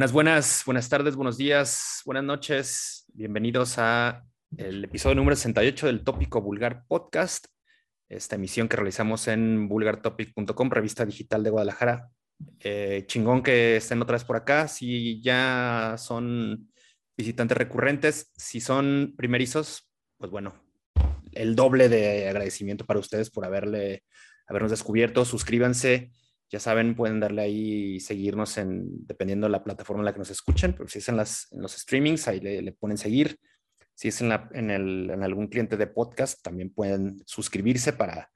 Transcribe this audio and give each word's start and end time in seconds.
Buenas, 0.00 0.12
buenas, 0.12 0.62
buenas 0.64 0.88
tardes, 0.88 1.14
buenos 1.14 1.36
días, 1.36 2.00
buenas 2.06 2.24
noches. 2.24 3.04
Bienvenidos 3.12 3.74
a 3.76 4.24
el 4.56 4.84
episodio 4.84 5.14
número 5.14 5.36
68 5.36 5.88
del 5.88 6.04
Tópico 6.04 6.40
Vulgar 6.40 6.86
Podcast, 6.88 7.48
esta 8.08 8.36
emisión 8.36 8.66
que 8.66 8.78
realizamos 8.78 9.28
en 9.28 9.68
vulgartopic.com, 9.68 10.70
revista 10.70 11.04
digital 11.04 11.42
de 11.42 11.50
Guadalajara. 11.50 12.08
Eh, 12.60 13.04
chingón 13.08 13.42
que 13.42 13.76
estén 13.76 14.00
otra 14.00 14.14
vez 14.14 14.24
por 14.24 14.36
acá. 14.36 14.68
Si 14.68 15.20
ya 15.20 15.96
son 15.98 16.72
visitantes 17.14 17.58
recurrentes, 17.58 18.32
si 18.38 18.62
son 18.62 19.12
primerizos, 19.18 19.86
pues 20.16 20.30
bueno, 20.30 20.54
el 21.32 21.54
doble 21.54 21.90
de 21.90 22.26
agradecimiento 22.26 22.86
para 22.86 23.00
ustedes 23.00 23.28
por 23.28 23.44
haberle, 23.44 24.04
habernos 24.46 24.70
descubierto. 24.70 25.26
Suscríbanse 25.26 26.10
ya 26.50 26.58
saben, 26.58 26.96
pueden 26.96 27.20
darle 27.20 27.42
ahí 27.42 27.94
y 27.94 28.00
seguirnos 28.00 28.58
en, 28.58 29.06
dependiendo 29.06 29.46
de 29.46 29.52
la 29.52 29.62
plataforma 29.62 30.00
en 30.00 30.06
la 30.06 30.12
que 30.12 30.18
nos 30.18 30.30
escuchen, 30.30 30.72
pero 30.72 30.88
si 30.88 30.98
es 30.98 31.08
en, 31.08 31.16
las, 31.16 31.46
en 31.52 31.62
los 31.62 31.72
streamings, 31.72 32.26
ahí 32.26 32.40
le, 32.40 32.72
ponen 32.72 32.98
seguir. 32.98 33.38
Si 33.94 34.08
es 34.08 34.20
en, 34.20 34.30
la, 34.30 34.48
en, 34.52 34.70
el, 34.70 35.10
en, 35.10 35.22
algún 35.22 35.46
cliente 35.46 35.76
de 35.76 35.86
podcast, 35.86 36.42
también 36.42 36.70
pueden 36.70 37.22
suscribirse 37.24 37.92
para 37.92 38.30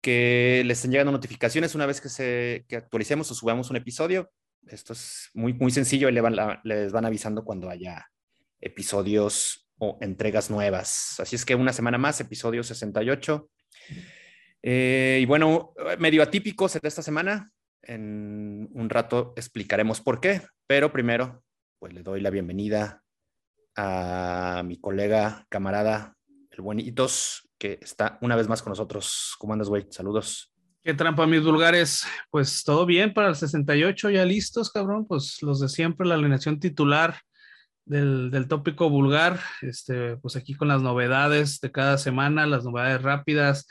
que 0.00 0.62
les 0.64 0.78
estén 0.78 0.92
llegando 0.92 1.12
notificaciones 1.12 1.74
una 1.74 1.84
vez 1.84 2.00
que, 2.00 2.08
se, 2.08 2.64
que 2.68 2.76
actualicemos 2.76 3.30
o 3.30 3.34
subamos 3.34 3.68
un 3.68 3.76
episodio. 3.76 4.30
Esto 4.66 4.94
es 4.94 5.28
muy, 5.34 5.52
muy 5.52 5.70
sencillo 5.70 6.08
y 6.08 6.12
le 6.12 6.22
van, 6.22 6.36
les 6.64 6.90
van 6.90 7.04
avisando 7.04 7.44
cuando 7.44 7.68
haya 7.68 8.06
episodios 8.60 9.68
o 9.78 9.98
entregas 10.00 10.50
nuevas. 10.50 11.20
Así 11.20 11.36
es 11.36 11.44
que 11.44 11.54
una 11.54 11.74
semana 11.74 11.98
más, 11.98 12.18
episodio 12.20 12.62
68. 12.62 13.50
Eh, 14.68 15.20
y 15.22 15.26
bueno, 15.26 15.74
medio 16.00 16.24
atípico 16.24 16.68
será 16.68 16.88
esta 16.88 17.00
semana. 17.00 17.52
En 17.82 18.68
un 18.72 18.90
rato 18.90 19.32
explicaremos 19.36 20.00
por 20.00 20.18
qué, 20.20 20.42
pero 20.66 20.90
primero, 20.90 21.44
pues 21.78 21.94
le 21.94 22.02
doy 22.02 22.20
la 22.20 22.30
bienvenida 22.30 23.04
a 23.76 24.64
mi 24.66 24.80
colega, 24.80 25.46
camarada, 25.48 26.16
el 26.50 26.62
buen 26.62 26.78
que 27.58 27.78
está 27.80 28.18
una 28.22 28.34
vez 28.34 28.48
más 28.48 28.60
con 28.60 28.72
nosotros. 28.72 29.36
¿Cómo 29.38 29.52
andas, 29.52 29.68
güey? 29.68 29.86
Saludos. 29.90 30.52
Qué 30.82 30.94
trampa, 30.94 31.28
mis 31.28 31.44
vulgares. 31.44 32.04
Pues 32.28 32.64
todo 32.64 32.86
bien 32.86 33.14
para 33.14 33.28
el 33.28 33.36
68, 33.36 34.10
ya 34.10 34.24
listos, 34.24 34.72
cabrón. 34.72 35.06
Pues 35.06 35.40
los 35.42 35.60
de 35.60 35.68
siempre, 35.68 36.08
la 36.08 36.16
alineación 36.16 36.58
titular 36.58 37.20
del, 37.84 38.32
del 38.32 38.48
tópico 38.48 38.90
vulgar. 38.90 39.38
Este, 39.62 40.16
pues 40.16 40.34
aquí 40.34 40.54
con 40.54 40.66
las 40.66 40.82
novedades 40.82 41.60
de 41.60 41.70
cada 41.70 41.98
semana, 41.98 42.48
las 42.48 42.64
novedades 42.64 43.02
rápidas, 43.02 43.68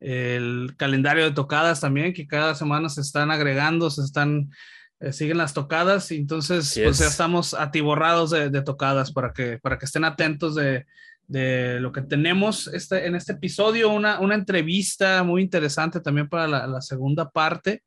el 0.00 0.74
calendario 0.76 1.24
de 1.24 1.32
tocadas 1.32 1.80
también, 1.80 2.12
que 2.12 2.26
cada 2.26 2.54
semana 2.54 2.88
se 2.88 3.00
están 3.00 3.30
agregando, 3.30 3.90
se 3.90 4.02
están, 4.02 4.50
eh, 5.00 5.12
siguen 5.12 5.38
las 5.38 5.54
tocadas, 5.54 6.10
y 6.12 6.16
entonces 6.16 6.78
pues 6.82 6.98
ya 6.98 7.06
estamos 7.06 7.54
atiborrados 7.54 8.30
de, 8.30 8.62
tocadas 8.62 9.12
para 9.12 9.32
que, 9.32 9.58
para 9.58 9.78
que 9.78 9.86
estén 9.86 10.04
atentos 10.04 10.54
de, 10.54 10.86
de 11.26 11.80
lo 11.80 11.92
que 11.92 12.02
tenemos 12.02 12.68
este, 12.68 13.06
en 13.06 13.14
este 13.14 13.32
episodio, 13.32 13.90
una, 13.90 14.20
una 14.20 14.34
entrevista 14.34 15.22
muy 15.22 15.42
interesante 15.42 16.00
también 16.00 16.28
para 16.28 16.46
la, 16.46 16.66
la 16.66 16.80
segunda 16.80 17.30
parte. 17.30 17.82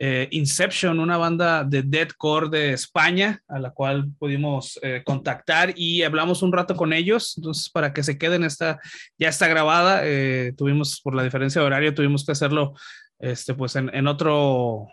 Eh, 0.00 0.28
Inception, 0.30 1.00
una 1.00 1.16
banda 1.16 1.64
de 1.64 1.82
deathcore 1.82 2.48
de 2.50 2.72
España, 2.72 3.42
a 3.48 3.58
la 3.58 3.72
cual 3.72 4.08
pudimos 4.16 4.78
eh, 4.80 5.02
contactar 5.04 5.74
y 5.76 6.04
hablamos 6.04 6.42
un 6.42 6.52
rato 6.52 6.76
con 6.76 6.92
ellos. 6.92 7.34
Entonces, 7.36 7.68
para 7.68 7.92
que 7.92 8.04
se 8.04 8.16
queden, 8.16 8.44
esta, 8.44 8.78
ya 9.18 9.28
está 9.28 9.48
grabada. 9.48 10.02
Eh, 10.04 10.52
tuvimos, 10.56 11.00
por 11.00 11.16
la 11.16 11.24
diferencia 11.24 11.60
de 11.60 11.66
horario, 11.66 11.94
tuvimos 11.94 12.24
que 12.24 12.32
hacerlo 12.32 12.74
este, 13.18 13.54
pues 13.54 13.74
en, 13.74 14.06
otro, 14.06 14.86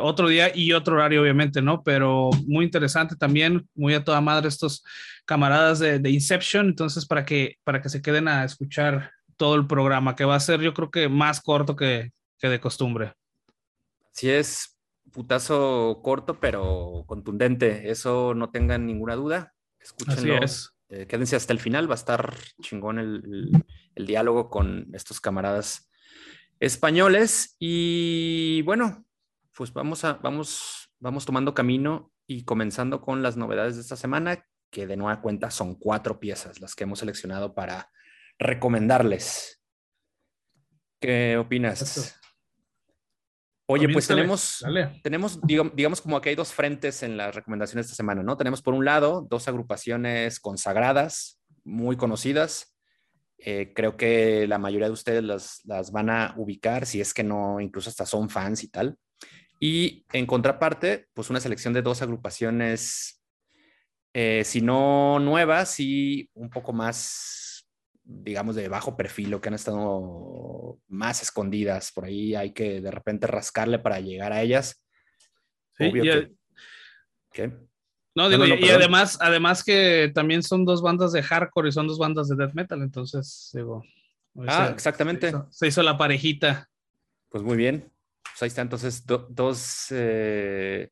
otro 0.00 0.28
día 0.28 0.50
y 0.56 0.72
otro 0.72 0.94
horario, 0.94 1.20
obviamente, 1.20 1.60
¿no? 1.60 1.82
Pero 1.82 2.30
muy 2.46 2.64
interesante 2.64 3.16
también, 3.16 3.68
muy 3.74 3.92
a 3.92 4.02
toda 4.02 4.22
madre 4.22 4.48
estos 4.48 4.82
camaradas 5.26 5.80
de, 5.80 6.10
Inception. 6.10 6.68
Entonces, 6.68 7.04
para 7.04 7.26
que, 7.26 7.56
para 7.64 7.82
que 7.82 7.90
se 7.90 8.00
queden 8.00 8.28
a 8.28 8.44
escuchar 8.44 9.10
todo 9.36 9.56
el 9.56 9.66
programa, 9.66 10.16
que 10.16 10.24
va 10.24 10.36
a 10.36 10.40
ser, 10.40 10.62
yo 10.62 10.72
creo 10.72 10.90
que 10.90 11.10
más 11.10 11.42
corto 11.42 11.76
que, 11.76 12.12
que 12.38 12.48
de 12.48 12.60
costumbre. 12.60 13.12
Si 14.16 14.30
es 14.30 14.78
putazo 15.12 16.00
corto, 16.02 16.40
pero 16.40 17.04
contundente. 17.06 17.90
Eso 17.90 18.32
no 18.32 18.50
tengan 18.50 18.86
ninguna 18.86 19.14
duda. 19.14 19.52
Escúchenlo. 19.78 20.40
Eh, 20.88 21.06
quédense 21.06 21.36
hasta 21.36 21.52
el 21.52 21.60
final. 21.60 21.86
Va 21.86 21.92
a 21.92 21.96
estar 21.96 22.34
chingón 22.62 22.98
el, 22.98 23.52
diálogo 23.94 24.48
con 24.48 24.88
estos 24.94 25.20
camaradas 25.20 25.90
españoles. 26.60 27.56
Y 27.58 28.62
bueno, 28.62 29.04
pues 29.54 29.74
vamos, 29.74 30.02
a, 30.04 30.14
vamos, 30.14 30.90
vamos 30.98 31.26
tomando 31.26 31.52
camino 31.52 32.10
y 32.26 32.44
comenzando 32.44 33.02
con 33.02 33.22
las 33.22 33.36
novedades 33.36 33.74
de 33.74 33.82
esta 33.82 33.96
semana, 33.96 34.46
que 34.70 34.86
de 34.86 34.96
nueva 34.96 35.20
cuenta 35.20 35.50
son 35.50 35.74
cuatro 35.74 36.20
piezas 36.20 36.62
las 36.62 36.74
que 36.74 36.84
hemos 36.84 37.00
seleccionado 37.00 37.54
para 37.54 37.92
recomendarles. 38.38 39.62
¿Qué 41.00 41.36
opinas? 41.36 42.18
Oye, 43.68 43.88
pues 43.88 44.06
tenemos, 44.06 44.64
tenemos 45.02 45.40
digamos, 45.42 46.00
como 46.00 46.20
que 46.20 46.28
hay 46.28 46.36
dos 46.36 46.52
frentes 46.52 47.02
en 47.02 47.16
las 47.16 47.34
recomendaciones 47.34 47.86
de 47.86 47.90
esta 47.90 47.96
semana, 47.96 48.22
¿no? 48.22 48.36
Tenemos 48.36 48.62
por 48.62 48.74
un 48.74 48.84
lado 48.84 49.26
dos 49.28 49.48
agrupaciones 49.48 50.38
consagradas, 50.38 51.40
muy 51.64 51.96
conocidas. 51.96 52.76
Eh, 53.38 53.72
creo 53.74 53.96
que 53.96 54.46
la 54.46 54.58
mayoría 54.58 54.86
de 54.86 54.92
ustedes 54.92 55.24
las, 55.24 55.62
las, 55.64 55.90
van 55.90 56.10
a 56.10 56.34
ubicar, 56.36 56.86
si 56.86 57.00
es 57.00 57.12
que 57.12 57.24
no, 57.24 57.60
incluso 57.60 57.90
hasta 57.90 58.06
son 58.06 58.30
fans 58.30 58.62
y 58.62 58.68
tal. 58.68 58.96
Y 59.58 60.06
en 60.12 60.26
contraparte, 60.26 61.08
pues 61.12 61.28
una 61.28 61.40
selección 61.40 61.74
de 61.74 61.82
dos 61.82 62.02
agrupaciones, 62.02 63.20
eh, 64.14 64.42
si 64.44 64.60
no 64.60 65.18
nuevas, 65.18 65.80
y 65.80 66.30
un 66.34 66.50
poco 66.50 66.72
más 66.72 67.45
digamos, 68.06 68.54
de 68.54 68.68
bajo 68.68 68.96
perfil 68.96 69.34
o 69.34 69.40
que 69.40 69.48
han 69.48 69.54
estado 69.54 70.78
más 70.88 71.22
escondidas. 71.22 71.90
Por 71.92 72.04
ahí 72.04 72.34
hay 72.34 72.52
que 72.52 72.80
de 72.80 72.90
repente 72.90 73.26
rascarle 73.26 73.78
para 73.78 74.00
llegar 74.00 74.32
a 74.32 74.42
ellas. 74.42 74.82
Sí, 75.76 75.86
y 75.86 76.36
¿Qué? 77.32 77.52
No, 78.14 78.30
digo, 78.30 78.46
y 78.46 78.70
además, 78.70 79.18
además 79.20 79.62
que 79.62 80.10
también 80.14 80.42
son 80.42 80.64
dos 80.64 80.80
bandas 80.80 81.12
de 81.12 81.22
hardcore 81.22 81.68
y 81.68 81.72
son 81.72 81.86
dos 81.86 81.98
bandas 81.98 82.28
de 82.28 82.36
death 82.36 82.54
metal, 82.54 82.80
entonces, 82.80 83.50
digo. 83.52 83.82
Ah, 84.46 84.70
exactamente. 84.72 85.32
Se 85.50 85.66
hizo, 85.66 85.82
la 85.82 85.98
parejita. 85.98 86.68
Pues 87.28 87.42
muy 87.42 87.56
bien. 87.56 87.92
Pues 88.22 88.42
ahí 88.42 88.48
está 88.48 88.62
entonces 88.62 89.04
dos 89.06 89.86
eh, 89.90 90.90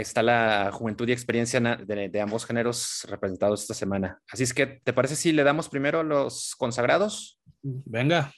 está 0.00 0.22
la 0.22 0.70
juventud 0.72 1.08
y 1.08 1.12
experiencia 1.12 1.60
de, 1.60 2.20
ambos 2.20 2.46
géneros 2.46 3.06
representados 3.08 3.62
esta 3.62 3.74
semana. 3.74 4.20
Así 4.30 4.42
es 4.42 4.54
que, 4.54 4.66
¿te 4.66 4.92
parece 4.92 5.16
si 5.16 5.32
le 5.32 5.44
damos 5.44 5.68
primero 5.68 6.02
los 6.02 6.54
consagrados? 6.56 7.40
Venga. 7.62 8.32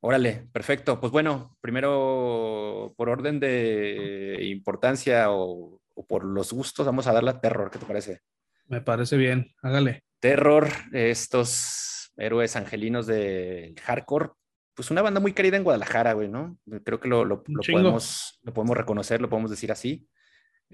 Órale, 0.00 0.48
perfecto. 0.52 1.00
Pues 1.00 1.12
bueno, 1.12 1.56
primero 1.60 2.92
por 2.96 3.08
orden 3.08 3.38
de 3.38 4.38
importancia 4.42 5.30
o, 5.30 5.80
por 6.08 6.24
los 6.24 6.52
gustos, 6.52 6.84
vamos 6.84 7.06
a 7.06 7.12
darle 7.12 7.30
a 7.30 7.40
Terror. 7.40 7.70
¿Qué 7.70 7.78
te 7.78 7.86
parece? 7.86 8.20
Me 8.66 8.80
parece 8.80 9.16
bien, 9.16 9.54
hágale. 9.62 10.02
Terror, 10.18 10.68
estos 10.92 12.12
héroes 12.16 12.56
angelinos 12.56 13.06
del 13.06 13.78
hardcore, 13.80 14.30
pues 14.74 14.90
una 14.90 15.02
banda 15.02 15.20
muy 15.20 15.32
querida 15.32 15.56
en 15.56 15.64
Guadalajara, 15.64 16.14
güey, 16.14 16.28
¿no? 16.28 16.58
Creo 16.84 16.98
que 16.98 17.08
lo, 17.08 17.44
podemos, 17.44 18.40
lo 18.42 18.52
podemos 18.52 18.76
reconocer, 18.76 19.20
lo 19.20 19.28
podemos 19.28 19.50
decir 19.50 19.70
así. 19.70 20.06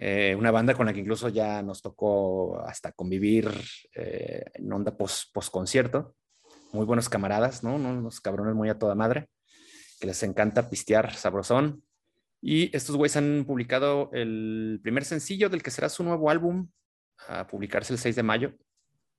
Eh, 0.00 0.36
una 0.38 0.52
banda 0.52 0.74
con 0.74 0.86
la 0.86 0.92
que 0.92 1.00
incluso 1.00 1.28
ya 1.28 1.60
nos 1.60 1.82
tocó 1.82 2.60
hasta 2.60 2.92
convivir 2.92 3.50
eh, 3.92 4.44
en 4.54 4.72
onda 4.72 4.96
post, 4.96 5.34
concierto. 5.50 6.14
Muy 6.72 6.86
buenos 6.86 7.08
camaradas, 7.08 7.64
¿no? 7.64 7.74
Unos 7.74 8.20
cabrones 8.20 8.54
muy 8.54 8.68
a 8.68 8.78
toda 8.78 8.94
madre, 8.94 9.28
que 9.98 10.06
les 10.06 10.22
encanta 10.22 10.70
pistear 10.70 11.14
sabrosón. 11.14 11.82
Y 12.40 12.74
estos 12.76 12.94
güeyes 12.94 13.16
han 13.16 13.44
publicado 13.44 14.10
el 14.12 14.78
primer 14.84 15.04
sencillo 15.04 15.48
del 15.48 15.64
que 15.64 15.72
será 15.72 15.88
su 15.88 16.04
nuevo 16.04 16.30
álbum, 16.30 16.68
a 17.26 17.48
publicarse 17.48 17.92
el 17.92 17.98
6 17.98 18.14
de 18.14 18.22
mayo, 18.22 18.52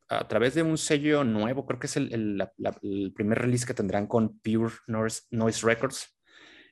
a 0.08 0.26
través 0.30 0.54
de 0.56 0.64
un 0.64 0.78
sello 0.78 1.26
nuevo, 1.26 1.66
creo 1.66 1.80
que 1.80 1.88
es 1.88 1.98
el 1.98 3.12
primer 3.14 3.40
release 3.40 3.66
que 3.66 3.74
tendrán 3.74 4.08
con 4.08 4.40
Pure 4.40 4.76
Noise 4.88 5.66
Records 5.66 6.19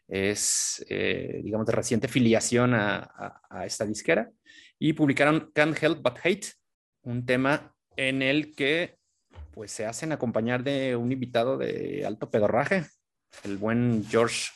es, 0.07 0.85
eh, 0.89 1.41
digamos, 1.43 1.67
de 1.67 1.73
reciente 1.73 2.07
filiación 2.07 2.73
a, 2.73 3.41
esta 3.65 3.85
disquera, 3.85 4.31
y 4.79 4.93
publicaron 4.93 5.51
Can't 5.53 5.81
Help 5.81 6.01
But 6.01 6.19
Hate, 6.23 6.47
un 7.03 7.25
tema 7.25 7.75
en 7.95 8.21
el 8.21 8.55
que 8.55 8.97
pues 9.51 9.71
se 9.71 9.85
hacen 9.85 10.11
acompañar 10.11 10.63
de 10.63 10.95
un 10.95 11.11
invitado 11.11 11.57
de 11.57 12.05
alto 12.05 12.29
pedorraje, 12.29 12.85
el 13.43 13.57
buen 13.57 14.05
George 14.07 14.51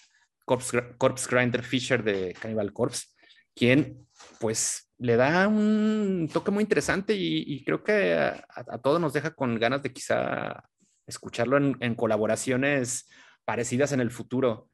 Corpse, 0.45 1.27
Grinder 1.30 1.63
Fisher 1.63 2.03
de 2.03 2.36
Cannibal 2.39 2.71
Corpse, 2.71 3.07
quien 3.56 4.07
pues 4.39 4.92
le 5.00 5.15
da 5.15 5.48
un 5.48 6.30
toque 6.31 6.51
muy 6.51 6.62
interesante 6.62 7.15
y, 7.15 7.63
creo 7.63 7.83
que 7.83 8.13
a, 8.13 8.77
todos 8.83 9.01
nos 9.01 9.13
deja 9.13 9.31
con 9.31 9.57
ganas 9.57 9.81
de 9.81 9.92
quizá 9.92 10.63
escucharlo 11.07 11.57
en 11.57 11.95
colaboraciones 11.95 13.09
parecidas 13.44 13.92
en 13.94 14.01
el 14.01 14.12
futuro 14.12 14.71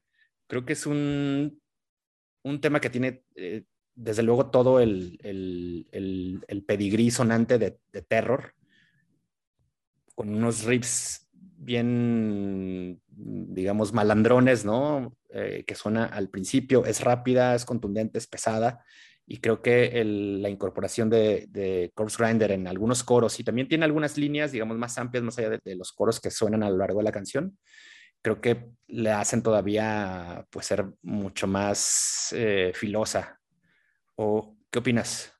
creo 0.48 0.64
que 0.64 0.72
es 0.72 0.86
un, 0.86 1.60
un 2.42 2.60
tema 2.60 2.80
que 2.80 2.90
tiene 2.90 3.22
eh, 3.36 3.62
desde 3.94 4.22
luego 4.22 4.50
todo 4.50 4.80
el, 4.80 5.18
el, 5.22 5.86
el, 6.46 6.64
pedigrí 6.64 7.10
sonante 7.10 7.58
de, 7.58 7.78
de, 7.92 8.02
terror, 8.02 8.54
con 10.14 10.34
unos 10.34 10.64
riffs 10.64 11.28
bien, 11.32 13.00
digamos, 13.08 13.92
malandrones, 13.92 14.64
¿no? 14.64 15.16
Eh, 15.30 15.64
que 15.66 15.74
suena 15.74 16.06
al 16.06 16.30
principio, 16.30 16.86
es 16.86 17.00
rápida, 17.02 17.54
es 17.54 17.64
contundente, 17.64 18.18
es 18.18 18.26
pesada, 18.26 18.84
y 19.26 19.38
creo 19.38 19.60
que 19.60 20.02
la 20.04 20.48
incorporación 20.48 21.10
de, 21.10 21.46
de 21.50 21.92
Corpse 21.94 22.16
Grinder 22.22 22.52
en 22.52 22.66
algunos 22.66 23.04
coros, 23.04 23.38
y 23.40 23.44
también 23.44 23.68
tiene 23.68 23.84
algunas 23.84 24.16
líneas, 24.16 24.52
digamos, 24.52 24.78
más 24.78 24.96
amplias, 24.96 25.24
más 25.24 25.38
allá 25.38 25.50
de, 25.62 25.76
los 25.76 25.92
coros 25.92 26.20
que 26.20 26.30
suenan 26.30 26.62
a 26.62 26.70
lo 26.70 26.78
largo 26.78 27.00
de 27.00 27.04
la 27.04 27.12
canción, 27.12 27.58
creo 28.22 28.40
que 28.40 28.70
le 28.88 29.12
hacen 29.12 29.42
todavía, 29.42 30.46
pues, 30.50 30.66
ser 30.66 30.86
mucho 31.02 31.46
más 31.46 32.30
eh, 32.36 32.72
filosa. 32.74 33.40
¿O 34.16 34.56
qué 34.70 34.80
opinas? 34.80 35.37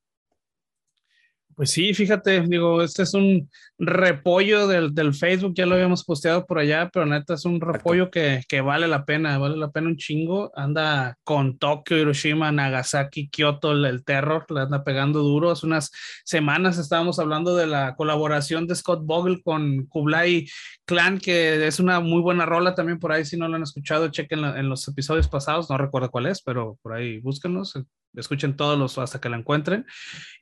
Pues 1.59 1.73
sí, 1.73 1.93
fíjate, 1.93 2.43
digo, 2.43 2.83
este 2.83 3.03
es 3.03 3.15
un 3.15 3.51
repollo 3.79 4.69
del, 4.69 4.95
del, 4.95 5.13
Facebook, 5.13 5.55
ya 5.57 5.67
lo 5.67 5.75
habíamos 5.75 6.05
posteado 6.05 6.47
por 6.47 6.61
allá, 6.61 6.89
pero 6.93 7.05
neta 7.05 7.35
es 7.35 7.45
un 7.45 7.61
repollo 7.61 8.13
que, 8.13 8.43
que, 8.49 8.61
vale 8.61 8.87
la 8.87 9.05
pena, 9.05 9.39
vale 9.39 9.57
la 9.57 9.69
pena 9.73 9.89
un 9.89 9.97
chingo. 9.97 10.53
Anda 10.55 11.17
con 11.25 11.59
Tokio, 11.59 11.99
Hiroshima, 11.99 12.53
Nagasaki, 12.53 13.29
Kyoto, 13.29 13.73
el, 13.73 14.05
terror, 14.05 14.47
le 14.51 14.61
anda 14.61 14.85
pegando 14.85 15.19
duro. 15.19 15.51
Hace 15.51 15.67
unas 15.67 15.91
semanas 16.25 16.79
estábamos 16.79 17.19
hablando 17.19 17.57
de 17.57 17.67
la 17.67 17.97
colaboración 17.97 18.69
de 18.69 18.77
Scott 18.77 19.01
Bogle 19.05 19.43
con 19.43 19.87
Kublai 19.87 20.47
Clan, 20.85 21.19
que 21.19 21.67
es 21.67 21.81
una 21.81 21.99
muy 21.99 22.21
buena 22.23 22.47
rola 22.47 22.77
también 22.77 23.01
por 23.01 23.11
ahí, 23.11 23.25
si 23.25 23.37
no 23.37 23.49
lo 23.49 23.57
han 23.57 23.65
escuchado, 23.65 24.07
chequen 24.07 24.45
en 24.45 24.69
los 24.69 24.87
episodios 24.87 25.27
pasados, 25.27 25.69
no 25.71 25.77
recuerdo 25.77 26.09
cuál 26.13 26.27
es, 26.27 26.41
pero 26.41 26.79
por 26.83 26.93
ahí 26.93 27.19
búsquenos, 27.19 27.75
escuchen 28.15 28.57
todos 28.57 28.79
los 28.79 28.99
hasta 28.99 29.21
que 29.21 29.29
la 29.29 29.37
encuentren. 29.37 29.87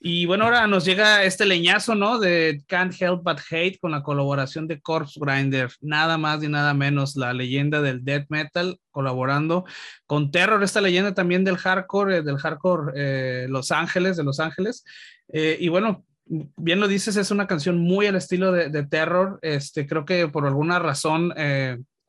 Y 0.01 0.27
bueno, 0.27 0.45
ahora 0.45 0.67
nos 0.67 0.85
llega 0.85 1.25
este 1.25 1.47
leñazo, 1.47 1.95
¿no? 1.95 2.19
De 2.19 2.63
Can't 2.67 2.95
Help 3.01 3.23
But 3.23 3.41
Hate 3.51 3.79
con 3.79 3.91
la 3.91 4.03
colaboración 4.03 4.67
de 4.67 4.81
Corpse 4.81 5.19
Grinder, 5.21 5.71
nada 5.81 6.19
más 6.19 6.41
ni 6.41 6.49
nada 6.49 6.75
menos, 6.75 7.17
la 7.17 7.33
leyenda 7.33 7.83
del 7.83 8.05
death 8.05 8.27
metal 8.29 8.79
colaborando 8.91 9.65
con 10.07 10.31
Terror, 10.31 10.63
esta 10.63 10.81
leyenda 10.81 11.13
también 11.15 11.45
del 11.45 11.59
hardcore, 11.59 12.19
eh, 12.19 12.23
del 12.23 12.39
hardcore 12.39 12.93
eh, 12.95 13.47
Los 13.49 13.71
Ángeles, 13.71 14.17
de 14.17 14.25
Los 14.25 14.41
Ángeles. 14.41 14.85
Eh, 15.29 15.59
y 15.61 15.69
bueno, 15.69 16.05
bien 16.25 16.81
lo 16.81 16.89
dices, 16.89 17.17
es 17.17 17.31
una 17.31 17.47
canción 17.47 17.79
muy 17.79 18.07
al 18.07 18.17
estilo 18.17 18.53
de, 18.53 18.71
de 18.71 18.87
Terror, 18.87 19.39
este, 19.43 19.87
creo 19.87 20.05
que 20.05 20.29
por 20.29 20.47
alguna 20.47 20.79
razón 20.79 21.33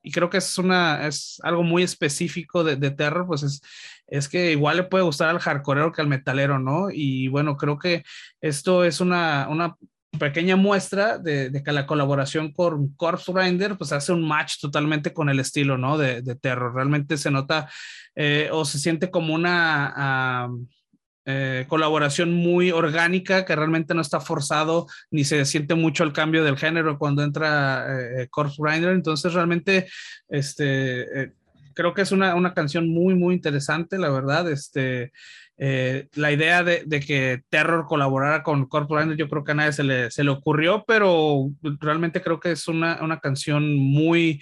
y 0.07 0.11
creo 0.11 0.29
que 0.29 0.37
es 0.37 0.57
una 0.57 1.05
es 1.05 1.37
algo 1.43 1.63
muy 1.63 1.83
específico 1.83 2.63
de, 2.63 2.77
de, 2.77 2.91
terror, 2.91 3.27
pues 3.27 3.43
es, 3.43 3.61
es 4.07 4.29
que 4.29 4.51
igual 4.51 4.77
le 4.77 4.83
puede 4.83 5.03
gustar 5.03 5.29
al 5.29 5.39
hardcoreero 5.39 5.91
que 5.91 6.01
al 6.01 6.07
metalero, 6.07 6.59
¿no? 6.59 6.87
Y 6.91 7.27
bueno, 7.27 7.57
creo 7.57 7.77
que 7.77 8.03
esto 8.41 8.83
es 8.83 9.01
una, 9.01 9.47
una 9.49 9.75
pequeña 10.17 10.55
muestra 10.55 11.17
de, 11.17 11.61
que 11.63 11.71
la 11.71 11.85
colaboración 11.85 12.51
con 12.51 12.89
Corpse 12.95 13.31
Grinder 13.31 13.77
pues 13.77 13.91
hace 13.91 14.13
un 14.13 14.27
match 14.27 14.59
totalmente 14.59 15.13
con 15.13 15.29
el 15.29 15.39
estilo, 15.39 15.77
¿no? 15.77 15.97
De, 15.97 16.21
terror. 16.35 16.73
Realmente 16.73 17.17
se 17.17 17.31
nota 17.31 17.69
eh, 18.15 18.49
o 18.51 18.65
se 18.65 18.79
siente 18.79 19.11
como 19.11 19.33
una... 19.33 20.49
Eh, 21.29 21.65
colaboración 21.67 22.31
muy 22.31 22.71
orgánica 22.71 23.43
que 23.43 23.53
realmente 23.53 23.93
no 23.93 23.99
está 23.99 24.21
forzado 24.21 24.87
ni 25.11 25.25
se 25.25 25.43
siente 25.43 25.75
mucho 25.75 26.05
el 26.05 26.13
cambio 26.13 26.41
del 26.41 26.55
género 26.55 26.97
cuando 26.97 27.21
entra 27.21 27.85
eh, 28.21 28.29
Corpse 28.29 28.55
Grinder. 28.59 28.93
Entonces 28.93 29.33
realmente 29.33 29.89
este, 30.29 31.33
creo 31.77 31.93
que 31.93 32.01
es 32.01 32.11
una, 32.11 32.35
una, 32.35 32.53
canción 32.53 32.89
muy, 32.89 33.15
muy 33.15 33.35
interesante, 33.35 33.97
la 33.97 34.09
verdad. 34.09 34.51
Este, 34.51 35.13
eh, 35.57 36.07
la 36.15 36.31
idea 36.31 36.63
de, 36.63 36.83
de, 36.85 36.99
que 36.99 37.43
Terror 37.49 37.85
colaborara 37.85 38.43
con 38.43 38.65
Corpse 38.65 38.95
Grinder 38.95 39.17
yo 39.17 39.29
creo 39.29 39.43
que 39.43 39.51
a 39.51 39.55
nadie 39.55 39.71
se 39.71 39.83
le, 39.83 40.11
se 40.11 40.23
le 40.23 40.31
ocurrió, 40.31 40.83
pero 40.87 41.49
realmente 41.79 42.21
creo 42.21 42.39
que 42.39 42.51
es 42.51 42.67
una, 42.67 43.01
una 43.03 43.19
canción 43.19 43.75
muy 43.75 44.41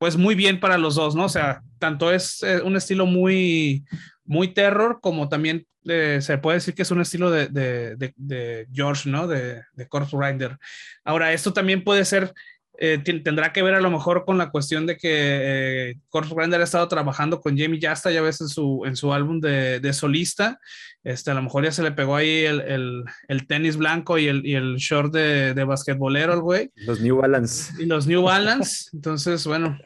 pues 0.00 0.16
muy 0.16 0.34
bien 0.34 0.60
para 0.60 0.78
los 0.78 0.94
dos, 0.94 1.14
¿no? 1.14 1.26
O 1.26 1.28
sea, 1.28 1.60
tanto 1.78 2.10
es 2.10 2.42
un 2.64 2.74
estilo 2.74 3.04
muy, 3.04 3.84
muy 4.24 4.48
terror, 4.48 4.98
como 5.02 5.28
también 5.28 5.66
eh, 5.84 6.20
se 6.22 6.38
puede 6.38 6.56
decir 6.56 6.74
que 6.74 6.82
es 6.82 6.90
un 6.90 7.00
estilo 7.00 7.30
de, 7.30 7.48
de, 7.48 8.12
de, 8.16 8.66
George, 8.72 9.10
¿no? 9.10 9.26
De, 9.26 9.62
de 9.74 9.88
Rider. 10.12 10.56
Ahora, 11.04 11.32
esto 11.32 11.52
también 11.52 11.84
puede 11.84 12.04
ser, 12.04 12.32
eh, 12.82 12.98
tendrá 12.98 13.52
que 13.52 13.62
ver 13.62 13.74
a 13.74 13.80
lo 13.80 13.90
mejor 13.90 14.24
con 14.24 14.38
la 14.38 14.50
cuestión 14.50 14.86
de 14.86 14.96
que 14.96 15.10
eh, 15.12 15.96
Rider 16.10 16.62
ha 16.62 16.64
estado 16.64 16.88
trabajando 16.88 17.38
con 17.38 17.58
Jamie 17.58 17.78
Jasta 17.78 18.10
ya 18.10 18.22
ves 18.22 18.40
en 18.40 18.48
su, 18.48 18.84
en 18.86 18.96
su 18.96 19.12
álbum 19.12 19.38
de, 19.38 19.92
solista. 19.92 20.58
Este, 21.04 21.30
a 21.30 21.34
lo 21.34 21.42
mejor 21.42 21.64
ya 21.64 21.72
se 21.72 21.82
le 21.82 21.92
pegó 21.92 22.16
ahí 22.16 22.46
el, 22.46 22.62
el, 22.62 23.04
el 23.28 23.46
tenis 23.46 23.76
blanco 23.76 24.16
y 24.16 24.28
el, 24.28 24.46
y 24.46 24.54
el 24.54 24.76
short 24.76 25.12
de, 25.12 25.52
de 25.52 25.64
basquetbolero 25.64 26.32
al 26.32 26.40
güey. 26.40 26.70
Los 26.76 27.02
New 27.02 27.18
Balance. 27.18 27.74
Y 27.82 27.84
los 27.84 28.06
New 28.06 28.22
Balance. 28.22 28.88
Entonces, 28.94 29.46
bueno, 29.46 29.78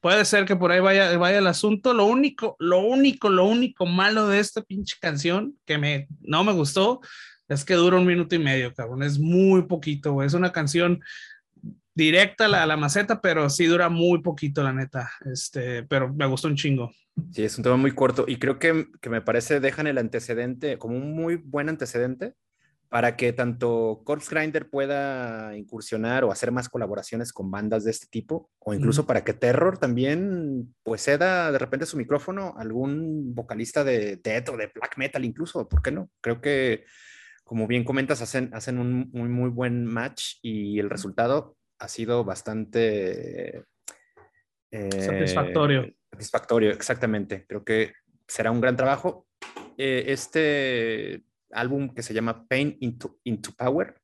puede 0.00 0.24
ser 0.24 0.44
que 0.44 0.54
por 0.54 0.70
ahí 0.70 0.78
vaya, 0.78 1.18
vaya 1.18 1.38
el 1.38 1.46
asunto. 1.48 1.92
Lo 1.92 2.04
único, 2.04 2.54
lo 2.60 2.78
único, 2.78 3.30
lo 3.30 3.46
único 3.46 3.84
malo 3.84 4.28
de 4.28 4.38
esta 4.38 4.62
pinche 4.62 4.94
canción 5.00 5.58
que 5.64 5.76
me, 5.76 6.06
no 6.20 6.44
me 6.44 6.52
gustó 6.52 7.00
es 7.48 7.64
que 7.64 7.74
dura 7.74 7.96
un 7.96 8.06
minuto 8.06 8.36
y 8.36 8.38
medio, 8.38 8.72
cabrón. 8.72 9.02
Es 9.02 9.18
muy 9.18 9.62
poquito, 9.62 10.22
Es 10.22 10.34
una 10.34 10.52
canción 10.52 11.00
directa 11.96 12.44
a 12.44 12.48
la, 12.48 12.66
la, 12.66 12.76
maceta, 12.76 13.20
pero 13.20 13.50
sí 13.50 13.64
dura 13.66 13.88
muy 13.88 14.20
poquito, 14.22 14.62
la 14.62 14.72
neta. 14.72 15.10
Este, 15.24 15.82
pero 15.82 16.12
me 16.12 16.26
gustó 16.26 16.46
un 16.46 16.54
chingo. 16.54 16.92
Sí, 17.32 17.42
es 17.42 17.56
un 17.56 17.64
tema 17.64 17.76
muy 17.76 17.92
corto 17.92 18.26
y 18.28 18.36
creo 18.36 18.58
que, 18.58 18.86
que 19.00 19.08
me 19.08 19.22
parece 19.22 19.58
dejan 19.58 19.86
el 19.86 19.96
antecedente 19.96 20.78
como 20.78 20.96
un 20.96 21.14
muy 21.14 21.36
buen 21.36 21.70
antecedente 21.70 22.34
para 22.90 23.16
que 23.16 23.32
tanto 23.32 24.02
Corpse 24.04 24.32
Grinder 24.32 24.68
pueda 24.68 25.56
incursionar 25.56 26.24
o 26.24 26.30
hacer 26.30 26.52
más 26.52 26.68
colaboraciones 26.68 27.32
con 27.32 27.50
bandas 27.50 27.84
de 27.84 27.90
este 27.90 28.06
tipo, 28.06 28.50
o 28.60 28.74
incluso 28.74 29.06
para 29.06 29.24
que 29.24 29.32
Terror 29.32 29.78
también 29.78 30.74
pues 30.84 31.02
ceda 31.02 31.50
de 31.50 31.58
repente 31.58 31.86
su 31.86 31.96
micrófono 31.96 32.54
a 32.56 32.60
algún 32.60 33.34
vocalista 33.34 33.82
de 33.82 34.16
death 34.16 34.50
o 34.50 34.56
de 34.56 34.70
black 34.72 34.98
metal 34.98 35.24
incluso, 35.24 35.68
¿por 35.68 35.82
qué 35.82 35.90
no? 35.90 36.10
Creo 36.20 36.40
que, 36.40 36.84
como 37.42 37.66
bien 37.66 37.82
comentas, 37.82 38.22
hacen, 38.22 38.50
hacen 38.52 38.78
un 38.78 39.10
muy, 39.12 39.28
muy 39.28 39.50
buen 39.50 39.84
match 39.84 40.36
y 40.42 40.78
el 40.78 40.90
resultado 40.90 41.55
ha 41.78 41.88
sido 41.88 42.24
bastante... 42.24 43.64
Eh, 44.70 44.90
satisfactorio. 44.90 45.92
Satisfactorio, 46.10 46.70
exactamente. 46.70 47.46
Creo 47.46 47.64
que 47.64 47.92
será 48.26 48.50
un 48.50 48.60
gran 48.60 48.76
trabajo. 48.76 49.26
Eh, 49.76 50.04
este 50.08 51.24
álbum 51.52 51.94
que 51.94 52.02
se 52.02 52.14
llama 52.14 52.46
Pain 52.46 52.76
into, 52.80 53.18
into 53.24 53.52
Power, 53.52 54.00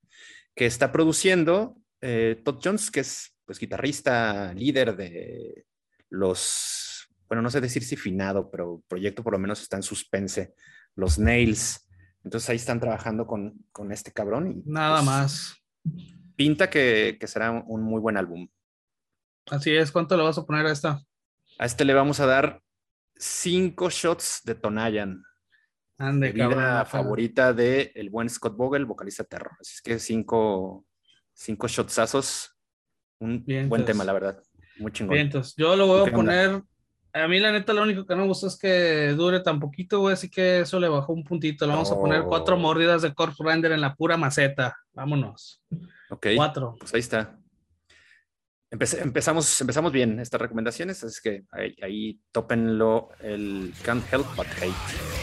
que 0.54 0.66
está 0.66 0.92
produciendo 0.92 1.76
eh, 2.00 2.40
Todd 2.44 2.60
Jones, 2.62 2.90
que 2.90 3.00
es 3.00 3.34
pues 3.44 3.58
guitarrista, 3.58 4.52
líder 4.54 4.96
de 4.96 5.66
los, 6.10 7.08
bueno, 7.28 7.42
no 7.42 7.50
sé 7.50 7.60
decir 7.60 7.82
si 7.82 7.96
finado, 7.96 8.50
pero 8.50 8.76
el 8.76 8.82
proyecto 8.88 9.22
por 9.22 9.32
lo 9.32 9.38
menos 9.38 9.62
está 9.62 9.76
en 9.76 9.82
suspense, 9.82 10.54
los 10.94 11.18
Nails. 11.18 11.88
Entonces 12.24 12.48
ahí 12.50 12.56
están 12.56 12.80
trabajando 12.80 13.26
con, 13.26 13.64
con 13.72 13.90
este 13.92 14.12
cabrón. 14.12 14.52
Y, 14.52 14.70
Nada 14.70 14.96
pues, 14.96 15.06
más. 15.06 15.56
Pinta 16.36 16.70
que, 16.70 17.16
que, 17.20 17.26
será 17.26 17.50
un 17.50 17.82
muy 17.82 18.00
buen 18.00 18.16
álbum. 18.16 18.48
Así 19.50 19.74
es, 19.74 19.90
¿cuánto 19.90 20.16
le 20.16 20.22
vas 20.22 20.38
a 20.38 20.46
poner 20.46 20.66
a 20.66 20.72
esta? 20.72 21.02
A 21.58 21.66
este 21.66 21.84
le 21.84 21.94
vamos 21.94 22.20
a 22.20 22.26
dar 22.26 22.62
cinco 23.16 23.90
shots 23.90 24.42
de 24.44 24.54
Tonayan. 24.54 25.22
Ande, 25.98 26.32
bebida 26.32 26.84
favorita 26.84 27.52
de 27.52 27.92
el 27.94 28.10
buen 28.10 28.28
Scott 28.28 28.56
Vogel, 28.56 28.86
vocalista 28.86 29.24
Terror. 29.24 29.52
Así 29.60 29.74
es 29.74 29.82
que 29.82 29.98
cinco, 29.98 30.86
cinco 31.32 31.68
shotsazos, 31.68 32.56
un 33.18 33.44
buen 33.68 33.84
tema, 33.84 34.04
la 34.04 34.12
verdad. 34.12 34.42
Muy 34.78 34.90
chingón. 34.90 35.14
Vientos. 35.14 35.54
Yo 35.56 35.76
lo 35.76 35.86
voy 35.86 36.08
a 36.08 36.12
poner. 36.12 36.62
A 37.14 37.28
mí, 37.28 37.38
la 37.38 37.52
neta, 37.52 37.74
lo 37.74 37.82
único 37.82 38.06
que 38.06 38.14
no 38.14 38.22
me 38.22 38.28
gusta 38.28 38.46
es 38.46 38.56
que 38.56 39.08
dure 39.10 39.40
tan 39.40 39.60
poquito, 39.60 40.00
güey, 40.00 40.14
así 40.14 40.30
que 40.30 40.60
eso 40.60 40.80
le 40.80 40.88
bajó 40.88 41.12
un 41.12 41.22
puntito. 41.22 41.66
Le 41.66 41.72
vamos 41.72 41.92
a 41.92 41.96
poner 41.96 42.22
cuatro 42.22 42.56
mordidas 42.56 43.02
de 43.02 43.12
Corpse 43.12 43.44
Render 43.44 43.72
en 43.72 43.82
la 43.82 43.94
pura 43.94 44.16
maceta. 44.16 44.76
Vámonos. 44.94 45.62
Ok. 46.12 46.26
Cuatro. 46.36 46.76
Pues 46.78 46.92
ahí 46.92 47.00
está. 47.00 47.38
empezamos, 48.70 49.60
empezamos 49.60 49.92
bien 49.92 50.20
estas 50.20 50.40
recomendaciones, 50.40 51.02
así 51.04 51.20
que 51.22 51.44
ahí, 51.50 51.74
ahí 51.82 52.20
tópenlo 52.30 53.10
el 53.20 53.72
Can't 53.82 54.04
Help 54.12 54.26
But 54.36 54.46
Hate. 54.60 55.22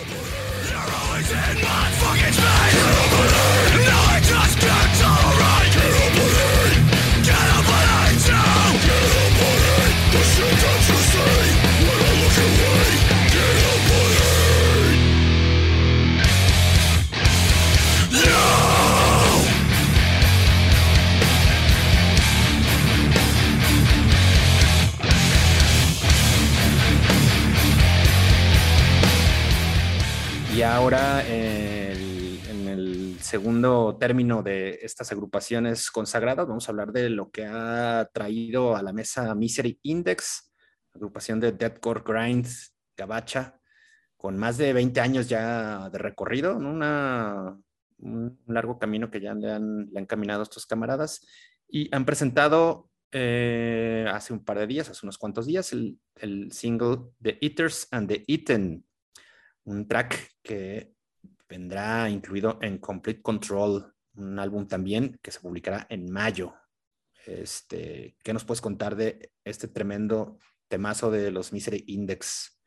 Ya 30.59 30.75
ahora 30.75 31.25
en 31.25 32.67
el 32.67 33.17
segundo 33.21 33.95
término 33.97 34.43
de 34.43 34.79
estas 34.81 35.09
agrupaciones 35.13 35.89
consagradas, 35.89 36.49
vamos 36.49 36.67
a 36.67 36.73
hablar 36.73 36.91
de 36.91 37.09
lo 37.09 37.31
que 37.31 37.45
ha 37.45 38.09
traído 38.11 38.75
a 38.75 38.83
la 38.83 38.91
mesa 38.91 39.33
Misery 39.35 39.79
Index, 39.83 40.51
agrupación 40.93 41.39
de 41.39 41.53
deathcore 41.53 42.03
grind, 42.05 42.45
gabacha, 42.97 43.57
con 44.17 44.37
más 44.37 44.57
de 44.57 44.73
20 44.73 44.99
años 44.99 45.29
ya 45.29 45.89
de 45.91 45.97
recorrido, 45.97 46.57
Una, 46.57 47.57
un 47.99 48.37
largo 48.47 48.77
camino 48.77 49.09
que 49.09 49.21
ya 49.21 49.33
le 49.35 49.53
han, 49.53 49.87
le 49.89 49.97
han 49.97 50.07
caminado 50.07 50.43
estos 50.43 50.65
camaradas 50.65 51.25
y 51.69 51.87
han 51.95 52.03
presentado 52.03 52.89
eh, 53.13 54.05
hace 54.11 54.33
un 54.33 54.43
par 54.43 54.59
de 54.59 54.67
días, 54.67 54.89
hace 54.89 55.05
unos 55.05 55.17
cuantos 55.17 55.45
días, 55.45 55.71
el, 55.71 56.01
el 56.15 56.51
single 56.51 56.97
The 57.21 57.37
Eaters 57.39 57.87
and 57.91 58.09
the 58.09 58.25
Eaten, 58.27 58.83
un 59.69 59.87
track 59.87 60.31
que 60.41 60.93
vendrá 61.47 62.09
incluido 62.09 62.57
en 62.61 62.79
Complete 62.79 63.21
Control, 63.21 63.93
un 64.15 64.39
álbum 64.39 64.67
también 64.67 65.19
que 65.21 65.31
se 65.31 65.39
publicará 65.39 65.85
en 65.89 66.11
mayo. 66.11 66.53
Este, 67.25 68.15
¿Qué 68.23 68.33
nos 68.33 68.45
puedes 68.45 68.61
contar 68.61 68.95
de 68.95 69.31
este 69.43 69.67
tremendo 69.67 70.39
temazo 70.67 71.11
de 71.11 71.31
los 71.31 71.53
Misery 71.53 71.83
Index? 71.87 72.57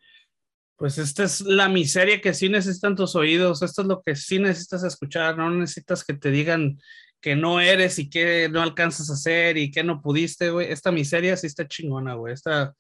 Pues 0.76 0.98
esta 0.98 1.24
es 1.24 1.40
la 1.40 1.68
miseria 1.68 2.20
que 2.20 2.34
sí 2.34 2.48
necesitan 2.48 2.96
tus 2.96 3.14
oídos, 3.14 3.62
esto 3.62 3.82
es 3.82 3.88
lo 3.88 4.02
que 4.02 4.16
sí 4.16 4.38
necesitas 4.38 4.84
escuchar, 4.84 5.36
no 5.36 5.50
necesitas 5.50 6.04
que 6.04 6.14
te 6.14 6.30
digan 6.30 6.78
que 7.20 7.36
no 7.36 7.60
eres 7.60 7.98
y 7.98 8.10
que 8.10 8.48
no 8.48 8.62
alcanzas 8.62 9.10
a 9.10 9.14
hacer 9.14 9.56
y 9.56 9.70
que 9.70 9.84
no 9.84 10.00
pudiste, 10.00 10.50
güey. 10.50 10.70
Esta 10.72 10.90
miseria 10.90 11.36
sí 11.36 11.46
está 11.46 11.68
chingona, 11.68 12.14
güey. 12.14 12.34
Esta, 12.34 12.74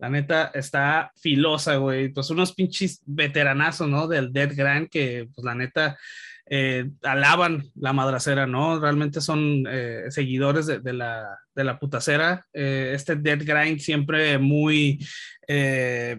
la 0.00 0.08
neta, 0.08 0.50
está 0.54 1.12
filosa, 1.14 1.76
güey. 1.76 2.08
Pues 2.08 2.30
unos 2.30 2.54
pinches 2.54 3.02
veteranazos, 3.04 3.86
¿no? 3.86 4.08
Del 4.08 4.32
Dead 4.32 4.50
Grind 4.54 4.88
que, 4.88 5.28
pues 5.34 5.44
la 5.44 5.54
neta, 5.54 5.98
eh, 6.52 6.90
alaban 7.02 7.64
la 7.74 7.92
madracera, 7.92 8.46
¿no? 8.46 8.80
Realmente 8.80 9.20
son 9.20 9.64
eh, 9.68 10.06
seguidores 10.08 10.66
de, 10.66 10.92
la, 10.94 11.38
de 11.54 11.64
la 11.64 11.78
putacera. 11.78 12.46
Eh, 12.54 12.92
este 12.94 13.14
Dead 13.14 13.40
Grind 13.44 13.78
siempre 13.78 14.38
muy 14.38 15.06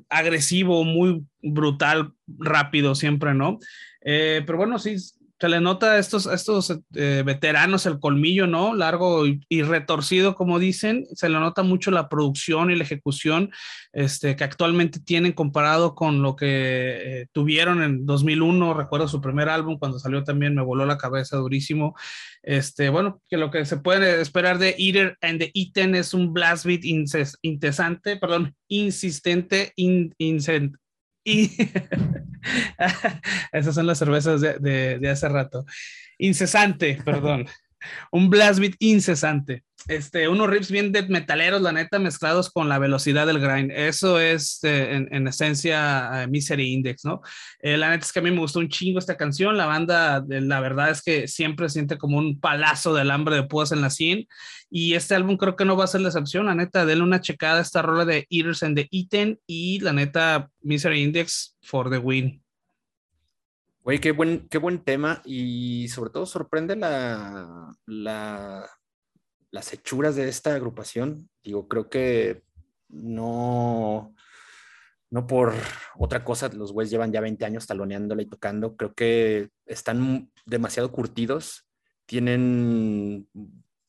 agresivo, 0.10 0.84
muy 0.84 1.26
brutal, 1.42 2.12
rápido, 2.28 2.96
siempre, 2.96 3.34
¿no? 3.34 3.60
pero 4.04 4.58
bueno, 4.58 4.78
sí, 4.78 4.98
se 5.42 5.50
le 5.50 5.60
nota 5.60 5.94
a 5.94 5.98
estos, 5.98 6.28
estos 6.28 6.70
eh, 6.94 7.24
veteranos 7.26 7.88
el 7.88 8.00
colmillo, 8.00 8.46
¿no? 8.46 8.76
Largo 8.76 9.26
y, 9.26 9.64
retorcido, 9.64 10.36
como 10.36 10.60
dicen. 10.60 11.08
Se 11.16 11.30
le 11.30 11.40
nota 11.40 11.64
mucho 11.64 11.90
la 11.90 12.10
producción 12.10 12.70
y 12.70 12.76
la 12.76 12.84
ejecución 12.84 13.50
este, 13.92 14.36
que 14.36 14.44
actualmente 14.44 15.00
tienen 15.00 15.32
comparado 15.32 15.96
con 15.96 16.22
lo 16.22 16.36
que 16.36 17.22
eh, 17.22 17.28
tuvieron 17.32 17.82
en 17.82 18.06
2001. 18.06 18.76
Recuerdo 18.76 19.08
su 19.08 19.20
primer 19.20 19.50
álbum, 19.50 19.80
cuando 19.80 19.98
salió 19.98 20.24
también 20.24 20.54
me 20.54 20.62
voló 20.62 20.86
la 20.86 21.00
cabeza 21.00 21.38
durísimo. 21.38 21.96
Este, 22.44 22.90
bueno, 22.90 23.20
que 23.28 23.38
lo 23.38 23.50
que 23.50 23.66
se 23.66 23.78
puede 23.78 24.22
esperar 24.22 24.60
de 24.60 24.76
Eater 24.78 25.18
and 25.22 25.40
the 25.40 25.52
Eaten 25.56 25.96
es 25.96 26.14
un 26.14 26.34
blast 26.34 26.66
beat 26.66 26.82
incesante, 26.84 28.16
perdón, 28.18 28.54
insistente, 28.68 29.74
in, 29.76 30.14
y 31.24 31.52
esas 33.52 33.76
son 33.76 33.88
las 33.88 34.00
cervezas 34.00 34.42
de, 34.42 35.00
de, 35.00 35.10
hace 35.10 35.30
rato. 35.30 35.66
Incesante, 36.18 37.00
perdón. 37.04 37.48
Un 38.12 38.30
blast 38.30 38.60
beat 38.60 38.76
incesante. 38.80 39.64
Este, 39.88 40.28
unos 40.28 40.48
riffs 40.48 40.70
bien 40.70 40.92
metaleros, 41.10 41.62
la 41.62 41.72
neta, 41.72 41.98
mezclados 41.98 42.52
con 42.52 42.70
la 42.70 42.78
velocidad 42.78 43.26
del 43.26 43.40
grind. 43.40 43.72
Eso 43.72 44.20
es 44.20 44.60
eh, 44.64 45.08
en, 45.10 45.28
esencia 45.28 46.24
eh, 46.24 46.28
Misery 46.28 46.74
Index, 46.74 47.04
¿no? 47.04 47.22
Eh, 47.60 47.78
la 47.78 47.90
neta 47.90 48.06
es 48.06 48.14
que 48.14 48.20
a 48.20 48.22
mí 48.22 48.30
me 48.30 48.40
gustó 48.40 48.60
un 48.60 48.70
chingo 48.70 49.00
esta 49.00 49.18
canción. 49.18 49.58
La 49.58 49.66
banda, 49.66 50.24
la 50.28 50.60
verdad 50.60 50.92
es 50.92 51.02
que 51.02 51.28
siempre 51.28 51.70
siente 51.70 51.98
como 51.98 52.18
un 52.18 52.40
palazo 52.40 52.94
de 52.94 53.02
alambre 53.02 53.36
de 53.36 53.44
púas 53.44 53.72
en 53.72 53.82
la 53.82 53.90
100 53.90 54.28
y 54.70 54.94
este 54.94 55.16
álbum 55.16 55.38
creo 55.38 55.56
que 55.56 55.66
no 55.66 55.76
va 55.76 55.86
a 55.86 55.88
ser 55.88 56.02
la 56.02 56.10
excepción, 56.10 56.46
la 56.46 56.56
neta, 56.56 56.86
denle 56.86 57.04
una 57.04 57.20
checada 57.20 57.60
a 57.60 57.62
esta 57.62 57.82
rola 57.82 58.06
de 58.06 58.26
Eaters 58.30 58.64
and 58.64 58.78
the 58.78 58.88
Eaten 58.92 59.40
y 59.46 59.80
la 59.80 59.94
neta, 59.94 60.50
Misery 60.62 61.04
Index 61.04 61.58
for 61.62 61.90
the 61.90 61.98
win. 61.98 62.42
Güey, 63.84 64.00
qué 64.00 64.12
buen, 64.12 64.48
qué 64.48 64.60
buen 64.60 64.84
tema 64.84 65.22
y 65.26 65.88
sobre 65.88 66.12
todo 66.12 66.28
sorprende 66.28 66.76
la, 66.76 67.76
la, 67.88 68.70
las 69.50 69.74
hechuras 69.74 70.16
de 70.16 70.30
esta 70.30 70.54
agrupación. 70.54 71.30
Digo, 71.44 71.68
creo 71.68 71.90
que 71.90 72.44
no, 72.90 74.14
no 75.10 75.26
por 75.26 75.54
otra 75.98 76.24
cosa, 76.24 76.50
los 76.50 76.72
güeyes 76.72 76.92
llevan 76.92 77.12
ya 77.12 77.22
20 77.22 77.44
años 77.44 77.66
taloneándola 77.66 78.22
y 78.22 78.28
tocando. 78.28 78.76
Creo 78.76 78.94
que 78.94 79.50
están 79.66 80.32
demasiado 80.46 80.92
curtidos, 80.92 81.68
tienen 82.06 83.28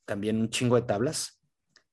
también 0.07 0.41
un 0.41 0.51
chingo 0.51 0.77
de 0.77 0.83
tablas. 0.83 1.39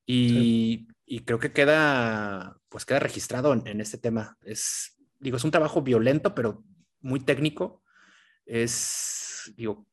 Y, 0.06 0.88
creo 1.26 1.38
que 1.38 1.52
queda, 1.52 2.58
pues 2.70 2.86
queda 2.86 3.00
registrado 3.00 3.54
en, 3.54 3.82
este 3.82 3.98
tema. 3.98 4.38
Es, 4.42 4.98
digo, 5.20 5.38
es 5.38 5.44
un 5.44 5.52
trabajo 5.52 5.82
violento, 5.82 6.34
pero 6.34 6.64
muy 7.02 7.20
técnico. 7.20 7.84
Es, 8.50 9.54
digo, 9.56 9.86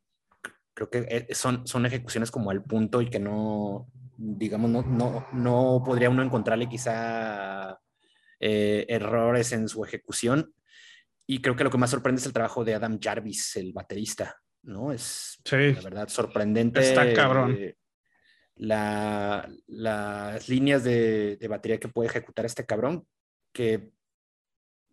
creo 0.75 0.91
que 0.91 1.07
eh, 1.09 1.35
son, 1.35 1.67
son 1.67 1.87
ejecuciones 1.87 2.31
como 2.31 2.51
al 2.51 2.63
punto 2.63 3.03
y 3.03 3.11
que 3.11 3.19
no, 3.19 3.89
digamos, 4.17 4.71
no, 4.71 4.83
no, 4.83 5.27
no 5.33 5.83
podría 5.85 6.11
uno 6.11 6.23
encontrarle 6.23 6.69
quizá 6.69 7.79
eh, 8.41 8.87
errores 8.89 9.53
en 9.53 9.69
su 9.69 9.85
ejecución. 9.85 10.55
Y 11.27 11.41
creo 11.41 11.57
que 11.57 11.65
lo 11.65 11.71
que 11.71 11.79
más 11.79 11.91
sorprende 11.91 12.21
es 12.21 12.27
el 12.27 12.33
trabajo 12.33 12.65
de 12.65 12.75
Adam 12.75 12.99
Jarvis, 13.03 13.57
el 13.57 13.73
baterista, 13.73 14.37
¿no? 14.63 14.93
Es 14.93 15.39
la 15.51 15.81
verdad 15.81 16.09
sorprendente. 16.09 16.81
Está 16.81 17.13
cabrón 17.13 17.75
la, 18.57 19.49
las 19.67 20.49
líneas 20.49 20.83
de, 20.83 21.39
batería 21.49 21.79
que 21.79 21.89
puede 21.89 22.09
ejecutar 22.09 22.47
este 22.47 22.67
cabrón, 22.67 23.07
que, 23.53 23.93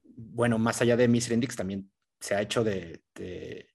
bueno, 0.03 0.57
más 0.59 0.81
allá 0.81 0.97
de 0.97 1.07
Miss 1.07 1.31
Index 1.31 1.55
también 1.55 1.89
se 2.23 2.35
ha 2.35 2.41
hecho 2.41 2.63
de, 2.63 3.03
de, 3.13 3.67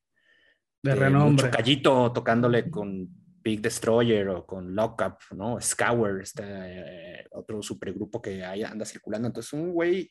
renombre. 0.83 1.49
Mucho 1.49 1.51
callito 1.51 2.13
tocándole 2.15 2.71
con 2.71 3.07
Big 3.43 3.61
Destroyer 3.61 4.27
o 4.31 4.47
con 4.47 4.75
Lockup, 4.75 5.19
¿no? 5.33 5.61
Scour, 5.61 6.23
este 6.23 6.45
eh, 6.47 7.27
otro 7.33 7.63
supergrupo 7.63 8.23
que 8.23 8.43
ahí 8.43 8.63
anda 8.63 8.87
circulando. 8.87 9.29
Entonces, 9.29 9.53
un 9.53 9.75
güey 9.75 10.11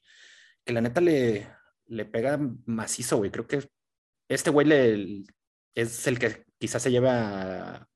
que 0.63 0.72
la 0.72 0.82
neta 0.82 1.01
le, 1.01 1.48
le 1.88 2.06
pega 2.06 2.39
macizo, 2.67 3.17
güey. 3.17 3.32
Creo 3.32 3.48
que 3.48 3.67
este 4.29 4.51
güey 4.51 4.67
le, 4.67 5.24
es 5.74 6.06
el 6.06 6.20
que 6.20 6.46
quizás 6.60 6.84
se 6.84 6.91
lleva 6.91 7.89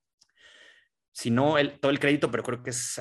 si 1.11 1.29
no 1.29 1.59
el, 1.59 1.79
todo 1.79 1.91
el 1.91 1.99
crédito, 1.99 2.31
pero 2.31 2.41
creo 2.41 2.63
que 2.63 2.71
es 2.71 2.99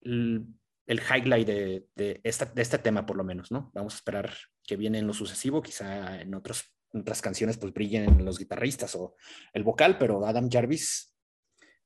el, 0.00 0.48
highlight 0.88 1.46
de, 1.46 1.86
de, 1.94 2.20
este 2.24 2.78
tema, 2.78 3.06
por 3.06 3.16
lo 3.16 3.22
menos, 3.22 3.52
¿no? 3.52 3.70
Vamos 3.72 3.94
a 3.94 3.96
esperar 3.98 4.32
que 4.64 4.76
viene 4.76 4.98
en 4.98 5.06
lo 5.06 5.12
sucesivo, 5.12 5.62
quizá 5.62 6.20
en 6.20 6.34
otros, 6.34 6.72
otras 6.92 7.20
canciones 7.20 7.58
pues 7.58 7.72
brillen 7.72 8.24
los 8.24 8.38
guitarristas 8.38 8.94
o 8.94 9.16
el 9.52 9.64
vocal, 9.64 9.98
pero 9.98 10.24
Adam 10.26 10.48
Jarvis, 10.50 11.14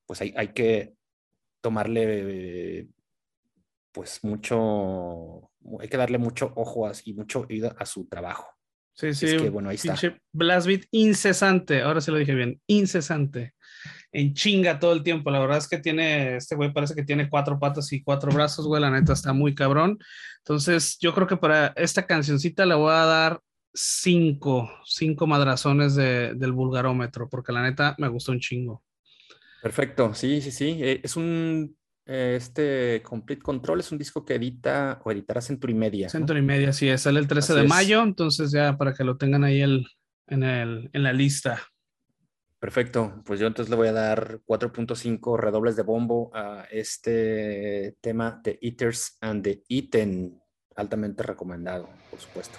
pues 0.05 0.21
hay, 0.21 0.35
hay 0.37 0.49
que 0.49 0.95
tomarle 1.61 2.89
pues 3.93 4.23
mucho, 4.23 5.51
hay 5.81 5.89
que 5.89 5.97
darle 5.97 6.19
mucho 6.19 6.53
ojo 6.55 6.91
y 7.05 7.15
mucho 7.15 7.47
oído 7.49 7.75
a 7.79 7.87
su 7.87 8.07
trabajo. 8.07 8.47
Sí, 8.93 9.13
sí. 9.15 9.27
Es 9.27 9.43
que, 9.43 9.51
bueno, 9.51 9.71
ahí 9.71 9.77
está. 9.77 9.97
Blast 10.33 10.67
beat 10.67 10.85
incesante, 10.91 11.83
ahora 11.83 12.01
se 12.01 12.11
lo 12.11 12.19
dije 12.19 12.35
bien, 12.35 12.61
incesante 12.67 13.56
en 14.17 14.33
chinga 14.33 14.79
todo 14.79 14.95
el 14.95 15.03
tiempo. 15.03 15.31
La 15.31 15.39
verdad 15.39 15.59
es 15.59 15.69
que 15.69 15.77
tiene, 15.77 16.37
este 16.37 16.57
güey 16.57 16.73
parece 16.73 16.95
que 16.95 17.05
tiene 17.05 17.29
cuatro 17.29 17.59
patas 17.59 17.93
y 17.93 18.03
cuatro 18.03 18.33
brazos, 18.33 18.67
güey, 18.67 18.81
la 18.81 18.91
neta 18.91 19.13
está 19.13 19.35
muy 19.35 19.55
cabrón. 19.55 19.99
Entonces, 20.39 20.97
yo 20.99 21.15
creo 21.15 21.27
que 21.27 21.37
para 21.37 21.69
esta 21.77 22.07
cancioncita 22.07 22.65
le 22.65 22.75
voy 22.75 22.93
a 22.93 23.05
dar 23.05 23.41
cinco, 23.75 24.71
cinco 24.87 25.27
madrazones 25.27 25.97
del 25.97 26.53
vulgarómetro, 26.53 27.29
porque 27.29 27.53
la 27.53 27.63
neta 27.63 27.95
me 27.99 28.09
gustó 28.09 28.33
un 28.33 28.41
chingo. 28.41 28.83
Perfecto, 29.63 30.15
sí, 30.15 30.41
sí, 30.41 30.51
sí. 30.51 30.79
Eh, 30.81 31.01
es 31.05 31.15
un, 31.17 31.77
eh, 32.07 32.37
este 32.39 33.03
Complete 33.03 33.43
Control 33.43 33.81
es 33.81 33.93
un 33.93 33.99
disco 33.99 34.25
que 34.25 34.37
edita 34.37 34.99
o 35.05 35.13
editará 35.13 35.43
Century 35.43 35.75
Media. 35.75 36.09
Century 36.09 36.41
Media, 36.41 36.73
sí, 36.73 36.97
sale 36.97 37.21
el 37.21 37.29
13 37.29 37.55
de 37.55 37.65
mayo, 37.65 38.03
entonces 38.03 38.51
ya 38.51 38.79
para 38.79 38.95
que 38.95 39.05
lo 39.05 39.19
tengan 39.19 39.45
ahí 39.45 39.61
el, 39.61 39.87
en, 40.27 40.43
el, 40.43 40.89
en 40.95 41.03
la 41.03 41.13
lista. 41.13 41.61
Perfecto, 42.59 43.23
pues 43.25 43.39
yo 43.39 43.47
entonces 43.47 43.71
le 43.71 43.77
voy 43.77 43.89
a 43.89 43.93
dar 43.93 44.41
4.5 44.47 45.37
redobles 45.37 45.77
de 45.77 45.83
bombo 45.83 46.31
a 46.35 46.67
este 46.71 47.97
tema 48.01 48.41
de 48.43 48.59
Eaters 48.63 49.19
and 49.21 49.45
the 49.45 49.63
Eaten, 49.69 50.41
altamente 50.75 51.23
recomendado, 51.23 51.89
por 52.11 52.19
supuesto. 52.19 52.59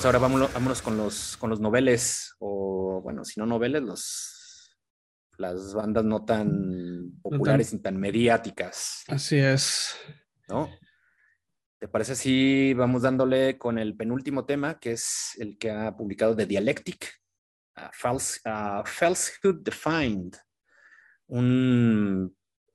Pues 0.00 0.06
ahora 0.06 0.18
vámonos, 0.18 0.50
vámonos 0.54 0.80
con 0.80 0.96
los 0.96 1.36
con 1.36 1.50
los 1.50 1.60
noveles, 1.60 2.34
o 2.38 3.02
bueno, 3.02 3.22
si 3.22 3.38
no 3.38 3.44
noveles, 3.44 3.82
los 3.82 4.78
las 5.36 5.74
bandas 5.74 6.06
no 6.06 6.24
tan 6.24 7.20
populares 7.20 7.74
y 7.74 7.80
tan 7.80 7.98
mediáticas. 7.98 9.04
Así 9.08 9.36
es. 9.36 9.94
¿No? 10.48 10.70
¿Te 11.78 11.86
parece 11.86 12.16
si 12.16 12.72
vamos 12.72 13.02
dándole 13.02 13.58
con 13.58 13.78
el 13.78 13.94
penúltimo 13.94 14.46
tema, 14.46 14.80
que 14.80 14.92
es 14.92 15.36
el 15.38 15.58
que 15.58 15.70
ha 15.70 15.94
publicado 15.94 16.34
The 16.34 16.46
Dialectic, 16.46 17.20
false, 17.92 18.40
Falsehood 18.86 19.60
Defined? 19.62 20.34
Un, 21.26 22.34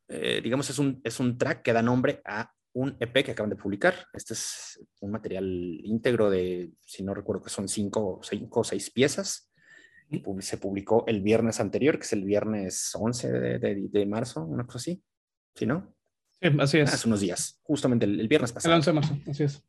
eh, 0.09 0.41
digamos, 0.43 0.69
es 0.69 0.77
un, 0.77 1.01
es 1.03 1.19
un 1.19 1.39
track 1.39 1.63
que 1.63 1.73
da 1.73 1.81
nombre 1.81 2.21
a 2.23 2.53
un 2.75 2.95
EP 2.99 3.23
que 3.23 3.31
acaban 3.31 3.49
de 3.49 3.55
publicar. 3.55 3.95
Este 4.13 4.33
es 4.33 4.79
un 4.99 5.11
material 5.11 5.45
íntegro 5.45 6.29
de, 6.29 6.71
si 6.81 7.03
no 7.03 7.13
recuerdo 7.13 7.43
que 7.43 7.49
son 7.49 7.69
cinco, 7.69 8.19
cinco 8.21 8.59
o 8.59 8.63
seis 8.63 8.91
piezas. 8.91 9.49
Y 10.09 10.21
se 10.41 10.57
publicó 10.57 11.03
el 11.07 11.21
viernes 11.21 11.59
anterior, 11.59 11.97
que 11.97 12.03
es 12.03 12.13
el 12.13 12.25
viernes 12.25 12.91
11 12.93 13.31
de, 13.31 13.59
de, 13.59 13.87
de 13.89 14.05
marzo, 14.05 14.43
una 14.43 14.65
cosa 14.65 14.77
así. 14.77 15.01
¿Sí, 15.55 15.65
no? 15.65 15.95
Sí, 16.41 16.49
así 16.59 16.77
es. 16.79 16.93
Hace 16.93 17.07
unos 17.07 17.21
días, 17.21 17.59
justamente 17.63 18.05
el, 18.05 18.19
el 18.19 18.27
viernes 18.27 18.51
pasado. 18.51 18.73
El 18.73 18.79
11 18.79 18.89
de 18.89 18.93
marzo, 18.93 19.17
así 19.27 19.43
es. 19.43 19.63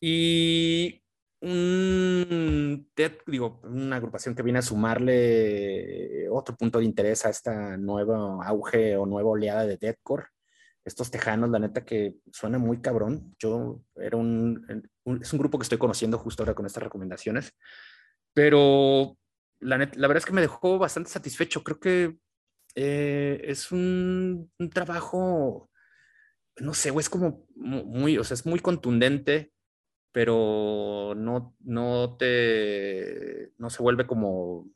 Y 0.00 1.02
un 1.40 2.88
digo, 3.26 3.60
una 3.64 3.96
agrupación 3.96 4.34
que 4.34 4.42
viene 4.42 4.60
a 4.60 4.62
sumarle 4.62 6.28
otro 6.30 6.56
punto 6.56 6.78
de 6.78 6.84
interés 6.84 7.26
a 7.26 7.30
esta 7.30 7.76
nueva 7.76 8.46
auge 8.46 8.96
o 8.96 9.06
nueva 9.06 9.30
oleada 9.30 9.66
de 9.66 9.76
deathcore 9.76 10.26
estos 10.84 11.10
tejanos, 11.10 11.50
la 11.50 11.58
neta 11.58 11.84
que 11.84 12.16
suena 12.32 12.58
muy 12.58 12.80
cabrón. 12.80 13.34
Yo 13.38 13.82
era 13.96 14.16
un, 14.16 14.66
es 15.20 15.32
un 15.32 15.38
grupo 15.38 15.58
que 15.58 15.64
estoy 15.64 15.78
conociendo 15.78 16.18
justo 16.18 16.42
ahora 16.42 16.54
con 16.54 16.66
estas 16.66 16.82
recomendaciones, 16.82 17.54
pero 18.34 19.16
la, 19.60 19.78
la 19.78 20.08
verdad 20.08 20.16
es 20.18 20.26
que 20.26 20.32
me 20.32 20.40
dejó 20.40 20.78
bastante 20.78 21.10
satisfecho. 21.10 21.62
Creo 21.62 21.78
que 21.78 22.16
eh, 22.74 23.40
es 23.44 23.70
un, 23.70 24.50
un, 24.58 24.70
trabajo, 24.70 25.70
no 26.56 26.74
sé, 26.74 26.92
es 26.98 27.08
como 27.08 27.46
muy, 27.54 28.18
o 28.18 28.24
sea, 28.24 28.34
es 28.34 28.46
muy 28.46 28.60
contundente, 28.60 29.52
pero 30.10 31.14
no, 31.16 31.54
no 31.60 32.16
te, 32.18 33.52
no 33.58 33.70
se 33.70 33.82
vuelve 33.82 34.06
como 34.06 34.68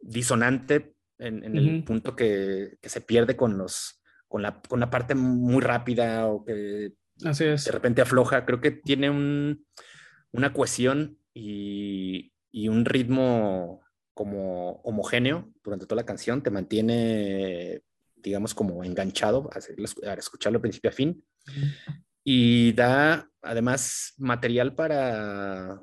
disonante 0.00 0.94
en, 1.18 1.44
en 1.44 1.56
el 1.56 1.84
punto 1.84 2.14
que, 2.14 2.78
que 2.80 2.88
se 2.88 3.00
pierde 3.00 3.36
con 3.36 3.58
los 3.58 3.97
con 4.28 4.42
la, 4.42 4.60
con 4.60 4.80
la 4.80 4.90
parte 4.90 5.14
muy 5.14 5.62
rápida 5.62 6.26
o 6.26 6.44
que 6.44 6.92
Así 7.24 7.44
es. 7.44 7.64
de 7.64 7.72
repente 7.72 8.02
afloja. 8.02 8.44
Creo 8.44 8.60
que 8.60 8.70
tiene 8.70 9.10
un, 9.10 9.66
una 10.32 10.52
cohesión 10.52 11.18
y, 11.34 12.32
y, 12.50 12.68
un 12.68 12.84
ritmo 12.84 13.82
como 14.14 14.80
homogéneo 14.82 15.52
durante 15.64 15.86
toda 15.86 16.02
la 16.02 16.06
canción. 16.06 16.42
Te 16.42 16.50
mantiene, 16.50 17.82
digamos, 18.16 18.54
como 18.54 18.84
enganchado 18.84 19.50
a, 19.52 20.14
escucharlo 20.14 20.58
de 20.58 20.62
principio 20.62 20.90
a 20.90 20.94
fin. 20.94 21.24
Y 22.22 22.72
da 22.72 23.28
además 23.42 24.14
material 24.18 24.74
para, 24.74 25.82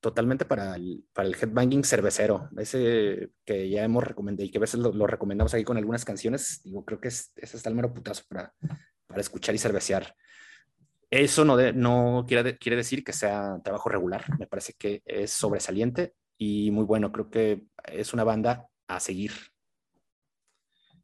totalmente 0.00 0.44
para 0.44 0.76
el, 0.76 1.04
para 1.12 1.28
el 1.28 1.34
headbanging 1.34 1.84
cervecero, 1.84 2.48
ese 2.58 3.30
que 3.44 3.68
ya 3.68 3.84
hemos 3.84 4.04
recomendado 4.04 4.46
y 4.46 4.50
que 4.50 4.58
a 4.58 4.60
veces 4.60 4.80
lo, 4.80 4.92
lo, 4.92 5.06
recomendamos 5.06 5.54
aquí 5.54 5.64
con 5.64 5.76
algunas 5.76 6.04
canciones, 6.04 6.60
digo, 6.64 6.84
creo 6.84 7.00
que 7.00 7.08
es, 7.08 7.32
ese 7.36 7.56
está 7.56 7.70
el 7.70 7.76
mero 7.76 7.92
putazo 7.92 8.24
para, 8.28 8.54
para 9.06 9.20
escuchar 9.20 9.54
y 9.54 9.58
cervecear. 9.58 10.14
Eso 11.10 11.44
no, 11.44 11.56
de, 11.56 11.72
no 11.72 12.24
quiere, 12.26 12.58
quiere 12.58 12.76
decir 12.76 13.04
que 13.04 13.12
sea 13.12 13.58
trabajo 13.64 13.88
regular, 13.88 14.24
me 14.38 14.46
parece 14.46 14.74
que 14.78 15.02
es 15.04 15.30
sobresaliente 15.32 16.14
y 16.36 16.70
muy 16.70 16.84
bueno, 16.84 17.12
creo 17.12 17.30
que 17.30 17.62
es 17.84 18.12
una 18.12 18.24
banda 18.24 18.66
a 18.88 19.00
seguir. 19.00 19.32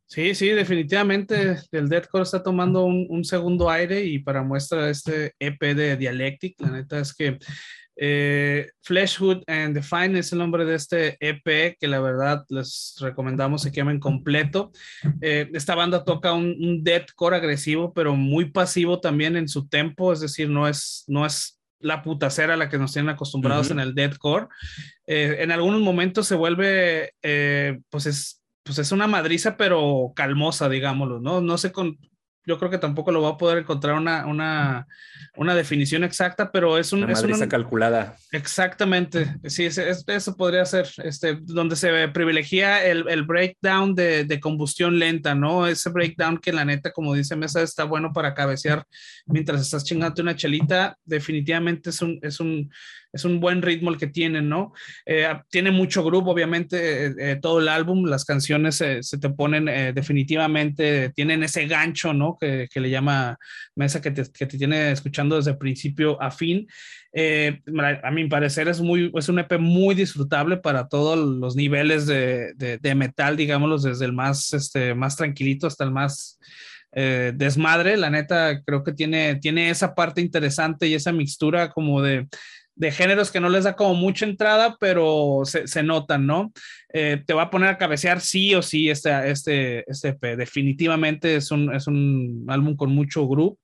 Sí, 0.06 0.34
sí, 0.34 0.50
definitivamente 0.50 1.56
el 1.70 1.88
Deathcore 1.88 2.24
está 2.24 2.42
tomando 2.42 2.84
un, 2.84 3.06
un, 3.08 3.24
segundo 3.24 3.70
aire 3.70 4.04
y 4.04 4.18
para 4.18 4.42
muestra 4.42 4.90
este 4.90 5.34
EP 5.38 5.74
de 5.74 5.96
Dialectic, 5.96 6.60
la 6.60 6.70
neta 6.70 7.00
es 7.00 7.14
que 7.14 7.38
eh, 7.96 8.70
Fleshhood 8.82 9.42
and 9.46 9.74
the 9.74 9.82
Fine 9.82 10.18
es 10.18 10.32
el 10.32 10.38
nombre 10.38 10.64
de 10.64 10.74
este 10.74 11.16
EP 11.20 11.76
que 11.78 11.88
la 11.88 12.00
verdad 12.00 12.44
les 12.48 12.96
recomendamos 13.00 13.62
se 13.62 13.72
quemen 13.72 14.00
completo. 14.00 14.72
Eh, 15.20 15.50
esta 15.52 15.74
banda 15.74 16.04
toca 16.04 16.32
un, 16.32 16.56
un 16.60 16.82
deathcore 16.82 17.36
agresivo, 17.36 17.92
pero 17.92 18.16
muy 18.16 18.50
pasivo 18.50 19.00
también 19.00 19.36
en 19.36 19.48
su 19.48 19.68
tempo, 19.68 20.12
es 20.12 20.20
decir, 20.20 20.48
no 20.48 20.68
es, 20.68 21.04
no 21.06 21.26
es 21.26 21.58
la 21.80 22.02
putacera 22.02 22.54
a 22.54 22.56
la 22.56 22.68
que 22.68 22.78
nos 22.78 22.92
tienen 22.92 23.10
acostumbrados 23.10 23.66
uh 23.66 23.70
-huh. 23.70 23.72
en 23.72 23.80
el 23.80 23.94
deathcore. 23.94 24.46
Eh, 25.06 25.36
en 25.40 25.50
algunos 25.50 25.80
momentos 25.80 26.26
se 26.26 26.36
vuelve, 26.36 27.12
eh, 27.22 27.80
pues 27.90 28.06
es 28.06 28.38
pues 28.64 28.78
es 28.78 28.92
una 28.92 29.06
madriza, 29.08 29.56
pero 29.56 30.12
calmosa, 30.14 30.68
digámoslo, 30.68 31.20
¿no? 31.20 31.40
No 31.40 31.58
sé 31.58 31.72
con, 31.72 31.98
yo 32.46 32.58
creo 32.58 32.70
que 32.70 32.78
tampoco 32.78 33.12
lo 33.12 33.22
va 33.22 33.30
a 33.30 33.36
poder 33.36 33.58
encontrar 33.58 33.94
una, 33.94 34.26
una, 34.26 34.86
una 35.36 35.54
definición 35.54 36.04
exacta, 36.04 36.50
pero 36.50 36.78
es 36.78 36.92
un... 36.92 37.04
Una 37.04 37.12
es 37.12 37.20
madriza 37.20 37.44
un, 37.44 37.50
calculada. 37.50 38.16
Exactamente, 38.32 39.36
sí, 39.44 39.64
es, 39.64 39.78
es, 39.78 40.04
eso 40.06 40.36
podría 40.36 40.64
ser, 40.64 40.88
este, 41.04 41.38
donde 41.42 41.76
se 41.76 42.08
privilegia 42.08 42.84
el, 42.84 43.08
el 43.08 43.24
breakdown 43.24 43.94
de, 43.94 44.24
de, 44.24 44.40
combustión 44.40 44.98
lenta, 44.98 45.34
¿no? 45.34 45.66
Ese 45.66 45.90
breakdown 45.90 46.38
que 46.38 46.52
la 46.52 46.64
neta, 46.64 46.92
como 46.92 47.14
dice 47.14 47.36
Mesa, 47.36 47.62
está 47.62 47.84
bueno 47.84 48.12
para 48.12 48.34
cabecear 48.34 48.84
mientras 49.26 49.60
estás 49.60 49.84
chingando 49.84 50.22
una 50.22 50.36
chelita, 50.36 50.96
definitivamente 51.04 51.90
es 51.90 52.02
un, 52.02 52.18
es 52.22 52.40
un, 52.40 52.70
es 53.12 53.24
un 53.24 53.40
buen 53.40 53.62
ritmo 53.62 53.90
el 53.90 53.98
que 53.98 54.06
tienen, 54.06 54.48
¿no? 54.48 54.72
Eh, 55.04 55.28
tiene 55.50 55.70
mucho 55.70 56.02
grupo, 56.02 56.30
obviamente, 56.30 57.06
eh, 57.06 57.14
eh, 57.18 57.38
todo 57.40 57.60
el 57.60 57.68
álbum, 57.68 58.06
las 58.06 58.24
canciones 58.24 58.76
se 58.76 59.18
te 59.18 59.30
ponen 59.30 59.68
eh, 59.68 59.92
definitivamente, 59.92 61.10
tienen 61.10 61.42
ese 61.42 61.66
gancho, 61.66 62.12
¿no? 62.12 62.36
Que, 62.40 62.68
que 62.72 62.80
le 62.80 62.90
llama 62.90 63.38
Mesa, 63.74 64.00
que 64.00 64.10
te, 64.10 64.24
que 64.32 64.46
te, 64.46 64.58
tiene 64.58 64.92
escuchando 64.92 65.36
desde 65.36 65.54
principio 65.54 66.20
a 66.22 66.30
fin. 66.30 66.66
Eh, 67.12 67.60
a 68.02 68.10
mi 68.10 68.26
parecer 68.26 68.68
es, 68.68 68.80
muy, 68.80 69.12
es 69.14 69.28
un 69.28 69.38
EP 69.38 69.58
muy 69.58 69.94
disfrutable 69.94 70.56
para 70.56 70.88
todos 70.88 71.18
los 71.18 71.54
niveles 71.54 72.06
de, 72.06 72.54
de, 72.56 72.78
de 72.78 72.94
metal, 72.94 73.36
digámoslos, 73.36 73.82
desde 73.82 74.06
el 74.06 74.12
más, 74.12 74.54
este, 74.54 74.94
más 74.94 75.16
tranquilito 75.16 75.66
hasta 75.66 75.84
el 75.84 75.90
más... 75.90 76.38
Eh, 76.94 77.32
desmadre, 77.34 77.96
la 77.96 78.10
neta 78.10 78.62
creo 78.66 78.84
que 78.84 78.92
tiene, 78.92 79.36
tiene 79.36 79.70
esa 79.70 79.94
parte 79.94 80.20
interesante 80.20 80.86
y 80.86 80.92
esa 80.92 81.10
mixtura 81.10 81.70
como 81.70 82.02
de, 82.02 82.28
de 82.74 82.90
géneros 82.90 83.30
que 83.30 83.40
no 83.40 83.48
les 83.48 83.64
da 83.64 83.76
como 83.76 83.94
mucha 83.94 84.24
entrada, 84.24 84.76
pero 84.80 85.42
se, 85.44 85.66
se 85.66 85.82
notan, 85.82 86.26
¿no? 86.26 86.52
Eh, 86.92 87.22
te 87.26 87.34
va 87.34 87.42
a 87.42 87.50
poner 87.50 87.68
a 87.68 87.78
cabecear 87.78 88.20
sí 88.20 88.54
o 88.54 88.62
sí 88.62 88.90
este, 88.90 89.30
este, 89.30 89.90
este. 89.90 90.36
Definitivamente 90.36 91.36
es 91.36 91.50
un, 91.50 91.74
es 91.74 91.86
un 91.86 92.44
álbum 92.48 92.76
con 92.76 92.94
mucho 92.94 93.28
groove. 93.28 93.56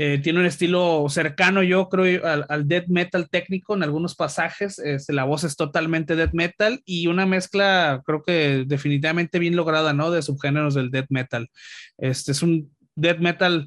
Eh, 0.00 0.18
tiene 0.18 0.38
un 0.38 0.46
estilo 0.46 1.06
cercano, 1.08 1.60
yo 1.64 1.88
creo, 1.88 2.24
al, 2.24 2.46
al, 2.48 2.68
death 2.68 2.86
metal 2.86 3.28
técnico 3.28 3.74
en 3.74 3.82
algunos 3.82 4.14
pasajes. 4.14 4.78
Este, 4.78 5.12
la 5.12 5.24
voz 5.24 5.42
es 5.42 5.56
totalmente 5.56 6.14
death 6.14 6.34
metal 6.34 6.80
y 6.84 7.08
una 7.08 7.26
mezcla, 7.26 8.00
creo 8.06 8.22
que 8.22 8.64
definitivamente 8.64 9.40
bien 9.40 9.56
lograda, 9.56 9.92
¿no? 9.92 10.12
De 10.12 10.22
subgéneros 10.22 10.74
del 10.74 10.92
death 10.92 11.08
metal. 11.10 11.50
Este 11.96 12.30
es 12.30 12.42
un 12.42 12.70
death 12.94 13.18
metal, 13.18 13.66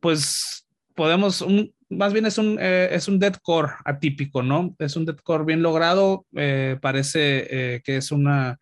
pues 0.00 0.66
podemos, 0.94 1.40
un, 1.40 1.73
más 1.88 2.12
bien 2.12 2.26
es 2.26 2.38
un, 2.38 2.58
eh, 2.60 2.88
es 2.92 3.08
un 3.08 3.18
deathcore 3.18 3.72
atípico, 3.84 4.42
¿no? 4.42 4.74
Es 4.78 4.96
un 4.96 5.04
deathcore 5.04 5.44
bien 5.44 5.62
logrado, 5.62 6.26
eh, 6.34 6.76
parece 6.80 7.46
eh, 7.50 7.82
que 7.84 7.96
es 7.96 8.10
una, 8.10 8.58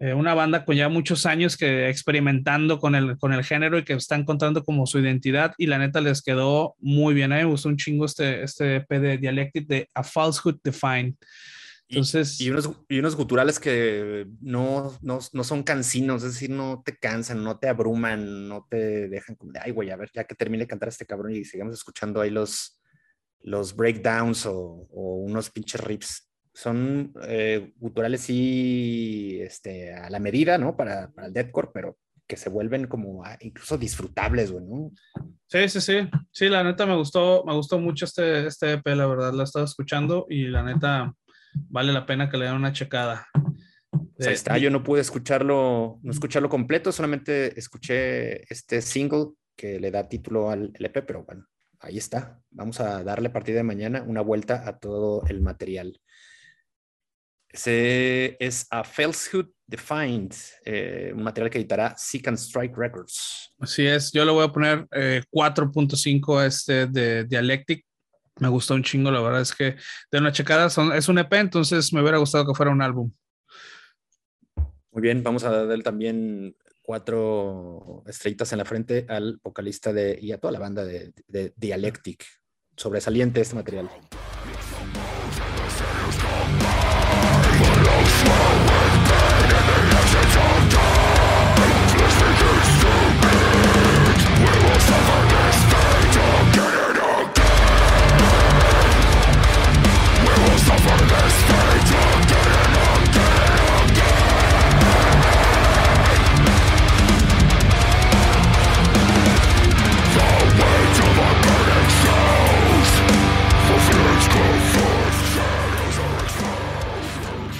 una 0.00 0.32
banda 0.32 0.64
con 0.64 0.76
ya 0.76 0.88
muchos 0.88 1.26
años 1.26 1.56
que 1.56 1.88
experimentando 1.88 2.78
con 2.78 2.94
el, 2.94 3.18
con 3.18 3.32
el 3.32 3.42
género 3.42 3.78
y 3.78 3.84
que 3.84 3.94
está 3.94 4.14
encontrando 4.14 4.62
como 4.62 4.86
su 4.86 5.00
identidad 5.00 5.54
y 5.58 5.66
la 5.66 5.78
neta 5.78 6.00
les 6.00 6.22
quedó 6.22 6.76
muy 6.78 7.14
bien, 7.14 7.30
me 7.30 7.44
gustó 7.44 7.68
un 7.68 7.76
chingo 7.76 8.04
este, 8.04 8.44
este 8.44 8.86
de 8.88 9.18
Dialectic 9.18 9.66
de 9.66 9.88
A 9.94 10.04
Falsehood 10.04 10.60
Defined. 10.62 11.16
Entonces, 11.88 12.40
y, 12.40 12.46
y, 12.46 12.50
unos, 12.50 12.70
y 12.88 12.98
unos 12.98 13.16
guturales 13.16 13.58
que 13.58 14.26
no, 14.40 14.92
no, 15.00 15.18
no, 15.32 15.44
son 15.44 15.62
cansinos, 15.62 16.22
es 16.22 16.34
decir, 16.34 16.50
no 16.50 16.82
te 16.84 16.96
cansan, 16.96 17.42
no 17.42 17.58
te 17.58 17.68
abruman, 17.68 18.48
no 18.48 18.66
te 18.68 19.08
dejan 19.08 19.36
como 19.36 19.52
de, 19.52 19.60
ay, 19.60 19.70
güey, 19.70 19.90
a 19.90 19.96
ver, 19.96 20.10
ya 20.12 20.24
que 20.24 20.34
termine 20.34 20.64
de 20.64 20.68
cantar 20.68 20.90
este 20.90 21.06
cabrón 21.06 21.34
y 21.34 21.44
sigamos 21.44 21.74
escuchando 21.74 22.20
ahí 22.20 22.30
los, 22.30 22.78
los 23.40 23.74
breakdowns 23.74 24.44
o, 24.46 24.54
o 24.54 25.16
unos 25.16 25.50
pinches 25.50 25.80
rips. 25.80 26.30
Son 26.52 27.12
eh, 27.22 27.72
guturales 27.76 28.22
sí 28.22 29.38
este, 29.40 29.94
a 29.94 30.10
la 30.10 30.18
medida, 30.18 30.58
¿no? 30.58 30.76
Para, 30.76 31.10
para 31.12 31.28
el 31.28 31.32
deathcore, 31.32 31.70
pero 31.72 31.96
que 32.26 32.36
se 32.36 32.50
vuelven 32.50 32.86
como 32.86 33.24
ah, 33.24 33.38
incluso 33.40 33.78
disfrutables, 33.78 34.52
güey, 34.52 34.64
¿no? 34.64 34.92
Sí, 35.46 35.68
sí, 35.68 35.80
sí. 35.80 36.08
Sí, 36.30 36.48
la 36.48 36.62
neta 36.62 36.84
me 36.84 36.96
gustó, 36.96 37.44
me 37.46 37.54
gustó 37.54 37.78
mucho 37.78 38.04
este, 38.04 38.46
este 38.46 38.74
EP, 38.74 38.86
la 38.94 39.06
verdad, 39.06 39.32
la 39.32 39.42
he 39.42 39.44
estado 39.44 39.64
escuchando 39.64 40.26
y 40.28 40.48
la 40.48 40.62
neta 40.62 41.14
vale 41.54 41.92
la 41.92 42.06
pena 42.06 42.28
que 42.30 42.36
le 42.36 42.46
den 42.46 42.54
una 42.54 42.72
checada. 42.72 43.26
Pues 43.90 44.28
ahí 44.28 44.34
está, 44.34 44.58
yo 44.58 44.70
no 44.70 44.82
pude 44.82 45.00
escucharlo, 45.00 45.98
no 46.02 46.10
escucharlo 46.10 46.48
completo, 46.48 46.92
solamente 46.92 47.58
escuché 47.58 48.42
este 48.52 48.82
single 48.82 49.28
que 49.56 49.80
le 49.80 49.90
da 49.90 50.08
título 50.08 50.50
al 50.50 50.72
LP, 50.74 51.02
pero 51.02 51.24
bueno, 51.24 51.46
ahí 51.80 51.98
está. 51.98 52.40
Vamos 52.50 52.80
a 52.80 53.02
darle 53.02 53.28
a 53.28 53.32
partir 53.32 53.54
de 53.54 53.62
mañana 53.62 54.02
una 54.06 54.20
vuelta 54.20 54.68
a 54.68 54.78
todo 54.78 55.24
el 55.26 55.40
material. 55.40 56.00
Ese 57.48 58.36
es 58.40 58.66
a 58.70 58.84
Falsehood 58.84 59.48
Defined, 59.66 60.34
eh, 60.64 61.12
un 61.14 61.22
material 61.22 61.50
que 61.50 61.58
editará 61.58 61.94
Seek 61.96 62.28
and 62.28 62.38
Strike 62.38 62.76
Records. 62.76 63.54
Así 63.58 63.86
es, 63.86 64.12
yo 64.12 64.24
le 64.24 64.32
voy 64.32 64.44
a 64.44 64.52
poner 64.52 64.86
4.5 64.88 66.38
a 66.38 66.46
este 66.46 66.86
de 66.86 67.24
Dialectic. 67.24 67.84
Me 68.40 68.48
gustó 68.48 68.74
un 68.74 68.82
chingo, 68.82 69.10
la 69.10 69.20
verdad 69.20 69.40
es 69.40 69.54
que 69.54 69.76
de 70.10 70.18
una 70.18 70.32
checada 70.32 70.70
son, 70.70 70.92
es 70.92 71.08
un 71.08 71.18
EP, 71.18 71.32
entonces 71.34 71.92
me 71.92 72.00
hubiera 72.00 72.18
gustado 72.18 72.46
que 72.46 72.54
fuera 72.54 72.72
un 72.72 72.82
álbum. 72.82 73.10
Muy 74.92 75.02
bien, 75.02 75.22
vamos 75.22 75.44
a 75.44 75.50
darle 75.50 75.82
también 75.82 76.56
cuatro 76.82 78.02
estrellitas 78.06 78.50
en 78.52 78.58
la 78.58 78.64
frente 78.64 79.04
al 79.10 79.38
vocalista 79.42 79.92
de, 79.92 80.18
y 80.20 80.32
a 80.32 80.38
toda 80.38 80.52
la 80.52 80.58
banda 80.58 80.84
de, 80.84 81.12
Dialectic. 81.56 82.24
Sobresaliente 82.76 83.40
este 83.40 83.56
material. 83.56 83.90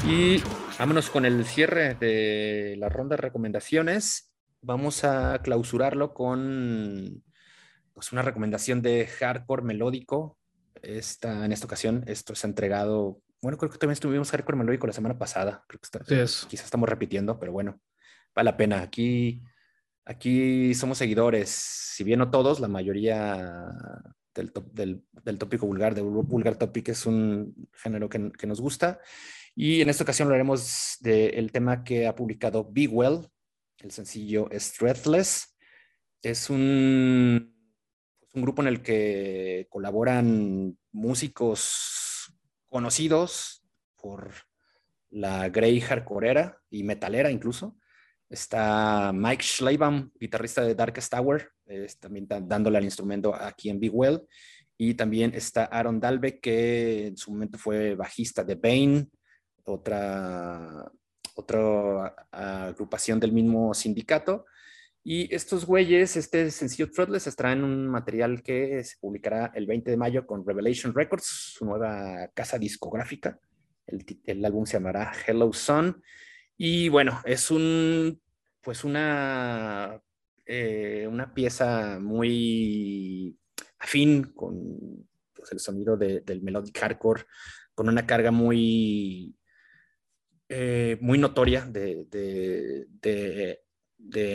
Y 0.08 0.42
vámonos 0.78 1.10
con 1.10 1.26
el 1.26 1.44
cierre 1.44 1.94
de 1.94 2.76
la 2.78 2.88
ronda 2.88 3.14
de 3.14 3.20
recomendaciones. 3.20 4.32
Vamos 4.62 5.04
a 5.04 5.38
clausurarlo 5.42 6.14
con 6.14 7.22
pues, 7.92 8.10
una 8.12 8.22
recomendación 8.22 8.80
de 8.80 9.06
hardcore 9.06 9.64
melódico. 9.64 10.38
Esta, 10.80 11.44
en 11.44 11.52
esta 11.52 11.66
ocasión, 11.66 12.04
esto 12.06 12.34
se 12.34 12.46
ha 12.46 12.48
entregado. 12.48 13.20
Bueno, 13.42 13.58
creo 13.58 13.70
que 13.70 13.76
también 13.76 13.92
estuvimos 13.92 14.30
hardcore 14.30 14.56
melódico 14.56 14.86
la 14.86 14.94
semana 14.94 15.18
pasada. 15.18 15.62
Creo 15.68 15.78
que 15.78 16.24
quizás 16.48 16.64
estamos 16.64 16.88
repitiendo, 16.88 17.38
pero 17.38 17.52
bueno, 17.52 17.78
vale 18.34 18.50
la 18.50 18.56
pena. 18.56 18.80
Aquí, 18.80 19.42
aquí 20.06 20.72
somos 20.74 20.96
seguidores, 20.96 21.50
si 21.50 22.02
bien 22.02 22.20
no 22.20 22.30
todos, 22.30 22.60
la 22.60 22.68
mayoría 22.68 23.62
del, 24.34 24.54
del, 24.72 25.04
del 25.22 25.38
tópico 25.38 25.66
vulgar, 25.66 25.94
del 25.94 26.04
vulgar 26.04 26.56
topic, 26.56 26.88
es 26.88 27.04
un 27.04 27.68
género 27.74 28.08
que, 28.08 28.32
que 28.32 28.46
nos 28.46 28.58
gusta. 28.58 29.00
Y 29.60 29.80
en 29.80 29.88
esta 29.88 30.04
ocasión 30.04 30.28
hablaremos 30.28 30.98
del 31.00 31.50
tema 31.50 31.82
que 31.82 32.06
ha 32.06 32.14
publicado 32.14 32.70
Be 32.70 32.86
Well, 32.86 33.26
el 33.78 33.90
sencillo 33.90 34.48
Strethless. 34.52 35.58
Es 36.22 36.48
un, 36.48 37.56
un 38.34 38.42
grupo 38.42 38.62
en 38.62 38.68
el 38.68 38.82
que 38.82 39.66
colaboran 39.68 40.78
músicos 40.92 42.32
conocidos 42.68 43.64
por 43.96 44.32
la 45.10 45.48
Grey 45.48 45.80
Hardcoreera 45.80 46.60
y 46.70 46.84
metalera 46.84 47.28
incluso. 47.28 47.76
Está 48.30 49.10
Mike 49.12 49.42
Schleibaum, 49.42 50.12
guitarrista 50.20 50.62
de 50.62 50.76
Darkest 50.76 51.10
Tower, 51.10 51.50
también 51.98 52.28
dándole 52.28 52.78
al 52.78 52.84
instrumento 52.84 53.34
aquí 53.34 53.70
en 53.70 53.80
Be 53.80 53.88
Well. 53.88 54.20
Y 54.76 54.94
también 54.94 55.32
está 55.34 55.64
Aaron 55.64 55.98
Dalbeck, 55.98 56.40
que 56.40 57.08
en 57.08 57.16
su 57.16 57.32
momento 57.32 57.58
fue 57.58 57.96
bajista 57.96 58.44
de 58.44 58.54
Bane, 58.54 59.08
otra, 59.68 60.90
otra 61.35 62.14
agrupación 62.31 63.20
del 63.20 63.33
mismo 63.33 63.74
sindicato. 63.74 64.46
Y 65.04 65.35
estos 65.35 65.64
güeyes, 65.64 66.16
este 66.16 66.50
sencillo 66.50 66.90
Threadless, 66.90 67.26
estará 67.26 67.52
en 67.52 67.64
un 67.64 67.87
material 67.88 68.42
que 68.42 68.83
se 68.85 68.96
publicará 69.00 69.52
el 69.54 69.66
20 69.66 69.90
de 69.90 69.96
mayo 69.96 70.26
con 70.26 70.44
Revelation 70.46 70.94
Records, 70.94 71.24
su 71.24 71.64
nueva 71.64 72.28
casa 72.35 72.59
discográfica. 72.59 73.38
El, 73.87 74.04
el 74.26 74.44
álbum 74.44 74.66
se 74.66 74.74
llamará 74.74 75.12
Hello 75.26 75.52
Sun. 75.52 76.02
Y 76.59 76.88
bueno, 76.88 77.20
es 77.24 77.50
un, 77.50 78.20
pues 78.61 78.85
una, 78.85 80.02
eh, 80.44 81.07
una 81.09 81.33
pieza 81.33 81.98
muy 82.00 83.38
afín 83.78 84.24
con 84.35 85.09
pues, 85.33 85.52
el 85.52 85.61
sonido 85.61 85.96
de, 85.96 86.20
del 86.20 86.42
melodic 86.42 86.76
hardcore, 86.78 87.24
con 87.74 87.88
una 87.88 88.07
carga 88.07 88.31
muy 88.31 89.38
eh, 90.48 90.96
muy 91.00 91.18
notoria 91.18 91.66
de, 91.66 92.06
de, 92.11 92.88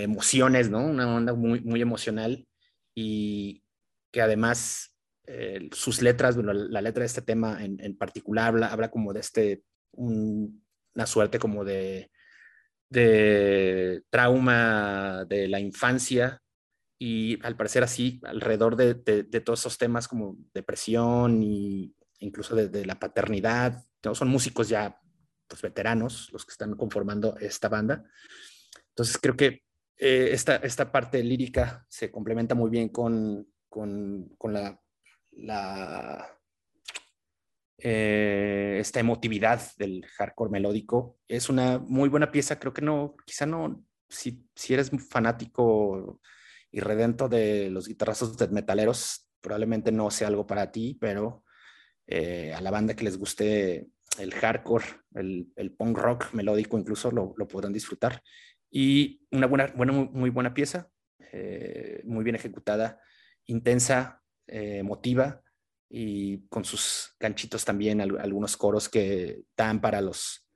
emociones, 0.03 0.69
¿no? 0.69 0.85
Una 0.85 1.15
onda 1.15 1.33
muy, 1.33 1.61
muy 1.61 1.81
emocional 1.81 2.47
y 2.93 3.63
que 4.11 4.21
además 4.21 4.95
eh, 5.25 5.69
sus 5.71 6.03
letras, 6.03 6.35
bueno, 6.35 6.53
la 6.53 6.81
letra 6.81 7.01
de 7.01 7.07
este 7.07 7.23
tema 7.23 7.63
en, 7.63 7.79
en 7.79 7.97
particular 7.97 8.49
habla, 8.49 8.67
habla, 8.67 8.91
como 8.91 9.13
de 9.13 9.21
este, 9.21 9.63
una 9.93 11.07
suerte 11.07 11.39
como 11.39 11.65
de, 11.65 12.11
de 12.89 14.03
trauma 14.11 15.25
de 15.27 15.47
la 15.47 15.59
infancia 15.59 16.43
y 16.99 17.43
al 17.43 17.57
parecer 17.57 17.83
así, 17.83 18.21
alrededor 18.23 18.75
de, 18.75 18.93
de, 18.93 19.41
todos 19.41 19.61
esos 19.61 19.79
temas 19.79 20.07
como 20.07 20.37
depresión 20.53 21.41
y 21.41 21.95
incluso 22.19 22.55
de 22.55 22.85
la 22.85 22.99
paternidad, 22.99 23.83
¿no? 24.03 24.15
son 24.15 24.29
músicos 24.29 24.69
ya 24.69 25.02
pues, 25.47 25.61
veteranos, 25.61 26.29
los 26.31 26.45
que 26.45 26.51
están 26.51 26.75
conformando 26.75 27.37
esta 27.37 27.69
banda. 27.69 28.03
Entonces 28.89 29.17
creo 29.17 29.35
que 29.35 29.63
eh, 29.97 30.29
esta, 30.31 30.57
esta 30.57 30.91
parte 30.91 31.23
lírica 31.23 31.85
se 31.89 32.11
complementa 32.11 32.55
muy 32.55 32.69
bien 32.69 32.89
con, 32.89 33.47
con, 33.69 34.29
con 34.37 34.53
la, 34.53 34.79
la 35.31 36.39
eh, 37.77 38.77
esta 38.79 38.99
emotividad 38.99 39.61
del 39.77 40.05
hardcore 40.05 40.51
melódico. 40.51 41.19
Es 41.27 41.49
una 41.49 41.79
muy 41.79 42.09
buena 42.09 42.31
pieza, 42.31 42.59
creo 42.59 42.73
que 42.73 42.81
no, 42.81 43.15
quizá 43.25 43.45
no, 43.45 43.83
si, 44.09 44.47
si 44.55 44.73
eres 44.73 44.91
fanático 45.09 46.21
y 46.71 46.79
redento 46.79 47.29
de 47.29 47.69
los 47.69 47.87
guitarrazos 47.87 48.37
de 48.37 48.47
metaleros, 48.47 49.29
probablemente 49.41 49.91
no 49.91 50.09
sea 50.09 50.29
algo 50.29 50.47
para 50.47 50.71
ti, 50.71 50.97
pero 50.99 51.43
eh, 52.07 52.53
a 52.53 52.61
la 52.61 52.71
banda 52.71 52.95
que 52.95 53.03
les 53.03 53.17
guste 53.17 53.87
el 54.19 54.33
hardcore, 54.33 54.85
el, 55.15 55.75
punk 55.77 55.97
rock 55.97 56.33
melódico 56.33 56.77
incluso 56.77 57.11
lo, 57.11 57.33
podrán 57.47 57.73
disfrutar. 57.73 58.21
Y 58.69 59.21
una 59.31 59.47
buena, 59.47 59.67
buena 59.75 59.93
muy 59.93 60.29
buena 60.29 60.53
pieza, 60.53 60.89
eh, 61.31 62.01
muy 62.05 62.23
bien 62.23 62.35
ejecutada, 62.35 62.99
intensa, 63.45 64.21
eh, 64.47 64.77
emotiva 64.79 65.41
y 65.89 66.47
con 66.47 66.65
sus 66.65 67.15
ganchitos 67.19 67.63
también, 67.65 68.01
algunos 68.01 68.57
coros 68.57 68.89
que 68.89 69.43
dan 69.55 69.79
para 69.79 70.01
los, 70.01 70.47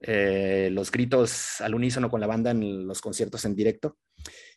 eh, 0.00 0.70
los 0.72 0.90
gritos 0.90 1.60
al 1.60 1.74
unísono 1.74 2.10
con 2.10 2.20
la 2.20 2.26
banda 2.26 2.50
en 2.50 2.86
los 2.86 3.00
conciertos 3.00 3.44
en 3.44 3.54
directo. 3.54 3.98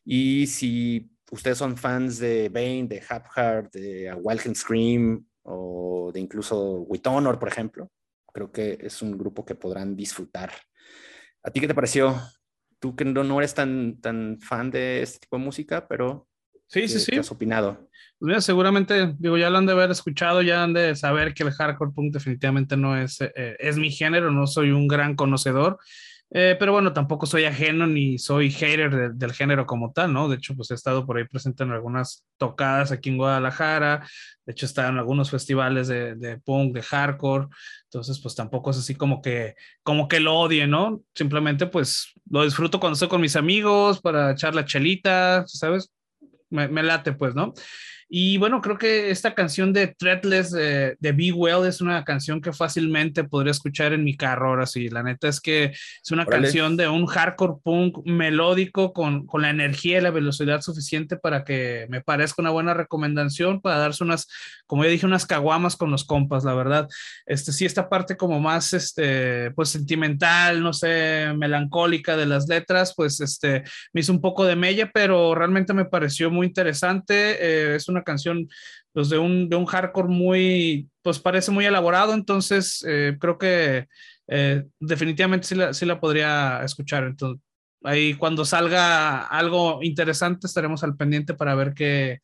Y 0.06 0.48
si 0.48 1.12
ustedes 1.32 1.58
son 1.58 1.76
fans 1.76 2.20
de 2.20 2.50
Bane, 2.50 2.88
de 2.88 3.04
Hap 3.08 3.28
Heart, 3.36 3.74
de 3.74 4.14
Wild 4.14 4.56
Scream 4.56 5.26
o 5.44 6.12
de 6.14 6.22
incluso 6.22 6.82
With 6.82 7.06
Honor, 7.06 7.38
por 7.38 7.50
ejemplo, 7.50 7.92
creo 8.34 8.52
que 8.52 8.78
es 8.82 9.02
un 9.02 9.18
grupo 9.18 9.46
que 9.46 9.56
podrán 9.56 9.96
disfrutar. 9.96 10.52
¿A 11.44 11.52
ti 11.52 11.60
qué 11.60 11.68
te 11.68 11.76
pareció? 11.76 12.20
Tú 12.80 12.96
que 12.96 13.06
no, 13.06 13.24
no 13.24 13.40
eres 13.40 13.54
tan, 13.54 14.02
tan 14.02 14.40
fan 14.42 14.72
de 14.72 15.02
este 15.02 15.20
tipo 15.20 15.38
de 15.38 15.44
música, 15.44 15.88
pero 15.88 16.28
sí, 16.68 16.88
sí, 16.88 17.00
sí. 17.00 17.12
¿qué 17.12 17.20
has 17.20 17.32
opinado? 17.32 17.88
Pues 18.20 18.28
mira, 18.28 18.42
seguramente, 18.42 19.16
digo, 19.20 19.38
ya 19.38 19.50
lo 19.50 19.58
han 19.58 19.66
de 19.66 19.74
haber 19.74 19.92
escuchado, 19.92 20.42
ya 20.42 20.64
han 20.64 20.74
de 20.74 20.96
saber 20.96 21.34
que 21.34 21.44
el 21.44 21.52
hardcore 21.52 21.92
punk 21.92 22.14
definitivamente 22.14 22.76
no 22.76 22.98
es, 22.98 23.22
eh, 23.22 23.56
es 23.60 23.78
mi 23.78 23.92
género, 23.92 24.32
no 24.32 24.48
soy 24.48 24.72
un 24.72 24.88
gran 24.88 25.16
conocedor. 25.16 25.78
Eh, 26.36 26.56
pero 26.58 26.72
bueno, 26.72 26.94
tampoco 26.94 27.28
soy 27.28 27.46
ajeno 27.46 27.86
ni 27.86 28.18
soy 28.18 28.50
hater 28.50 29.14
del 29.14 29.34
género 29.34 29.68
como 29.68 29.94
tal, 29.94 30.12
¿no? 30.14 30.28
De 30.28 30.38
hecho, 30.38 30.56
pues 30.56 30.72
he 30.72 30.74
estado 30.74 31.06
por 31.06 31.18
ahí 31.18 31.26
presente 31.26 31.64
en 31.64 31.72
algunas 31.72 32.26
tocadas 32.38 32.92
aquí 32.92 33.10
en 33.10 33.18
Guadalajara, 33.18 34.08
de 34.44 34.52
hecho 34.52 34.66
he 34.66 34.68
estado 34.68 34.90
en 34.90 34.98
algunos 34.98 35.30
festivales 35.30 35.88
de, 35.88 36.16
de, 36.16 36.40
punk, 36.40 36.74
de 36.74 36.82
hardcore, 36.82 37.50
entonces 37.84 38.20
pues 38.20 38.34
tampoco 38.34 38.72
es 38.72 38.80
así 38.80 38.96
como 38.96 39.22
que, 39.22 39.54
como 39.84 40.08
que 40.08 40.20
lo 40.20 40.34
odie, 40.36 40.66
¿no? 40.66 41.04
Simplemente 41.14 41.68
pues 41.68 42.14
lo 42.28 42.44
disfruto 42.44 42.80
cuando 42.80 42.96
estoy 42.96 43.10
con 43.10 43.22
mis 43.22 43.36
amigos 43.36 44.02
para 44.02 44.32
echar 44.32 44.56
la 44.56 44.66
chelita, 44.66 45.44
¿sabes? 45.46 45.92
Me, 46.50 46.68
me 46.68 46.82
late 46.82 47.14
pues, 47.14 47.36
¿no? 47.36 47.54
Y 48.16 48.38
bueno, 48.38 48.62
creo 48.62 48.78
que 48.78 49.10
esta 49.10 49.34
canción 49.34 49.74
de 49.74 49.88
Threadless 49.88 50.52
de, 50.52 50.96
de 51.00 51.12
Be 51.14 51.32
Well 51.32 51.68
es 51.68 51.82
una 51.82 52.06
canción 52.06 52.42
que 52.42 52.54
fácilmente 52.54 53.24
podría 53.24 53.50
escuchar 53.50 53.92
en 53.92 54.04
mi 54.04 54.16
carro 54.16 54.50
ahora 54.50 54.68
sí. 54.68 54.88
La 54.88 55.02
neta 55.02 55.28
es 55.28 55.42
que 55.42 55.72
es 55.74 56.12
una 56.12 56.28
canción 56.28 56.78
de 56.78 56.88
un 56.88 57.08
hardcore 57.08 57.56
punk 57.64 58.06
melódico 58.06 58.94
con, 58.94 59.26
con 59.26 59.42
la 59.42 59.50
energía 59.50 59.98
y 59.98 60.02
la 60.02 60.12
velocidad 60.12 60.62
suficiente 60.62 61.18
para 61.18 61.44
que 61.44 61.88
me 61.90 62.02
parezca 62.02 62.44
una 62.44 62.52
buena 62.52 62.76
recomendación 62.76 63.62
para 63.62 63.80
darse 63.80 64.04
unas, 64.04 64.28
como 64.68 64.84
ya 64.84 64.92
dije, 64.92 65.08
unas 65.08 65.26
caguamas 65.26 65.76
con 65.76 65.90
los 65.90 66.04
compas, 66.04 66.44
la 66.44 66.54
verdad. 66.54 66.88
Este 67.26 67.52
sí, 67.52 67.66
esta 67.66 67.90
parte 67.90 68.16
como 68.16 68.40
más, 68.40 68.74
este, 68.74 69.50
pues 69.56 69.70
sentimental, 69.70 70.62
no 70.62 70.72
sé, 70.74 71.34
melancólica 71.36 72.16
de 72.16 72.28
las 72.28 72.48
letras, 72.48 72.94
pues 72.96 73.20
este, 73.22 73.64
me 73.92 74.02
hizo 74.02 74.14
un 74.14 74.22
poco 74.22 74.46
de 74.46 74.56
mella, 74.56 74.92
pero 74.94 75.34
realmente 75.34 75.74
me 75.74 75.86
pareció 75.86 76.30
muy 76.30 76.46
interesante. 76.46 77.38
Eh, 77.40 77.76
es 77.78 77.90
una 77.90 78.03
canción 78.04 78.48
pues, 78.92 79.10
de, 79.10 79.18
un, 79.18 79.50
de 79.50 79.56
un 79.56 79.66
hardcore 79.66 80.08
muy, 80.08 80.90
pues 81.02 81.20
parece 81.20 81.52
muy 81.52 81.66
elaborado, 81.66 82.14
entonces 82.14 82.84
eh, 82.88 83.18
creo 83.20 83.38
que 83.38 83.88
eh, 84.28 84.64
definitivamente 84.80 85.48
sí 85.48 85.56
la, 85.56 85.74
sí 85.74 85.86
la 85.86 86.00
podría 86.00 86.62
escuchar. 86.64 87.04
Entonces, 87.06 87.42
ahí 87.84 88.14
cuando 88.14 88.46
salga 88.46 89.22
algo 89.24 89.80
interesante 89.82 90.48
estaremos 90.48 90.84
al 90.84 90.96
pendiente 90.96 91.34
para 91.34 91.56
ver 91.56 91.74
qué, 91.74 92.20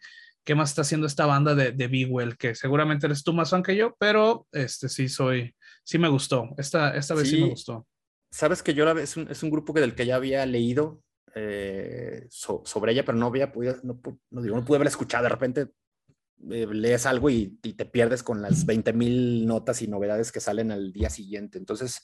qué 0.46 0.56
más 0.56 0.70
está 0.70 0.82
haciendo 0.82 1.08
esta 1.08 1.26
banda 1.26 1.56
de, 1.56 1.72
de 1.72 1.88
Big 1.88 2.08
Well, 2.10 2.38
que 2.38 2.56
seguramente 2.56 3.06
eres 3.06 3.24
tú 3.24 3.34
más 3.34 3.50
fan 3.50 3.64
que 3.64 3.76
yo, 3.76 3.96
pero 4.00 4.48
este 4.52 4.90
sí 4.90 5.10
soy, 5.10 5.54
sí 5.84 5.98
me 5.98 6.08
gustó. 6.08 6.50
Esta, 6.58 6.96
esta 6.96 7.14
vez 7.14 7.30
sí, 7.30 7.42
me 7.42 7.50
gustó. 7.50 7.86
Sabes 8.32 8.64
que 8.64 8.74
yo 8.74 8.86
la, 8.86 9.00
es, 9.02 9.18
un, 9.18 9.30
es 9.30 9.44
un 9.44 9.50
grupo 9.50 9.74
que 9.74 9.82
del 9.82 9.96
que 9.96 10.06
ya 10.06 10.16
había 10.16 10.46
leído 10.46 11.02
eh, 11.36 12.28
sobre 12.30 12.92
ella, 12.92 13.06
pero 13.06 13.18
no 13.18 13.28
había 13.28 13.52
podido, 13.52 13.78
no, 13.84 14.02
no, 14.32 14.42
digo, 14.42 14.56
no 14.56 14.66
pude 14.66 14.78
haberla 14.78 14.90
escuchado. 14.90 15.24
De 15.24 15.30
repente 15.30 15.68
eh, 16.50 16.68
lees 16.72 17.06
algo 17.06 17.30
y, 17.30 17.60
y, 17.64 17.74
te 17.74 17.86
pierdes 17.86 18.24
con 18.24 18.42
las 18.42 18.66
20 18.66 18.94
mil 18.94 19.46
notas 19.46 19.82
y 19.82 19.88
novedades 19.88 20.32
que 20.32 20.40
salen 20.40 20.72
al 20.72 20.92
día 20.92 21.10
siguiente. 21.10 21.58
Entonces, 21.58 22.04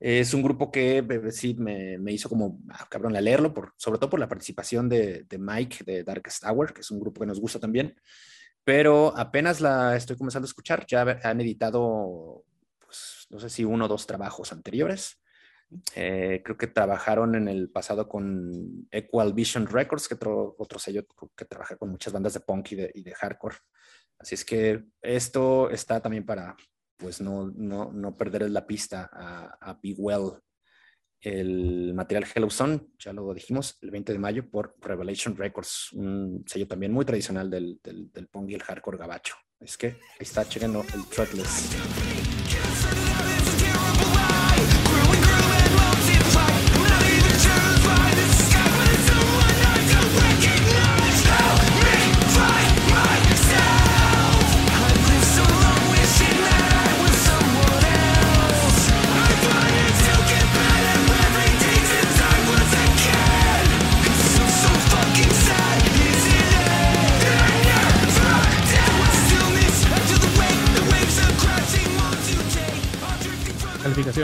es 0.00 0.32
un 0.32 0.42
grupo 0.42 0.72
que 0.72 1.04
sí 1.30 1.54
me, 1.54 1.98
me 1.98 2.12
hizo 2.12 2.30
como, 2.30 2.58
ah, 2.70 2.86
cabrón, 2.88 3.16
a 3.16 3.20
leerlo, 3.20 3.52
por, 3.52 3.74
sobre 3.76 3.98
todo 3.98 4.08
por 4.08 4.20
la 4.20 4.28
participación 4.28 4.88
de, 4.88 5.24
de, 5.24 5.38
Mike 5.38 5.84
de 5.84 6.02
Darkest 6.02 6.42
Hour, 6.46 6.72
que 6.72 6.80
es 6.80 6.90
un 6.90 7.00
grupo 7.00 7.20
que 7.20 7.26
nos 7.26 7.38
gusta 7.38 7.60
también. 7.60 7.94
Pero 8.64 9.14
apenas 9.16 9.60
la 9.60 9.96
estoy 9.96 10.16
comenzando 10.16 10.46
a 10.46 10.48
escuchar, 10.48 10.86
ya 10.86 11.20
han 11.22 11.40
editado, 11.42 12.44
pues, 12.78 13.26
no 13.28 13.38
sé 13.38 13.50
si 13.50 13.64
uno 13.64 13.84
o 13.84 13.88
dos 13.88 14.06
trabajos 14.06 14.52
anteriores. 14.52 15.19
Eh, 15.94 16.42
creo 16.44 16.56
que 16.56 16.66
trabajaron 16.66 17.34
en 17.34 17.48
el 17.48 17.70
pasado 17.70 18.08
con 18.08 18.88
Equal 18.90 19.32
Vision 19.32 19.66
Records, 19.66 20.08
que 20.08 20.14
otro, 20.14 20.56
otro 20.58 20.78
sello 20.78 21.04
que 21.36 21.44
trabaja 21.44 21.76
con 21.76 21.90
muchas 21.90 22.12
bandas 22.12 22.34
de 22.34 22.40
punk 22.40 22.72
y 22.72 22.76
de, 22.76 22.90
y 22.94 23.02
de, 23.02 23.14
hardcore. 23.14 23.56
Así 24.18 24.34
es 24.34 24.44
que 24.44 24.84
esto 25.00 25.70
está 25.70 26.00
también 26.00 26.26
para, 26.26 26.56
pues, 26.96 27.20
no, 27.20 27.50
no, 27.54 27.92
no 27.92 28.16
perder 28.16 28.50
la 28.50 28.66
pista 28.66 29.08
a, 29.12 29.58
a 29.60 29.78
Be 29.82 29.94
Well. 29.96 30.40
El 31.22 31.92
material 31.94 32.26
Hello 32.34 32.48
Sun, 32.48 32.94
ya 32.98 33.12
lo 33.12 33.32
dijimos, 33.34 33.78
el 33.82 33.90
20 33.90 34.12
de 34.12 34.18
mayo 34.18 34.50
por 34.50 34.74
Revelation 34.80 35.36
Records, 35.36 35.92
un 35.92 36.42
sello 36.46 36.66
también 36.66 36.92
muy 36.92 37.04
tradicional 37.04 37.50
del, 37.50 37.78
del, 37.84 38.10
del 38.10 38.28
punk 38.28 38.50
y 38.50 38.54
el 38.54 38.62
hardcore 38.62 38.98
gabacho. 38.98 39.34
Es 39.60 39.76
que 39.76 39.88
ahí 39.88 40.20
está, 40.20 40.48
chequenlo, 40.48 40.82
el 40.94 41.04
tracklist. 41.06 41.74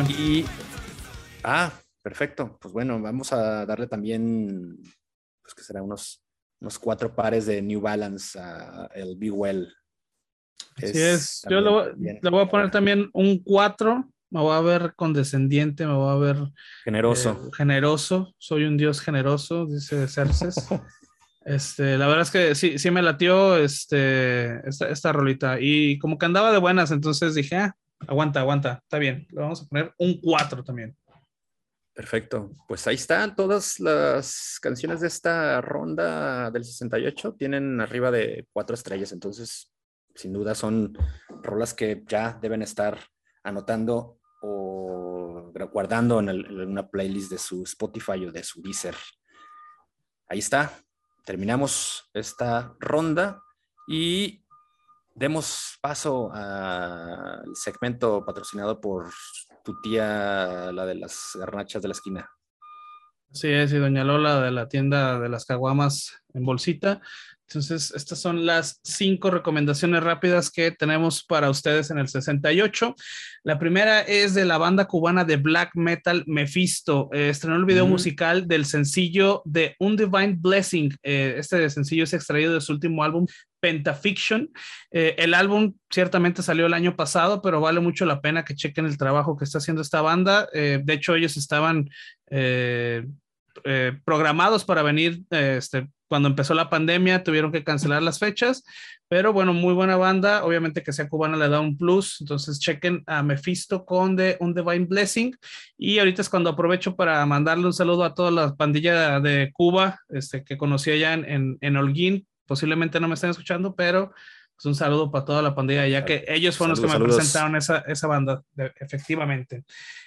Y, 0.09 0.45
ah, 1.45 1.71
perfecto. 2.03 2.57
Pues 2.61 2.73
bueno, 2.73 3.01
vamos 3.01 3.33
a 3.33 3.67
darle 3.67 3.87
también, 3.87 4.79
pues 5.43 5.55
que 5.55 5.63
será 5.63 5.83
unos, 5.83 6.23
unos 6.61 6.79
cuatro 6.79 7.15
pares 7.15 7.47
de 7.47 7.61
New 7.61 7.81
Balance 7.81 8.39
a 8.39 8.89
el 8.95 9.17
Be 9.17 9.31
Well. 9.31 9.73
Así 10.77 10.99
es. 10.99 11.47
Yo 11.49 11.61
le 11.61 12.31
voy 12.31 12.41
a 12.43 12.49
poner 12.49 12.71
también 12.71 13.11
un 13.13 13.43
4. 13.43 14.09
Me 14.31 14.41
voy 14.41 14.57
a 14.57 14.61
ver 14.61 14.95
condescendiente, 14.97 15.87
me 15.87 15.93
voy 15.93 16.11
a 16.11 16.19
ver 16.19 16.37
generoso. 16.85 17.31
Eh, 17.47 17.51
generoso. 17.57 18.35
Soy 18.39 18.65
un 18.65 18.77
dios 18.77 19.01
generoso, 19.01 19.67
dice 19.67 20.09
Cerces. 20.09 20.57
Este, 21.47 21.97
la 21.97 22.09
verdad 22.09 22.23
es 22.23 22.33
que 22.33 22.55
sí, 22.57 22.77
sí 22.77 22.91
me 22.91 23.03
latió 23.03 23.57
este, 23.57 24.69
esta, 24.69 24.89
esta 24.89 25.13
rolita 25.13 25.61
y 25.61 25.97
como 26.01 26.19
que 26.19 26.27
andaba 26.27 26.51
de 26.51 26.59
buenas, 26.59 26.91
entonces 26.91 27.37
dije, 27.37 27.55
ah, 27.55 27.77
aguanta, 28.01 28.41
aguanta, 28.41 28.81
está 28.83 28.99
bien, 28.99 29.27
le 29.31 29.41
vamos 29.41 29.63
a 29.63 29.67
poner 29.67 29.95
un 29.99 30.21
4 30.21 30.65
también. 30.65 30.97
Perfecto, 31.95 32.51
pues 32.69 32.87
ahí 32.87 32.97
están 32.97 33.35
todas 33.35 33.81
las 33.81 34.59
canciones 34.61 35.01
de 35.01 35.07
esta 35.07 35.63
ronda 35.63 36.51
del 36.51 36.65
68, 36.65 37.37
tienen 37.39 37.81
arriba 37.81 38.11
de 38.11 38.47
cuatro 38.53 38.75
estrellas, 38.75 39.13
entonces 39.13 39.73
sin 40.15 40.35
duda 40.35 40.55
son 40.55 40.93
rolas 41.43 41.73
que 41.73 42.05
ya 42.07 42.39
deben 42.41 42.61
estar 42.61 42.99
anotando 43.45 44.21
o 44.43 45.53
guardando 45.73 46.21
en, 46.21 46.29
en 46.29 46.61
una 46.69 46.87
playlist 46.89 47.31
de 47.31 47.39
su 47.39 47.63
Spotify 47.63 48.27
o 48.27 48.33
de 48.33 48.43
su 48.43 48.61
Deezer. 48.61 48.95
Ahí 50.29 50.41
está, 50.41 50.73
terminamos 51.25 52.11
esta 52.13 52.75
ronda 52.79 53.43
y 53.89 54.46
demos 55.17 55.79
paso 55.81 56.31
al 56.33 57.55
segmento 57.55 58.25
patrocinado 58.25 58.81
por 58.81 59.11
tu 59.65 59.81
tía, 59.81 60.71
la 60.73 60.85
de 60.87 60.95
las 60.95 61.31
garnachas 61.35 61.83
de 61.83 61.89
la 61.89 61.93
esquina. 61.93 62.31
Sí, 63.33 63.49
es, 63.49 63.73
y 63.73 63.79
doña 63.79 64.05
Lola 64.05 64.41
de 64.41 64.51
la 64.51 64.69
tienda 64.69 65.19
de 65.19 65.29
las 65.29 65.45
caguamas 65.45 66.13
en 66.33 66.45
bolsita. 66.45 67.01
Entonces, 67.49 67.93
estas 67.95 68.19
son 68.19 68.45
las 68.45 68.81
cinco 68.83 69.31
recomendaciones 69.31 70.03
rápidas 70.03 70.51
que 70.51 70.73
tenemos 70.73 71.25
para 71.25 71.49
ustedes 71.49 71.91
en 71.93 71.99
el 71.99 72.09
68. 72.09 72.97
La 73.45 73.59
primera 73.59 74.01
es 74.01 74.35
de 74.35 74.45
la 74.45 74.59
banda 74.59 74.87
cubana 74.87 75.25
de 75.25 75.37
black 75.37 75.71
metal 75.75 76.25
Mephisto. 76.27 77.09
Eh, 77.13 77.29
estrenó 77.29 77.57
el 77.57 77.65
video 77.65 77.87
musical 77.87 78.49
del 78.49 78.65
sencillo 78.65 79.43
de 79.45 79.77
Un 79.79 79.97
Divine 79.97 80.37
Blessing. 80.39 80.97
Eh, 81.05 81.37
este 81.39 81.71
sencillo 81.71 82.03
es 82.03 82.15
extraído 82.15 82.53
de 82.53 82.61
su 82.61 82.73
último 82.73 83.05
álbum, 83.05 83.27
Pentafiction. 83.67 84.49
Eh, 84.93 85.17
el 85.19 85.35
álbum 85.35 85.75
ciertamente 85.91 86.41
salió 86.41 86.67
el 86.67 86.75
año 86.75 86.95
pasado, 86.95 87.43
pero 87.43 87.61
vale 87.61 87.81
mucho 87.81 88.07
la 88.07 88.21
pena 88.21 88.45
que 88.45 88.55
chequen 88.55 88.87
el 88.87 88.97
trabajo 88.97 89.37
que 89.37 89.43
está 89.43 89.59
haciendo 89.59 89.83
esta 89.83 90.03
banda. 90.03 90.49
Eh, 90.53 90.81
de 90.85 90.93
hecho, 90.93 91.17
ellos 91.17 91.37
estaban 91.37 91.91
eh, 92.31 93.05
programados 94.05 94.65
para 94.65 94.85
venir 94.85 95.25
este, 95.31 95.89
cuando 96.07 96.29
empezó 96.29 96.55
la 96.55 96.71
pandemia, 96.71 97.25
tuvieron 97.25 97.51
que 97.51 97.65
cancelar 97.65 98.05
las 98.05 98.21
fechas, 98.21 98.63
pero 99.09 99.33
bueno, 99.33 99.53
muy 99.53 99.75
buena 99.75 99.97
banda. 99.97 100.45
Obviamente 100.45 100.85
que 100.85 100.93
sea 100.93 101.09
cubana 101.09 101.37
le 101.37 101.49
da 101.49 101.59
un 101.59 101.77
plus. 101.77 102.21
Entonces 102.21 102.61
chequen 102.61 103.03
a 103.09 103.25
Mephisto 103.25 103.85
con 103.85 104.15
de 104.15 104.37
un 104.39 104.55
Divine 104.55 104.87
Blessing. 104.87 105.37
Y 105.77 105.99
ahorita 105.99 106.23
es 106.23 106.29
cuando 106.29 106.51
aprovecho 106.51 106.95
para 106.95 107.27
mandarle 107.27 107.67
un 107.67 107.73
saludo 107.73 108.05
a 108.05 108.15
toda 108.15 108.31
la 108.31 108.55
pandilla 108.55 109.19
de 109.19 109.51
Cuba 109.53 109.99
este, 110.09 110.45
que 110.45 110.57
conocí 110.57 110.93
allá 110.93 111.15
en, 111.15 111.25
en, 111.25 111.59
en 111.61 111.77
Holguín 111.77 112.29
posiblemente 112.47 113.01
no 113.01 113.09
me 113.09 113.15
estén 113.15 113.31
escuchando, 113.31 113.75
pero 113.75 114.13
pues 114.57 114.65
un 114.67 114.75
saludo 114.75 115.11
para 115.11 115.25
toda 115.25 115.43
la 115.43 115.55
pandilla, 115.55 115.87
ya 115.87 116.05
que 116.05 116.25
ellos 116.29 116.57
fueron 116.57 116.77
saludos, 116.77 116.81
los 116.81 116.81
que 116.81 116.87
me 116.87 116.93
saludos. 116.93 117.17
presentaron 117.17 117.57
esa, 117.57 117.79
esa 117.87 118.07
banda, 118.07 118.43
de, 118.55 118.73
efectivamente. 118.81 119.65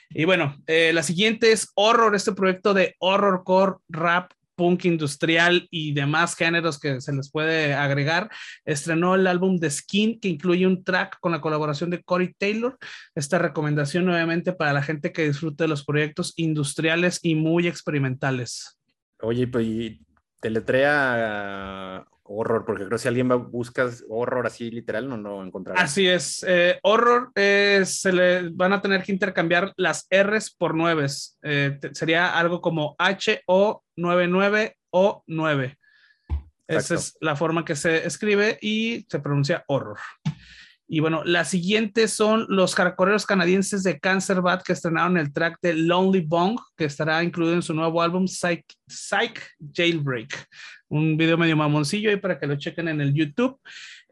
Y 0.10 0.25
bueno, 0.25 0.58
eh, 0.65 0.91
la 0.91 1.04
siguiente 1.04 1.52
es 1.52 1.71
Horror, 1.75 2.15
este 2.15 2.32
proyecto 2.32 2.73
de 2.73 2.95
horrorcore, 2.99 3.75
rap, 3.89 4.32
punk 4.60 4.84
industrial 4.84 5.69
y 5.71 5.93
demás 5.93 6.36
géneros 6.36 6.80
que 6.80 6.99
se 6.99 7.13
les 7.13 7.32
puede 7.32 7.73
agregar. 7.75 8.30
Estrenó 8.65 9.15
el 9.15 9.25
álbum 9.25 9.58
de 9.58 9.69
Skin, 9.69 10.19
que 10.19 10.28
incluye 10.28 10.67
un 10.67 10.84
track 10.84 11.17
con 11.21 11.32
la 11.32 11.39
colaboración 11.39 11.89
de 11.89 12.04
Corey 12.04 12.34
Taylor. 12.38 12.78
Esta 13.15 13.38
recomendación 13.38 14.04
nuevamente 14.04 14.52
para 14.52 14.73
la 14.73 14.84
gente 14.84 15.13
que 15.13 15.25
disfrute 15.25 15.63
de 15.63 15.69
los 15.69 15.86
proyectos 15.86 16.34
industriales 16.36 17.21
y 17.23 17.36
muy 17.36 17.67
experimentales. 17.67 18.78
Oye, 19.21 19.47
pues 19.47 19.65
deletrea 20.41 22.06
horror, 22.30 22.63
porque 22.65 22.86
creo 22.86 22.98
que 22.98 23.02
si 23.02 23.08
alguien 23.08 23.30
va, 23.30 23.36
busca 23.36 23.89
horror 24.08 24.46
así 24.46 24.70
literal, 24.70 25.10
no 25.10 25.18
lo 25.18 25.44
encontrará. 25.44 25.82
Así 25.82 26.08
es, 26.08 26.46
eh, 26.48 26.80
horror 26.84 27.32
eh, 27.36 27.82
se 27.86 28.13
le 28.13 28.50
van 28.50 28.74
a 28.74 28.82
tener 28.82 29.04
que 29.04 29.12
intercambiar 29.12 29.74
las 29.78 30.08
R's 30.12 30.52
por 30.52 30.76
9. 30.76 31.08
Eh, 31.42 31.80
sería 31.92 32.38
algo 32.38 32.62
como 32.62 32.96
H 32.98 33.42
O 33.48 33.84
99 33.96 34.78
o 34.92 35.24
9. 35.28 35.78
Esa 36.68 36.96
es 36.96 37.18
la 37.20 37.36
forma 37.36 37.65
que 37.65 37.76
se 37.76 38.06
escribe 38.06 38.60
y 38.62 39.06
se 39.10 39.20
pronuncia 39.20 39.63
horror. 39.68 39.98
Y 40.91 41.02
bueno, 41.02 41.21
la 41.23 41.45
siguiente 41.45 42.08
son 42.08 42.47
los 42.49 42.73
hardcoreeros 42.73 43.28
canadienses 43.28 43.84
de 43.84 43.99
Cancer 43.99 44.41
Bat 44.41 44.63
que 44.63 44.73
estrenaron 44.73 45.19
el 45.19 45.32
track 45.32 45.60
de 45.62 45.75
Lonely 45.75 46.21
Bong, 46.21 46.60
que 46.75 46.86
estará 46.86 47.23
incluido 47.23 47.54
en 47.54 47.62
su 47.62 47.75
nuevo 47.75 48.02
álbum 48.02 48.28
Psych, 48.28 48.65
Psych 48.88 49.39
Jailbreak. 49.71 50.47
Un 50.88 51.15
video 51.15 51.38
medio 51.38 51.56
mamoncillo 51.56 52.10
ahí 52.10 52.15
para 52.15 52.39
que 52.39 52.47
lo 52.47 52.56
chequen 52.56 52.88
en 52.88 53.02
el 53.02 53.13
YouTube. 53.13 53.60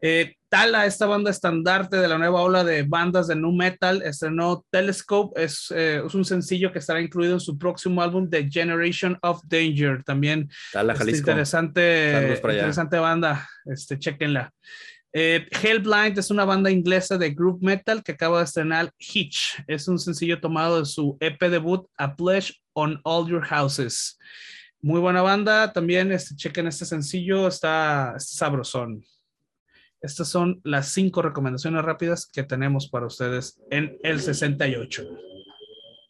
Eh, 0.00 0.36
Tala, 0.48 0.86
esta 0.86 1.06
banda 1.06 1.32
estandarte 1.32 1.96
de 1.96 2.06
la 2.06 2.16
nueva 2.16 2.42
ola 2.42 2.62
de 2.62 2.84
bandas 2.84 3.26
de 3.26 3.34
nu 3.34 3.52
metal, 3.52 4.00
estrenó 4.02 4.64
Telescope. 4.70 5.42
Es, 5.42 5.72
eh, 5.74 6.00
es 6.06 6.14
un 6.14 6.24
sencillo 6.24 6.70
que 6.70 6.78
estará 6.78 7.00
incluido 7.00 7.34
en 7.34 7.40
su 7.40 7.58
próximo 7.58 8.00
álbum, 8.02 8.30
The 8.30 8.48
Generation 8.48 9.18
of 9.22 9.42
Danger. 9.44 10.04
También 10.04 10.48
Tala, 10.72 10.92
este, 10.92 11.04
Jalisco. 11.04 11.30
interesante, 11.30 12.38
interesante 12.38 12.98
banda. 12.98 13.48
Este, 13.66 13.98
chequenla. 13.98 14.52
Eh, 15.20 15.48
Hellblind 15.50 16.16
es 16.16 16.30
una 16.30 16.44
banda 16.44 16.70
inglesa 16.70 17.18
de 17.18 17.30
group 17.30 17.60
metal 17.60 18.04
que 18.04 18.12
acaba 18.12 18.38
de 18.38 18.44
estrenar 18.44 18.92
Hitch. 19.00 19.60
Es 19.66 19.88
un 19.88 19.98
sencillo 19.98 20.40
tomado 20.40 20.78
de 20.78 20.86
su 20.86 21.16
EP 21.18 21.40
debut, 21.50 21.88
A 21.96 22.14
Pledge 22.14 22.54
on 22.72 23.00
All 23.02 23.28
Your 23.28 23.44
Houses. 23.44 24.16
Muy 24.80 25.00
buena 25.00 25.20
banda. 25.20 25.72
También 25.72 26.12
este, 26.12 26.36
chequen 26.36 26.68
este 26.68 26.84
sencillo, 26.84 27.48
está, 27.48 28.14
sabrosón. 28.18 29.04
Estas 30.00 30.28
son 30.28 30.60
las 30.62 30.92
cinco 30.92 31.20
recomendaciones 31.20 31.84
rápidas 31.84 32.24
que 32.24 32.44
tenemos 32.44 32.88
para 32.88 33.06
ustedes 33.06 33.60
en 33.72 33.98
el 34.04 34.20
68. 34.20 35.04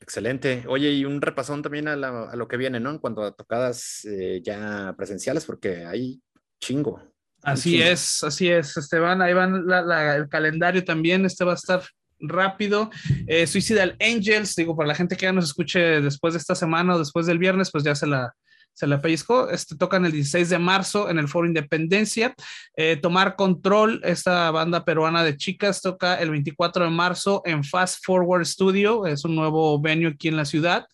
Excelente. 0.03 0.64
Oye, 0.68 0.90
y 0.90 1.07
un 1.07 1.23
repasón 1.23 1.62
también 1.62 1.88
a 1.88 1.97
lo 2.37 2.47
que 2.47 2.59
viene, 2.59 2.79
¿no? 2.79 2.90
En 2.90 2.99
cuanto 2.99 3.23
a 3.23 3.33
tocadas 3.33 4.05
eh, 4.05 4.42
ya 4.44 4.94
presenciales, 4.99 5.47
porque 5.47 5.87
hay 5.87 6.21
chingo. 6.61 7.01
Así 7.42 7.81
es, 7.81 8.22
así 8.24 8.48
es, 8.48 8.77
Esteban. 8.77 9.22
Ahí 9.22 9.33
van 9.33 9.66
la- 9.66 9.83
la- 9.83 10.16
el 10.16 10.29
calendario 10.29 10.85
también. 10.85 11.24
Este 11.24 11.44
va 11.44 11.53
a 11.53 11.57
estar 11.57 11.83
rápido. 12.20 12.90
Eh, 13.27 13.46
Suicidal 13.46 13.96
Angels, 14.01 14.57
digo, 14.57 14.77
para 14.77 14.88
la 14.88 14.94
gente 14.94 15.16
que 15.16 15.27
ya 15.27 15.33
nos 15.33 15.44
escuche 15.44 16.01
después 16.01 16.35
de 16.35 16.38
esta 16.38 16.55
semana 16.55 16.94
o 16.94 16.98
después 16.98 17.27
del 17.27 17.38
viernes, 17.38 17.70
pues 17.70 17.85
ya 17.85 17.94
se 17.94 18.07
la, 18.07 18.35
se 18.79 18.87
la 18.87 19.01
pellizcó. 19.01 19.51
Este, 19.51 19.75
tocan 19.75 20.05
el 20.05 20.12
16 20.12 20.51
de 20.51 20.59
marzo 20.61 21.11
en 21.11 21.19
el 21.19 21.27
Foro 21.27 21.49
Independencia. 21.49 22.33
Eh, 22.77 22.97
Tomar 22.97 23.35
Control, 23.35 24.01
esta 24.05 24.53
banda 24.53 24.85
peruana 24.85 25.25
de 25.25 25.37
chicas, 25.37 25.83
toca 25.83 26.14
el 26.14 26.31
24 26.31 26.85
de 26.85 26.91
marzo 26.91 27.43
en 27.45 27.64
Fast 27.64 28.05
Forward 28.05 28.47
Studio. 28.47 29.05
Es 29.05 29.25
un 29.25 29.35
nuevo 29.35 29.81
venue 29.81 30.12
aquí 30.12 30.29
en 30.29 30.37
la 30.37 30.45
ciudad. 30.45 30.87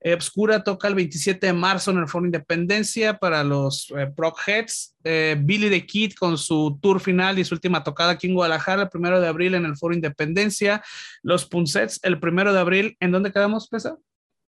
Eh, 0.00 0.12
Obscura 0.12 0.62
toca 0.62 0.86
el 0.86 0.94
27 0.94 1.46
de 1.46 1.52
marzo 1.54 1.92
en 1.92 1.98
el 1.98 2.08
Foro 2.08 2.26
Independencia 2.26 3.16
para 3.16 3.42
los 3.42 3.90
eh, 3.96 4.12
Heads. 4.46 4.96
Eh, 5.02 5.36
Billy 5.40 5.70
the 5.70 5.86
Kid 5.86 6.12
con 6.12 6.36
su 6.36 6.78
tour 6.82 7.00
final 7.00 7.38
y 7.38 7.44
su 7.46 7.54
última 7.54 7.82
tocada 7.82 8.10
aquí 8.12 8.26
en 8.26 8.34
Guadalajara, 8.34 8.82
el 8.82 8.90
primero 8.90 9.18
de 9.18 9.28
abril 9.28 9.54
en 9.54 9.64
el 9.64 9.78
Foro 9.78 9.94
Independencia. 9.94 10.84
Los 11.22 11.46
Punsets, 11.46 12.00
el 12.02 12.20
primero 12.20 12.52
de 12.52 12.60
abril. 12.60 12.96
¿En 13.00 13.12
dónde 13.12 13.32
quedamos, 13.32 13.66
Pesa? 13.66 13.96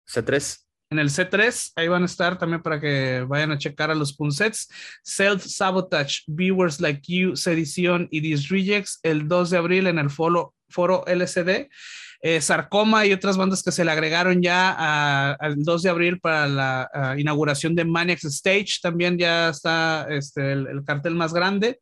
C3. 0.07 0.72
En 0.93 0.99
el 0.99 1.09
C3, 1.09 1.73
ahí 1.77 1.89
van 1.89 2.03
a 2.03 2.05
estar 2.05 2.37
también 2.37 2.61
para 2.61 2.79
que 2.79 3.25
vayan 3.27 3.51
a 3.51 3.57
checar 3.57 3.91
a 3.91 3.95
los 3.95 4.15
Punsets. 4.15 4.69
Self 5.03 5.43
Sabotage, 5.43 6.23
Viewers 6.27 6.81
Like 6.83 7.01
You, 7.07 7.35
Sedición 7.35 8.09
y 8.11 8.21
These 8.21 8.49
Rejects, 8.51 9.01
el 9.03 9.27
2 9.27 9.49
de 9.49 9.57
abril 9.57 9.87
en 9.87 9.99
el 9.99 10.11
foro, 10.11 10.55
foro 10.69 11.03
LCD. 11.07 11.71
Eh, 12.21 12.43
Sarcoma 12.43 13.07
y 13.07 13.13
otras 13.15 13.39
bandas 13.39 13.63
que 13.63 13.73
se 13.73 13.87
le 13.87 13.91
agregaron 13.91 14.43
ya 14.43 15.33
al 15.33 15.63
2 15.63 15.83
de 15.83 15.89
abril 15.89 16.21
para 16.21 16.47
la 16.47 17.15
inauguración 17.17 17.75
de 17.75 17.87
Maniacs 17.87 18.25
Stage. 18.27 18.81
También 18.83 19.17
ya 19.17 19.49
está 19.49 20.07
este, 20.11 20.53
el, 20.53 20.67
el 20.67 20.85
cartel 20.85 21.15
más 21.15 21.33
grande. 21.33 21.81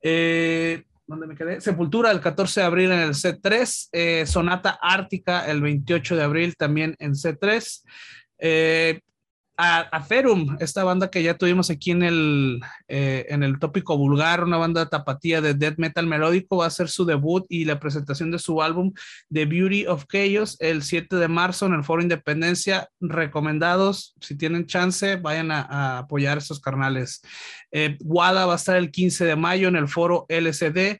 Eh, 0.00 0.84
¿Dónde 1.06 1.26
me 1.26 1.36
quedé? 1.36 1.60
Sepultura 1.60 2.10
el 2.10 2.20
14 2.20 2.60
de 2.60 2.66
abril 2.66 2.92
en 2.92 3.00
el 3.00 3.14
C3. 3.14 3.88
eh, 3.92 4.24
Sonata 4.26 4.78
Ártica 4.80 5.46
el 5.46 5.60
28 5.60 6.16
de 6.16 6.22
abril 6.22 6.56
también 6.56 6.96
en 6.98 7.12
C3. 7.12 7.82
Eh, 8.38 9.00
a, 9.60 10.00
Ferum, 10.02 10.56
esta 10.60 10.84
banda 10.84 11.10
que 11.10 11.20
ya 11.20 11.36
tuvimos 11.36 11.68
aquí 11.68 11.90
en 11.90 12.04
el, 12.04 12.60
eh, 12.86 13.26
en 13.28 13.42
el 13.42 13.58
tópico 13.58 13.98
vulgar, 13.98 14.44
una 14.44 14.56
banda 14.56 14.88
tapatía 14.88 15.40
de 15.40 15.54
death 15.54 15.78
metal 15.78 16.06
melódico, 16.06 16.58
va 16.58 16.64
a 16.64 16.68
hacer 16.68 16.88
su 16.88 17.04
debut 17.04 17.44
y 17.48 17.64
la 17.64 17.80
presentación 17.80 18.30
de 18.30 18.38
su 18.38 18.62
álbum 18.62 18.92
The 19.32 19.46
Beauty 19.46 19.86
of 19.86 20.04
Chaos 20.06 20.56
el 20.60 20.84
7 20.84 21.16
de 21.16 21.26
marzo 21.26 21.66
en 21.66 21.74
el 21.74 21.82
Foro 21.82 22.02
Independencia. 22.02 22.88
Recomendados, 23.00 24.14
si 24.20 24.36
tienen 24.36 24.66
chance, 24.66 25.16
vayan 25.16 25.50
a, 25.50 25.98
apoyar 25.98 26.38
a 26.38 26.40
estos 26.40 26.60
carnales. 26.60 27.20
Eh, 27.72 27.98
Wada 28.04 28.46
va 28.46 28.52
a 28.52 28.56
estar 28.56 28.76
el 28.76 28.92
15 28.92 29.24
de 29.24 29.34
mayo 29.34 29.66
en 29.66 29.74
el 29.74 29.88
Foro 29.88 30.24
LCD. 30.28 30.98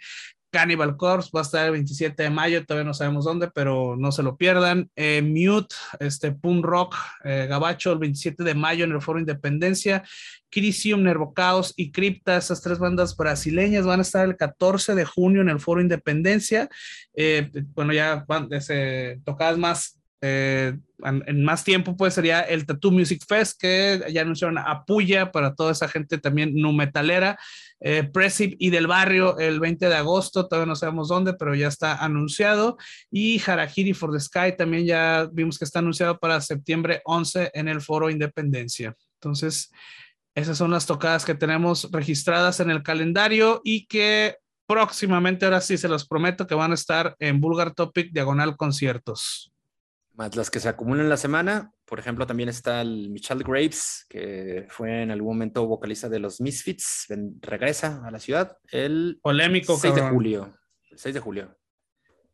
Cannibal 0.51 0.97
Corpse 0.97 1.31
va 1.35 1.41
a 1.41 1.43
estar 1.43 1.67
el 1.67 1.73
27 1.73 2.23
de 2.23 2.31
mayo, 2.31 2.65
todavía 2.65 2.87
no 2.87 2.95
sabemos 2.95 3.25
dónde, 3.25 3.51
pero 3.53 3.97
no 3.97 4.13
se 4.13 4.23
lo 4.23 4.37
pierdan. 4.37 4.91
Eh, 4.97 5.23
Mute, 5.23 5.75
este 6.01 6.33
Punk 6.33 6.65
Rock, 6.65 6.97
eh, 7.25 7.47
Gabacho, 7.49 7.93
el 7.93 7.99
27 7.99 8.45
de 8.45 8.55
mayo 8.55 8.85
en 8.85 8.93
el 8.93 9.03
Foro 9.03 9.19
Independencia. 9.19 10.03
Crisium, 10.51 11.03
Nervocaos 11.03 11.75
y 11.77 11.93
Cripta, 11.93 12.37
esas 12.37 12.63
tres 12.63 12.79
bandas 12.79 13.15
brasileñas 13.17 13.85
van 13.85 13.99
a 13.99 14.03
estar 14.03 14.27
el 14.27 14.37
14 14.37 14.95
de 14.95 15.05
junio 15.05 15.43
en 15.43 15.51
el 15.51 15.61
Foro 15.61 15.81
Independencia. 15.81 16.69
Eh, 17.15 17.51
bueno, 17.75 17.93
ya 17.93 18.25
van, 18.27 18.49
ese, 18.51 19.21
tocadas 19.25 19.59
más 19.59 19.99
en, 20.21 21.45
más 21.45 21.65
tiempo, 21.65 21.97
pues 21.97 22.15
sería 22.15 22.41
el 22.41 22.67
Tattoo 22.67 22.91
Music 22.91 23.23
Fest, 23.27 23.61
que 23.61 24.03
ya 24.11 24.23
anunciaron 24.23 24.59
a 24.59 24.85
Puya 24.85 25.31
para 25.31 25.55
toda 25.55 25.73
esa 25.73 25.89
gente 25.89 26.19
también 26.19 26.55
nu 26.55 26.73
metalera. 26.73 27.39
Eh, 27.81 28.05
Presip 28.05 28.57
y 28.59 28.71
del 28.71 28.87
barrio 28.87 29.39
el 29.39 29.61
20 29.61 29.89
de 29.89 29.95
agosto, 29.95 30.49
todavía 30.49 30.67
no 30.67 30.77
sabemos 30.77 31.09
dónde, 31.09 31.35
pero 31.35 31.55
ya 31.55 31.69
está 31.69 31.97
anunciado. 31.97 32.77
Y 33.11 33.41
Harahiri 33.41 33.95
for 33.95 34.13
the 34.13 34.21
Sky 34.21 34.57
también 34.57 34.87
ya 34.87 35.29
vimos 35.33 35.59
que 35.59 35.65
está 35.65 35.79
anunciado 35.79 36.19
para 36.19 36.41
septiembre 36.41 37.03
11 37.05 37.51
en 37.55 37.69
el 37.69 37.81
Foro 37.81 38.11
Independencia. 38.11 38.97
Entonces, 39.21 39.71
esas 40.35 40.59
son 40.59 40.71
las 40.71 40.87
tocadas 40.87 41.25
que 41.25 41.35
tenemos 41.35 41.89
registradas 41.91 42.61
en 42.61 42.71
el 42.71 42.83
calendario 42.83 43.61
y 43.65 43.87
que 43.87 44.37
próximamente, 44.69 45.47
ahora 45.47 45.61
sí 45.61 45.79
se 45.79 45.89
los 45.89 46.07
prometo 46.07 46.47
que 46.47 46.55
van 46.55 46.73
a 46.73 46.75
estar 46.75 47.17
en 47.19 47.41
Vulgar 47.41 47.75
Topic 47.75 48.13
Diagonal 48.13 48.57
Conciertos. 48.57 49.51
Más 50.19 50.35
las 50.35 50.51
que 50.51 50.59
se 50.59 50.69
acumulan 50.69 51.05
en 51.05 51.11
la 51.11 51.17
semana. 51.17 51.71
Por 51.85 52.01
ejemplo, 52.01 52.27
también 52.27 52.49
está 52.49 52.81
el 52.81 53.09
Michelle 53.09 53.45
Graves, 53.45 54.05
que 54.09 54.67
fue 54.69 55.03
en 55.05 55.13
algún 55.13 55.29
momento 55.37 55.65
vocalista 55.69 56.09
de 56.09 56.19
los 56.19 56.41
Misfits. 56.41 57.07
regresa 57.41 58.03
a 58.05 58.11
la 58.11 58.19
ciudad 58.19 58.59
el 58.73 59.21
Polémico, 59.23 59.79
6 59.79 59.95
de 59.95 60.01
cabrón. 60.01 60.17
julio. 60.17 60.59
El 60.91 60.99
6 60.99 61.15
de 61.15 61.21
julio. 61.21 61.57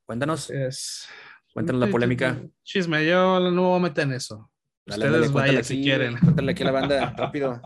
Cuéntanos, 0.07 0.49
Es... 0.49 1.07
cuéntanos 1.53 1.79
la 1.83 1.88
polémica. 1.90 2.40
Chisme, 2.62 3.07
yo 3.07 3.38
no 3.38 3.51
me 3.51 3.61
voy 3.61 3.77
a 3.79 3.83
meter 3.83 4.05
en 4.05 4.14
eso. 4.14 4.51
Dale, 4.87 5.05
Ustedes 5.07 5.20
dale, 5.20 5.33
vayan 5.35 5.57
aquí, 5.59 5.64
si 5.66 5.83
quieren. 5.83 6.18
Cuéntale 6.18 6.53
aquí 6.53 6.62
a 6.62 6.66
la 6.66 6.73
banda, 6.73 7.11
rápido. 7.18 7.61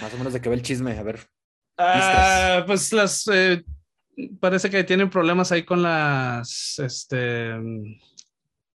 Más 0.00 0.14
o 0.14 0.16
menos 0.16 0.32
de 0.32 0.40
qué 0.40 0.48
va 0.48 0.54
el 0.54 0.62
chisme. 0.62 0.96
A 0.98 1.02
ver, 1.02 1.20
Ah, 1.78 2.64
pues 2.66 2.90
las 2.92 3.26
eh, 3.32 3.64
parece 4.40 4.70
que 4.70 4.84
tienen 4.84 5.10
problemas 5.10 5.52
ahí 5.52 5.62
con 5.64 5.82
las 5.82 6.78
este 6.78 7.52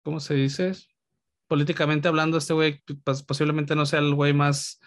¿cómo 0.03 0.20
se 0.20 0.34
dice? 0.34 0.72
Políticamente 1.48 2.09
hablando, 2.09 2.38
este 2.38 2.53
güey 2.55 2.82
pues, 3.05 3.22
posiblemente 3.22 3.74
no 3.74 3.86
sea 3.86 3.98
el 4.00 4.14
güey 4.14 4.32
más 4.32 4.80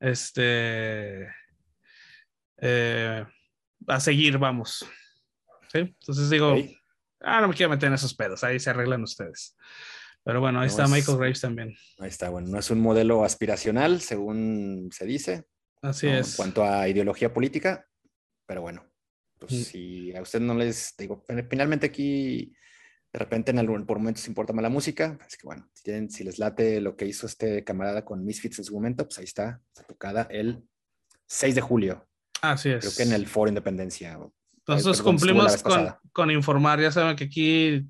este 0.00 1.28
eh, 2.58 3.24
a 3.86 4.00
seguir, 4.00 4.38
vamos. 4.38 4.84
¿Sí? 5.72 5.78
Entonces 5.78 6.30
digo, 6.30 6.54
ok. 6.54 6.64
ah, 7.20 7.40
no 7.40 7.48
me 7.48 7.54
quiero 7.54 7.70
meter 7.70 7.88
en 7.88 7.94
esos 7.94 8.14
pedos, 8.14 8.44
ahí 8.44 8.58
se 8.60 8.70
arreglan 8.70 9.02
ustedes. 9.02 9.56
Pero 10.24 10.40
bueno, 10.40 10.60
ahí 10.60 10.66
No 10.66 10.70
está 10.70 10.84
es- 10.84 10.90
Michael 10.90 11.18
Graves 11.18 11.40
también. 11.40 11.76
Ahí 11.98 12.08
está, 12.08 12.30
bueno, 12.30 12.48
no 12.48 12.58
es 12.58 12.70
un 12.70 12.80
modelo 12.80 13.24
aspiracional, 13.24 14.00
según 14.00 14.88
se 14.92 15.06
dice, 15.06 15.44
Así 15.82 16.06
¿no? 16.06 16.12
en 16.14 16.18
es. 16.20 16.36
cuanto 16.36 16.64
a 16.64 16.88
ideología 16.88 17.32
política, 17.32 17.86
pero 18.46 18.62
bueno, 18.62 18.84
pues 19.38 19.52
Mm. 19.52 19.62
si 19.62 20.16
a 20.16 20.22
usted 20.22 20.40
no 20.40 20.54
les 20.54 20.94
digo, 20.96 21.22
finalmente 21.50 21.86
aquí 21.86 22.52
de 23.16 23.20
repente 23.20 23.50
en 23.50 23.58
algún, 23.58 23.86
por 23.86 23.96
momentos 23.98 24.28
importa 24.28 24.52
más 24.52 24.62
la 24.62 24.68
música, 24.68 25.18
es 25.26 25.38
que 25.38 25.46
bueno, 25.46 25.66
si, 25.72 25.84
tienen, 25.84 26.10
si 26.10 26.22
les 26.22 26.38
late 26.38 26.82
lo 26.82 26.96
que 26.96 27.06
hizo 27.06 27.24
este 27.24 27.64
camarada 27.64 28.04
con 28.04 28.22
Misfits 28.22 28.58
en 28.58 28.66
su 28.66 28.74
momento, 28.74 29.06
pues 29.06 29.16
ahí 29.16 29.24
está, 29.24 29.58
tocada 29.88 30.26
el 30.28 30.62
6 31.26 31.54
de 31.54 31.60
julio, 31.62 32.06
Así 32.42 32.68
es. 32.68 32.80
creo 32.84 32.92
que 32.94 33.02
en 33.04 33.12
el 33.18 33.26
Foro 33.26 33.48
Independencia. 33.48 34.18
Nosotros 34.68 35.00
cumplimos 35.00 35.62
con, 35.62 35.94
con 36.12 36.30
informar, 36.30 36.78
ya 36.78 36.92
saben 36.92 37.16
que 37.16 37.24
aquí 37.24 37.86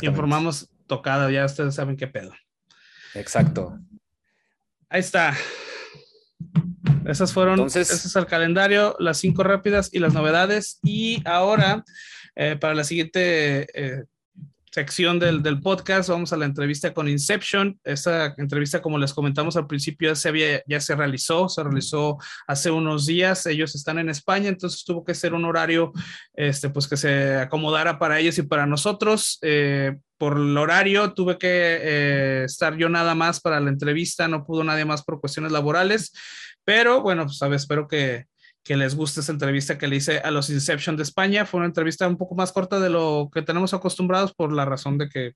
informamos 0.00 0.70
tocada, 0.86 1.30
ya 1.30 1.44
ustedes 1.44 1.74
saben 1.74 1.98
qué 1.98 2.06
pedo. 2.06 2.32
Exacto. 3.12 3.78
Ahí 4.88 5.00
está. 5.00 5.36
Esas 7.04 7.30
fueron, 7.30 7.56
Entonces- 7.58 7.90
ese 7.90 8.08
es 8.08 8.16
el 8.16 8.24
calendario, 8.24 8.96
las 9.00 9.18
cinco 9.18 9.42
rápidas 9.42 9.90
y 9.92 9.98
las 9.98 10.14
novedades. 10.14 10.78
Y 10.82 11.20
ahora, 11.26 11.84
eh, 12.34 12.56
para 12.58 12.74
la 12.74 12.84
siguiente 12.84 13.66
eh, 13.74 14.04
sección 14.76 15.18
del, 15.18 15.42
del, 15.42 15.62
podcast. 15.62 16.10
Vamos 16.10 16.34
a 16.34 16.36
la 16.36 16.44
entrevista 16.44 16.92
con 16.92 17.08
Inception. 17.08 17.80
Esta 17.82 18.34
entrevista, 18.36 18.82
como 18.82 18.98
les 18.98 19.14
comentamos 19.14 19.56
al 19.56 19.66
principio, 19.66 20.10
ya 20.10 20.14
se, 20.14 20.28
había, 20.28 20.62
ya 20.66 20.80
se 20.80 20.94
realizó, 20.94 21.48
se 21.48 21.62
realizó 21.62 22.18
hace 22.46 22.70
unos 22.70 23.06
días. 23.06 23.46
Ellos 23.46 23.74
están 23.74 23.98
en 23.98 24.10
España, 24.10 24.50
entonces 24.50 24.84
tuvo 24.84 25.02
que 25.02 25.14
ser 25.14 25.32
un 25.32 25.46
horario 25.46 25.92
este, 26.34 26.68
pues 26.68 26.86
que 26.88 26.98
se 26.98 27.36
acomodara 27.36 27.98
para 27.98 28.20
ellos 28.20 28.36
y 28.36 28.42
para 28.42 28.66
nosotros. 28.66 29.38
Eh, 29.40 29.96
por 30.18 30.36
el 30.36 30.58
horario 30.58 31.14
tuve 31.14 31.38
que 31.38 31.48
eh, 31.48 32.44
estar 32.44 32.76
yo 32.76 32.90
nada 32.90 33.14
más 33.14 33.40
para 33.40 33.60
la 33.60 33.70
entrevista, 33.70 34.28
no 34.28 34.44
pudo 34.44 34.62
nadie 34.62 34.84
más 34.84 35.02
por 35.02 35.22
cuestiones 35.22 35.52
laborales, 35.52 36.12
pero 36.64 37.00
bueno, 37.00 37.24
pues 37.24 37.40
a 37.40 37.48
espero 37.54 37.88
que, 37.88 38.26
que 38.66 38.76
les 38.76 38.96
guste 38.96 39.20
esa 39.20 39.30
entrevista 39.30 39.78
que 39.78 39.86
le 39.86 39.96
hice 39.96 40.18
a 40.18 40.32
los 40.32 40.50
Inception 40.50 40.96
de 40.96 41.04
España. 41.04 41.46
Fue 41.46 41.58
una 41.58 41.68
entrevista 41.68 42.08
un 42.08 42.16
poco 42.16 42.34
más 42.34 42.50
corta 42.50 42.80
de 42.80 42.90
lo 42.90 43.30
que 43.32 43.42
tenemos 43.42 43.72
acostumbrados 43.72 44.34
por 44.34 44.52
la 44.52 44.64
razón 44.64 44.98
de 44.98 45.08
que 45.08 45.34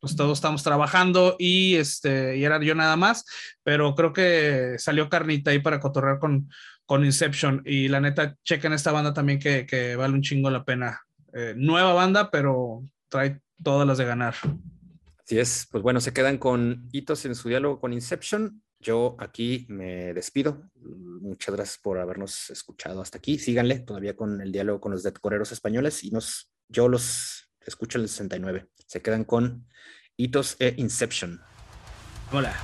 pues 0.00 0.16
todos 0.16 0.38
estamos 0.38 0.62
trabajando 0.62 1.36
y 1.38 1.76
este 1.76 2.36
y 2.36 2.44
era 2.44 2.60
yo 2.60 2.74
nada 2.74 2.96
más, 2.96 3.24
pero 3.62 3.94
creo 3.94 4.12
que 4.12 4.76
salió 4.78 5.08
carnita 5.08 5.50
ahí 5.50 5.60
para 5.60 5.78
cotorrear 5.78 6.18
con, 6.18 6.48
con 6.86 7.04
Inception 7.04 7.62
y 7.64 7.88
la 7.88 8.00
neta 8.00 8.36
chequen 8.42 8.72
esta 8.72 8.90
banda 8.90 9.12
también 9.12 9.38
que, 9.38 9.66
que 9.66 9.94
vale 9.94 10.14
un 10.14 10.22
chingo 10.22 10.50
la 10.50 10.64
pena. 10.64 10.98
Eh, 11.34 11.54
nueva 11.56 11.92
banda, 11.92 12.30
pero 12.30 12.82
trae 13.08 13.40
todas 13.62 13.86
las 13.86 13.98
de 13.98 14.06
ganar. 14.06 14.34
Así 15.24 15.38
es, 15.38 15.68
pues 15.70 15.82
bueno, 15.82 16.00
se 16.00 16.12
quedan 16.12 16.38
con 16.38 16.88
hitos 16.90 17.24
en 17.26 17.34
su 17.34 17.48
diálogo 17.50 17.78
con 17.80 17.92
Inception 17.92 18.62
yo 18.82 19.16
aquí 19.18 19.64
me 19.68 20.12
despido. 20.12 20.68
Muchas 20.74 21.54
gracias 21.54 21.78
por 21.78 21.98
habernos 21.98 22.50
escuchado 22.50 23.00
hasta 23.00 23.18
aquí. 23.18 23.38
Síganle 23.38 23.78
todavía 23.80 24.14
con 24.16 24.40
el 24.40 24.52
diálogo 24.52 24.80
con 24.80 24.92
los 24.92 25.02
decoreros 25.02 25.52
españoles 25.52 26.04
y 26.04 26.10
nos, 26.10 26.52
yo 26.68 26.88
los 26.88 27.48
escucho 27.60 27.98
en 27.98 28.02
el 28.02 28.08
69. 28.08 28.66
Se 28.86 29.00
quedan 29.00 29.24
con 29.24 29.66
Hitos 30.16 30.56
e 30.58 30.74
Inception. 30.76 31.40
Hola. 32.32 32.54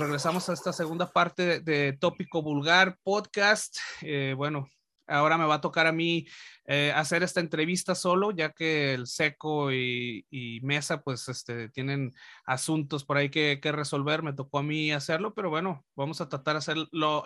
Regresamos 0.00 0.48
a 0.48 0.54
esta 0.54 0.72
segunda 0.72 1.12
parte 1.12 1.60
de, 1.60 1.92
Tópico 1.92 2.42
Vulgar 2.42 2.96
Podcast. 3.02 3.76
Eh, 4.00 4.34
bueno, 4.34 4.66
ahora 5.06 5.36
me 5.36 5.44
va 5.44 5.56
a 5.56 5.60
tocar 5.60 5.86
a 5.86 5.92
mí 5.92 6.26
eh, 6.64 6.90
hacer 6.96 7.22
esta 7.22 7.40
entrevista 7.40 7.94
solo, 7.94 8.30
ya 8.30 8.52
que 8.52 8.94
el 8.94 9.06
Seco 9.06 9.70
y, 9.72 10.24
Mesa 10.62 11.02
pues 11.02 11.28
este, 11.28 11.68
tienen 11.68 12.12
asuntos 12.46 13.04
por 13.04 13.18
ahí 13.18 13.28
que, 13.28 13.60
resolver. 13.62 14.22
Me 14.22 14.32
tocó 14.32 14.60
a 14.60 14.62
mí 14.62 14.90
hacerlo, 14.90 15.34
pero 15.34 15.50
bueno, 15.50 15.84
vamos 15.94 16.22
a 16.22 16.28
tratar 16.30 16.54
de 16.54 16.58
hacer 16.58 16.76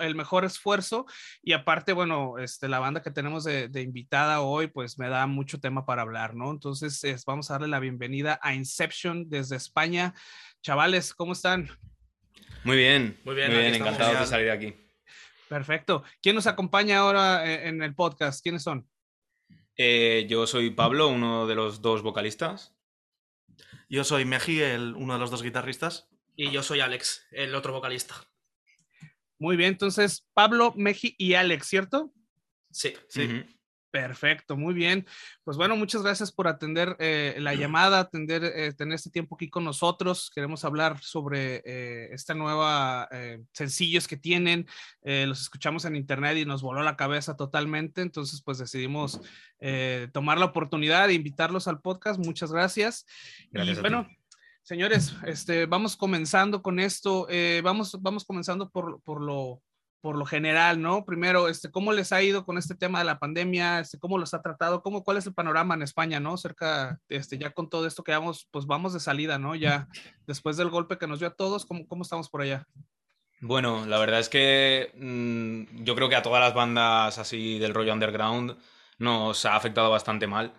el 0.01 0.15
mejor 0.17 0.45
esfuerzo. 0.45 1.07
Y 1.43 1.53
aparte, 1.53 1.93
bueno, 1.93 2.39
este, 2.39 2.69
la 2.69 2.81
banda 2.81 3.03
que 3.03 3.13
tenemos 3.13 3.45
de, 3.45 3.71
invitada 3.83 4.41
hoy 4.41 4.67
pues 4.67 4.99
me 4.99 5.09
da 5.09 5.27
mucho 5.29 5.61
tema 5.61 5.87
para 5.87 6.03
hablar, 6.03 6.35
¿no? 6.35 6.51
Entonces 6.51 7.25
vamos 7.25 7.51
a 7.51 7.55
darle 7.55 7.69
la 7.69 7.79
bienvenida 7.79 8.41
a 8.43 8.53
Inception 8.53 9.29
desde 9.29 9.57
España. 9.57 10.15
Chavales, 10.61 11.15
¿cómo 11.15 11.35
están? 11.35 11.69
Muy 12.65 12.77
bien, 12.77 13.21
muy 13.25 13.35
bien, 13.35 13.53
encantado 13.53 14.19
de 14.19 14.27
salir 14.27 14.51
aquí. 14.51 14.75
Perfecto. 15.49 16.03
¿Quién 16.23 16.35
nos 16.35 16.47
acompaña 16.47 16.99
ahora 16.99 17.47
eh, 17.47 17.69
en 17.69 17.83
el 17.83 17.95
podcast? 17.95 18.43
¿Quiénes 18.43 18.63
son? 18.63 18.89
Eh, 19.77 20.27
yo 20.29 20.47
soy 20.47 20.71
Pablo, 20.71 21.09
uno 21.09 21.47
de 21.47 21.55
los 21.55 21.83
dos 21.83 22.03
vocalistas. 22.03 22.75
Yo 23.89 24.05
soy 24.05 24.25
Meji, 24.25 24.63
uno 24.63 25.15
de 25.15 25.19
los 25.19 25.31
dos 25.31 25.43
guitarristas. 25.43 26.09
Y 26.37 26.51
yo 26.51 26.63
soy 26.63 26.81
Alex, 26.81 27.27
el 27.31 27.55
otro 27.55 27.73
vocalista. 27.73 28.15
Muy 29.39 29.57
bien, 29.57 29.71
entonces 29.73 30.27
Pablo, 30.33 30.73
Meji 30.77 31.15
y 31.19 31.35
Alex, 31.35 31.67
¿cierto? 31.67 32.13
Sí, 32.71 32.95
sí. 33.09 33.45
Perfecto, 33.95 34.57
muy 34.57 34.75
bien. 34.75 35.07
Pues 35.45 35.57
bueno, 35.57 35.77
muchas 35.77 36.03
gracias 36.03 36.33
por 36.33 36.49
atender 36.49 36.97
eh, 36.99 37.37
la 37.39 37.55
llamada, 37.55 38.01
atender, 38.01 38.43
eh, 38.43 38.73
tener 38.73 38.97
este 38.97 39.09
tiempo 39.09 39.37
aquí 39.37 39.49
con 39.49 39.63
nosotros. 39.63 40.33
Queremos 40.35 40.65
hablar 40.65 41.01
sobre 41.01 41.63
eh, 41.65 42.09
esta 42.11 42.35
nueva 42.35 43.09
sencillos 43.53 44.09
que 44.09 44.17
tienen. 44.17 44.67
los 45.05 45.41
escuchamos 45.41 45.85
en 45.85 45.95
internet 45.95 46.39
y 46.39 46.45
nos 46.45 46.61
voló 46.61 46.83
la 46.83 46.97
cabeza 46.97 47.37
totalmente. 47.37 48.03
Entonces, 48.03 48.43
pues 48.43 48.59
decidimos 48.59 49.21
tomar 50.13 50.39
la 50.39 50.47
oportunidad 50.47 51.07
de 51.07 51.15
invitarlos 51.15 51.69
al 51.69 51.81
podcast. 51.81 52.19
Muchas 52.19 52.51
gracias. 52.51 53.07
gracias 53.53 53.79
y 53.79 53.81
bueno, 53.81 54.09
señores, 54.65 55.15
este, 55.25 55.67
vamos 55.67 55.97
comenzando 55.97 56.63
con 56.63 56.81
esto. 56.81 57.29
vamos, 57.63 57.97
vamos 58.03 58.25
comenzando 58.25 58.69
por, 58.71 59.01
por 59.03 59.23
lo 59.23 59.63
por 60.05 60.19
lo 60.19 60.27
general, 60.27 60.83
¿no? 60.83 61.07
Primero, 61.07 61.49
este, 61.49 61.71
¿cómo 61.71 61.91
les 61.95 62.13
ha 62.13 62.23
ido 62.23 62.45
con 62.45 62.59
este 62.59 62.75
tema 62.75 62.99
de 62.99 63.07
la 63.07 63.19
pandemia? 63.19 63.81
Este, 63.81 63.99
¿Cómo 63.99 64.19
los 64.19 64.35
ha 64.35 64.43
tratado? 64.43 64.83
¿Cómo, 64.83 65.03
¿Cuál 65.03 65.17
es 65.17 65.25
el 65.25 65.33
panorama 65.33 65.75
en 65.75 65.81
España, 65.81 66.21
¿no? 66.21 66.37
Cerca, 66.37 67.01
este, 67.09 67.39
ya 67.39 67.53
con 67.53 67.71
todo 67.71 67.87
esto 67.87 68.05
que 68.05 68.13
vamos, 68.13 68.47
pues 68.51 68.67
vamos 68.67 68.93
de 68.93 69.01
salida, 69.01 69.39
¿no? 69.39 69.55
Ya 69.55 69.89
después 70.27 70.59
del 70.59 70.69
golpe 70.69 70.99
que 70.99 71.07
nos 71.07 71.21
dio 71.21 71.29
a 71.29 71.35
todos, 71.35 71.65
¿cómo, 71.65 71.89
cómo 71.89 72.03
estamos 72.03 72.29
por 72.29 72.43
allá? 72.43 72.67
Bueno, 73.41 73.87
la 73.87 73.99
verdad 73.99 74.21
es 74.21 74.29
que 74.29 74.93
mm, 74.95 75.85
yo 75.85 75.95
creo 75.95 76.11
que 76.11 76.17
a 76.17 76.23
todas 76.23 76.43
las 76.43 76.53
bandas 76.53 77.17
así 77.17 77.59
del 77.59 77.73
rollo 77.73 77.95
underground 77.95 78.59
nos 78.99 79.47
ha 79.47 79.57
afectado 79.57 79.89
bastante 79.91 80.27
mal 80.27 80.53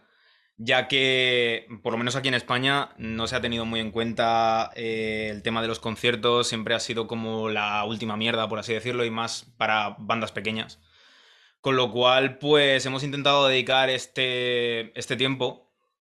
ya 0.57 0.87
que, 0.87 1.67
por 1.83 1.91
lo 1.91 1.97
menos 1.97 2.15
aquí 2.15 2.27
en 2.29 2.33
España, 2.33 2.89
no 2.97 3.27
se 3.27 3.35
ha 3.35 3.41
tenido 3.41 3.65
muy 3.65 3.79
en 3.79 3.91
cuenta 3.91 4.71
eh, 4.75 5.29
el 5.31 5.43
tema 5.43 5.61
de 5.61 5.67
los 5.67 5.79
conciertos, 5.79 6.47
siempre 6.47 6.75
ha 6.75 6.79
sido 6.79 7.07
como 7.07 7.49
la 7.49 7.83
última 7.85 8.15
mierda, 8.17 8.47
por 8.47 8.59
así 8.59 8.73
decirlo, 8.73 9.05
y 9.05 9.11
más 9.11 9.45
para 9.57 9.95
bandas 9.99 10.31
pequeñas. 10.31 10.79
Con 11.61 11.75
lo 11.75 11.91
cual, 11.91 12.37
pues 12.37 12.85
hemos 12.85 13.03
intentado 13.03 13.47
dedicar 13.47 13.89
este, 13.89 14.97
este 14.97 15.15
tiempo 15.17 15.65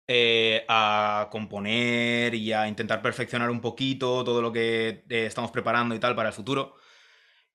eh, 0.07 0.63
a 0.69 1.27
componer 1.31 2.33
y 2.35 2.53
a 2.53 2.67
intentar 2.67 3.01
perfeccionar 3.01 3.49
un 3.49 3.59
poquito 3.59 4.23
todo 4.23 4.41
lo 4.41 4.53
que 4.53 5.03
eh, 5.09 5.25
estamos 5.25 5.51
preparando 5.51 5.95
y 5.95 5.99
tal 5.99 6.15
para 6.15 6.29
el 6.29 6.35
futuro. 6.35 6.75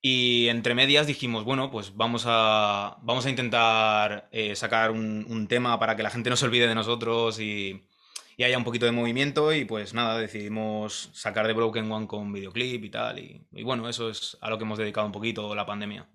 Y 0.05 0.49
entre 0.49 0.75
medias 0.75 1.07
dijimos, 1.07 1.45
bueno, 1.45 1.71
pues 1.71 1.97
vamos 1.97 2.25
a, 2.27 2.99
vamos 3.03 3.25
a 3.25 3.31
intentar 3.31 4.29
eh, 4.33 4.57
sacar 4.57 4.91
un, 4.91 5.47
tema 5.49 5.79
para 5.79 5.95
que 5.97 6.03
la 6.03 6.11
gente 6.11 6.29
no 6.29 6.37
se 6.37 6.45
olvide 6.45 6.67
de 6.67 6.75
nosotros 6.75 7.39
y, 7.39 7.85
y, 8.37 8.43
haya 8.43 8.59
un 8.59 8.65
poquito 8.65 8.85
de 8.85 8.93
movimiento. 8.93 9.53
Y 9.53 9.65
pues 9.65 9.95
nada, 9.95 10.19
decidimos 10.19 11.11
sacar 11.13 11.47
de 11.47 11.53
Broken 11.53 11.91
One 11.93 12.07
con 12.09 12.33
videoclip 12.33 12.85
y 12.85 12.91
tal. 12.91 13.21
Y, 13.21 13.47
y 13.53 13.63
bueno, 13.63 13.89
eso 13.89 14.11
es 14.11 14.37
a 14.41 14.51
lo 14.51 14.59
que 14.59 14.65
hemos 14.65 14.79
dedicado 14.79 15.07
un 15.07 15.13
poquito 15.13 15.55
la 15.55 15.67
pandemia. 15.67 16.09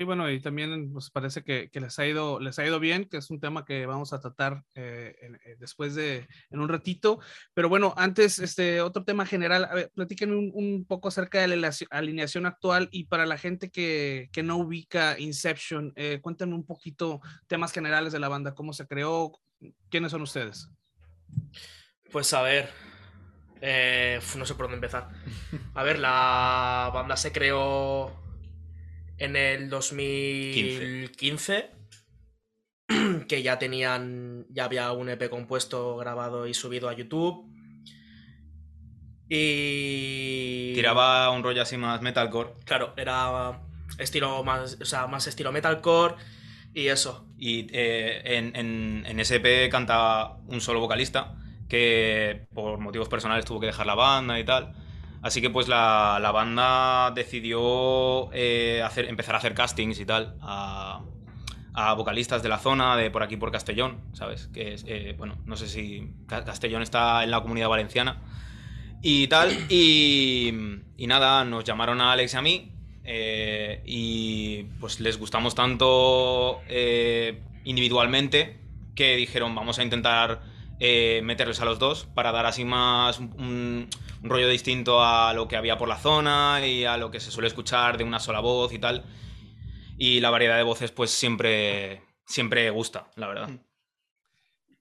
Y 0.00 0.04
bueno, 0.04 0.30
y 0.30 0.40
también 0.40 0.90
pues 0.94 1.10
parece 1.10 1.44
que, 1.44 1.68
les, 1.74 1.98
ha 1.98 2.06
ido, 2.06 2.40
les 2.40 2.58
ha 2.58 2.64
ido 2.64 2.80
bien, 2.80 3.04
que 3.04 3.18
es 3.18 3.28
un 3.28 3.38
tema 3.38 3.66
que 3.66 3.84
vamos 3.84 4.14
a 4.14 4.18
tratar 4.18 4.64
eh, 4.74 5.14
eh, 5.44 5.56
después 5.58 5.94
de, 5.94 6.26
en 6.48 6.60
un 6.60 6.70
ratito. 6.70 7.20
Pero 7.52 7.68
bueno, 7.68 7.92
antes, 7.98 8.38
este 8.38 8.80
otro 8.80 9.04
tema 9.04 9.26
general, 9.26 9.66
a 9.66 9.74
ver, 9.74 9.90
platiquen 9.94 10.32
un, 10.32 10.86
poco 10.88 11.08
acerca 11.08 11.42
de 11.42 11.54
la 11.54 11.70
alineación 11.90 12.46
actual 12.46 12.88
y 12.90 13.04
para 13.08 13.26
la 13.26 13.36
gente 13.36 13.68
que, 13.70 14.30
no 14.42 14.56
ubica 14.56 15.18
Inception, 15.18 15.92
eh, 15.96 16.20
cuéntenme 16.22 16.54
un 16.54 16.64
poquito 16.64 17.20
temas 17.46 17.70
generales 17.70 18.14
de 18.14 18.20
la 18.20 18.28
banda, 18.28 18.54
cómo 18.54 18.72
se 18.72 18.86
creó, 18.86 19.38
quiénes 19.90 20.12
son 20.12 20.22
ustedes. 20.22 20.70
Pues 22.10 22.32
a 22.32 22.40
ver, 22.40 22.70
no 23.60 24.46
sé 24.46 24.54
por 24.54 24.64
dónde 24.64 24.76
empezar. 24.76 25.10
A 25.74 25.82
ver, 25.82 25.98
la 25.98 26.90
banda 26.94 27.18
se 27.18 27.32
creó 27.32 28.29
en 29.20 29.36
el 29.36 29.68
2015, 29.68 31.70
que 33.28 33.42
ya 33.42 33.58
tenían, 33.58 34.46
ya 34.48 34.64
había 34.64 34.90
un 34.92 35.10
EP 35.10 35.28
compuesto, 35.28 35.96
grabado 35.98 36.46
y 36.46 36.54
subido 36.54 36.88
a 36.88 36.94
YouTube. 36.94 37.46
Y... 39.28 40.72
Tiraba 40.74 41.30
un 41.30 41.44
rollo 41.44 41.62
así 41.62 41.76
más 41.76 42.00
metalcore. 42.00 42.54
Claro, 42.64 42.94
era 42.96 43.60
estilo 43.98 44.42
más, 44.42 44.78
o 44.80 44.84
sea, 44.84 45.06
más 45.06 45.26
estilo 45.26 45.52
metalcore 45.52 46.16
y 46.74 46.88
eso. 46.88 47.26
Y 47.38 47.68
eh, 47.72 48.22
en, 48.24 48.56
en, 48.56 49.04
en 49.06 49.20
ese 49.20 49.36
EP 49.36 49.70
cantaba 49.70 50.38
un 50.46 50.60
solo 50.60 50.80
vocalista 50.80 51.36
que 51.68 52.48
por 52.54 52.78
motivos 52.78 53.08
personales 53.08 53.44
tuvo 53.44 53.60
que 53.60 53.66
dejar 53.66 53.86
la 53.86 53.94
banda 53.94 54.40
y 54.40 54.44
tal. 54.44 54.74
Así 55.22 55.40
que 55.42 55.50
pues 55.50 55.68
la, 55.68 56.30
banda 56.32 57.10
decidió 57.10 58.32
eh, 58.32 58.82
empezar 58.96 59.34
a 59.34 59.38
hacer 59.38 59.54
castings 59.54 60.00
y 60.00 60.06
tal 60.06 60.36
a, 60.40 61.02
a 61.74 61.92
vocalistas 61.94 62.42
de 62.42 62.48
la 62.48 62.58
zona, 62.58 62.96
de 62.96 63.10
por 63.10 63.22
aquí 63.22 63.36
por 63.36 63.52
Castellón, 63.52 64.00
¿sabes? 64.14 64.48
Que 64.48 64.74
es, 64.74 64.84
eh, 64.88 65.14
bueno, 65.18 65.36
no 65.44 65.56
sé 65.56 65.68
si 65.68 66.10
Ca- 66.26 66.44
Castellón 66.44 66.82
está 66.82 67.22
en 67.22 67.30
la 67.30 67.42
comunidad 67.42 67.68
valenciana 67.68 68.22
y 69.02 69.26
tal. 69.28 69.50
Y, 69.68 70.52
y 70.96 71.06
nada, 71.06 71.44
nos 71.44 71.64
llamaron 71.64 72.00
a 72.00 72.12
Alex 72.12 72.34
y 72.34 72.36
a 72.36 72.42
mí 72.42 72.72
eh, 73.04 73.82
y 73.84 74.62
pues 74.80 75.00
les 75.00 75.18
gustamos 75.18 75.54
tanto 75.54 76.60
individualmente 77.64 78.58
que 78.94 79.16
dijeron 79.16 79.54
vamos 79.54 79.78
a 79.78 79.82
intentar 79.82 80.40
eh, 80.80 81.20
meterles 81.22 81.60
a 81.60 81.64
los 81.64 81.78
dos 81.78 82.06
para 82.14 82.32
dar 82.32 82.46
así 82.46 82.64
más 82.64 83.18
un, 83.18 83.32
un- 83.38 83.88
un 84.22 84.28
rollo 84.30 84.48
distinto 84.48 85.02
a 85.04 85.32
lo 85.34 85.46
que 85.48 85.56
había 85.56 85.78
por 85.78 85.88
la 85.88 85.96
zona 85.98 86.66
y 86.66 86.84
a 86.84 86.96
lo 86.96 87.10
que 87.10 87.20
se 87.20 87.30
suele 87.30 87.48
escuchar 87.48 87.96
de 87.98 88.04
una 88.04 88.18
sola 88.18 88.40
voz 88.40 88.72
y 88.72 88.78
tal. 88.78 89.04
Y 89.96 90.20
la 90.20 90.30
variedad 90.30 90.56
de 90.56 90.62
voces 90.62 90.90
pues 90.92 91.10
siempre, 91.10 92.02
siempre 92.26 92.68
gusta, 92.70 93.10
la 93.16 93.28
verdad. 93.28 93.50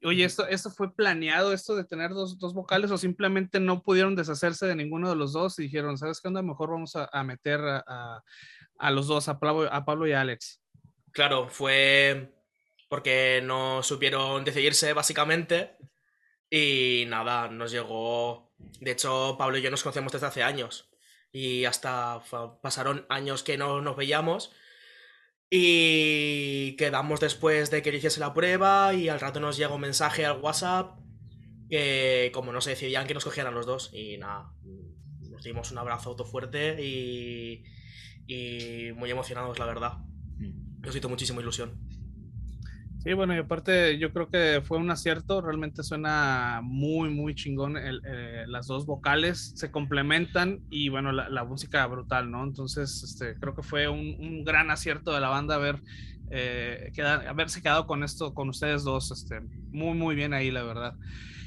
Oye, 0.04 0.24
¿esto, 0.24 0.47
¿esto 0.47 0.70
fue 0.72 0.95
planeado, 0.95 1.52
esto 1.52 1.76
de 1.76 1.84
tener 1.84 2.12
dos, 2.12 2.38
dos 2.39 2.54
vocales, 2.54 2.89
o 2.91 2.97
simplemente 2.97 3.60
no 3.60 3.82
pudieron 3.84 4.16
deshacerse 4.16 4.66
de 4.66 4.76
ninguno 4.76 5.10
de 5.10 5.18
los 5.18 5.34
dos 5.34 5.60
y 5.60 5.64
dijeron, 5.64 5.97
¿sabes 5.97 6.22
qué 6.22 6.30
onda? 6.30 6.41
Mejor 6.41 6.70
vamos 6.72 6.95
a, 6.95 7.10
a 7.12 7.24
meter 7.26 7.60
a, 7.60 7.84
a- 7.86 8.24
a 8.78 8.91
los 8.91 9.08
dos, 9.08 9.28
a 9.28 9.39
Pablo, 9.39 9.68
a 9.70 9.84
Pablo 9.84 10.08
y 10.08 10.14
a 10.14 10.22
Alex. 10.22 10.62
Claro, 11.12 11.50
fue 11.50 12.32
porque 12.90 13.42
no 13.44 13.84
supieron 13.84 14.44
decidirse 14.44 14.92
básicamente. 14.94 15.78
Y 16.50 17.06
nada, 17.08 17.48
nos 17.48 17.72
llegó... 17.72 18.54
De 18.82 18.92
hecho, 18.92 19.36
Pablo 19.38 19.58
y 19.58 19.62
yo 19.62 19.72
nos 19.72 19.84
conocemos 19.84 20.12
desde 20.12 20.28
hace 20.28 20.44
años. 20.44 20.90
Y 21.32 21.66
hasta 21.66 22.22
pasaron 22.62 23.06
años 23.08 23.44
que 23.44 23.58
no 23.58 23.82
nos 23.82 23.96
veíamos. 23.96 24.52
Y 25.50 26.76
quedamos 26.76 27.20
después 27.20 27.72
de 27.72 27.82
que 27.82 27.96
hiciese 27.96 28.20
la 28.20 28.34
prueba 28.34 28.94
y 28.94 29.10
al 29.10 29.20
rato 29.20 29.40
nos 29.40 29.58
llegó 29.58 29.76
un 29.76 29.82
mensaje 29.82 30.26
al 30.26 30.42
WhatsApp 30.42 31.00
que 31.70 32.32
como 32.34 32.52
no 32.52 32.62
se 32.62 32.72
decidían 32.72 33.08
que 33.08 33.14
nos 33.14 33.24
cogieran 33.24 33.56
los 33.56 33.66
dos. 33.66 33.92
Y 33.94 34.18
nada, 34.18 34.52
nos 35.30 35.44
dimos 35.44 35.72
un 35.72 35.78
abrazo 35.78 36.10
auto 36.10 36.26
fuerte 36.26 36.84
y, 36.84 37.64
y 38.28 38.92
muy 38.94 39.10
emocionados 39.10 39.58
la 39.60 39.66
verdad. 39.66 39.94
Nos 40.82 40.96
hizo 40.96 41.10
muchísima 41.10 41.42
ilusión. 41.42 41.89
Sí, 43.04 43.14
bueno, 43.14 43.34
y 43.34 43.38
aparte 43.38 43.97
yo 43.97 44.12
creo 44.12 44.30
que 44.30 44.62
fue 44.62 44.78
un 44.78 44.91
acierto, 44.91 45.39
realmente 45.39 45.84
suena 45.84 46.60
muy, 46.62 47.10
muy 47.10 47.34
chingón, 47.34 47.78
eh, 47.78 48.43
las 48.45 48.68
dos 48.68 48.86
vocales 48.86 49.54
se 49.56 49.72
complementan 49.72 50.60
y 50.70 50.89
bueno, 50.89 51.14
la, 51.14 51.30
la 51.30 51.45
música 51.45 51.88
brutal, 51.88 52.30
¿no? 52.30 52.43
Entonces, 52.43 53.02
este, 53.04 53.36
creo 53.39 53.56
que 53.56 53.64
fue 53.64 53.88
un, 53.88 54.43
gran 54.43 54.70
acierto 54.70 55.14
de 55.14 55.22
la 55.22 55.30
banda 55.30 55.56
haber, 55.56 55.82
eh, 56.30 56.91
haberse 57.26 57.62
quedado 57.62 57.88
con 57.88 58.04
esto, 58.04 58.34
con 58.34 58.50
ustedes 58.50 58.84
dos, 58.84 59.12
este, 59.12 59.39
muy, 59.72 59.97
muy 59.97 60.14
bien 60.14 60.34
ahí, 60.34 60.52
la 60.52 60.64
verdad. 60.64 60.95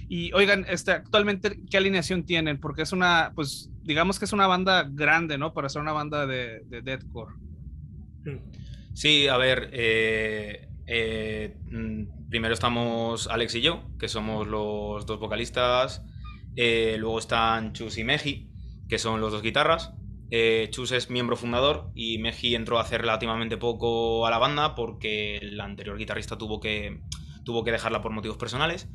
Y 0.08 0.32
oigan, 0.32 0.64
este, 0.70 0.92
actualmente, 0.92 1.60
¿qué 1.70 1.76
alineación 1.76 2.24
tienen? 2.24 2.60
Porque 2.60 2.80
es 2.80 2.92
una, 2.92 3.32
pues, 3.34 3.70
digamos 3.82 4.18
que 4.18 4.24
es 4.24 4.32
una 4.32 4.46
banda 4.46 4.88
grande, 4.90 5.36
¿no? 5.36 5.52
Para 5.52 5.68
ser 5.68 5.82
una 5.82 5.92
banda 5.92 6.26
de, 6.26 6.62
de 6.64 6.80
deathcore. 6.80 7.34
Sí, 8.94 9.28
a 9.28 9.36
ver, 9.36 9.68
eh, 9.72 10.68
eh, 10.86 11.56
mm, 11.70 12.28
primero 12.28 12.54
estamos 12.54 13.28
Alex 13.28 13.54
y 13.54 13.60
yo, 13.60 13.84
que 13.98 14.08
somos 14.08 14.46
los 14.46 15.06
dos 15.06 15.18
vocalistas. 15.18 16.04
Eh, 16.56 16.96
luego 16.98 17.18
están 17.18 17.72
Chus 17.72 17.98
y 17.98 18.04
Meji, 18.04 18.50
que 18.88 18.98
son 18.98 19.20
los 19.20 19.32
dos 19.32 19.42
guitarras. 19.42 19.94
Eh, 20.30 20.68
Chus 20.70 20.92
es 20.92 21.10
miembro 21.10 21.36
fundador 21.36 21.90
y 21.94 22.18
Meji 22.18 22.54
entró 22.54 22.78
hace 22.78 22.98
relativamente 22.98 23.58
poco 23.58 24.26
a 24.26 24.30
la 24.30 24.38
banda 24.38 24.74
porque 24.74 25.36
el 25.36 25.60
anterior 25.60 25.98
guitarrista 25.98 26.38
tuvo 26.38 26.58
que, 26.58 27.02
tuvo 27.44 27.64
que 27.64 27.72
dejarla 27.72 28.00
por 28.00 28.12
motivos 28.12 28.38
personales. 28.38 28.88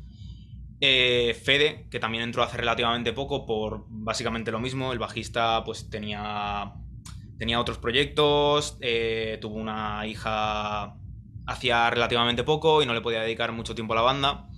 Fede, 0.80 1.88
que 1.90 1.98
también 1.98 2.22
entró 2.22 2.44
hace 2.44 2.56
relativamente 2.56 3.12
poco 3.12 3.46
por 3.46 3.86
básicamente 3.88 4.52
lo 4.52 4.60
mismo. 4.60 4.92
El 4.92 5.00
bajista 5.00 5.64
pues 5.64 5.90
tenía, 5.90 6.72
tenía 7.38 7.60
otros 7.60 7.78
proyectos, 7.78 8.78
tuvo 9.40 9.56
una 9.56 10.06
hija 10.06 10.96
hacía 11.48 11.88
relativamente 11.90 12.44
poco 12.44 12.82
y 12.82 12.86
no 12.86 12.94
le 12.94 13.00
podía 13.00 13.22
dedicar 13.22 13.52
mucho 13.52 13.74
tiempo 13.74 13.94
a 13.94 13.96
la 13.96 14.02
banda. 14.02 14.48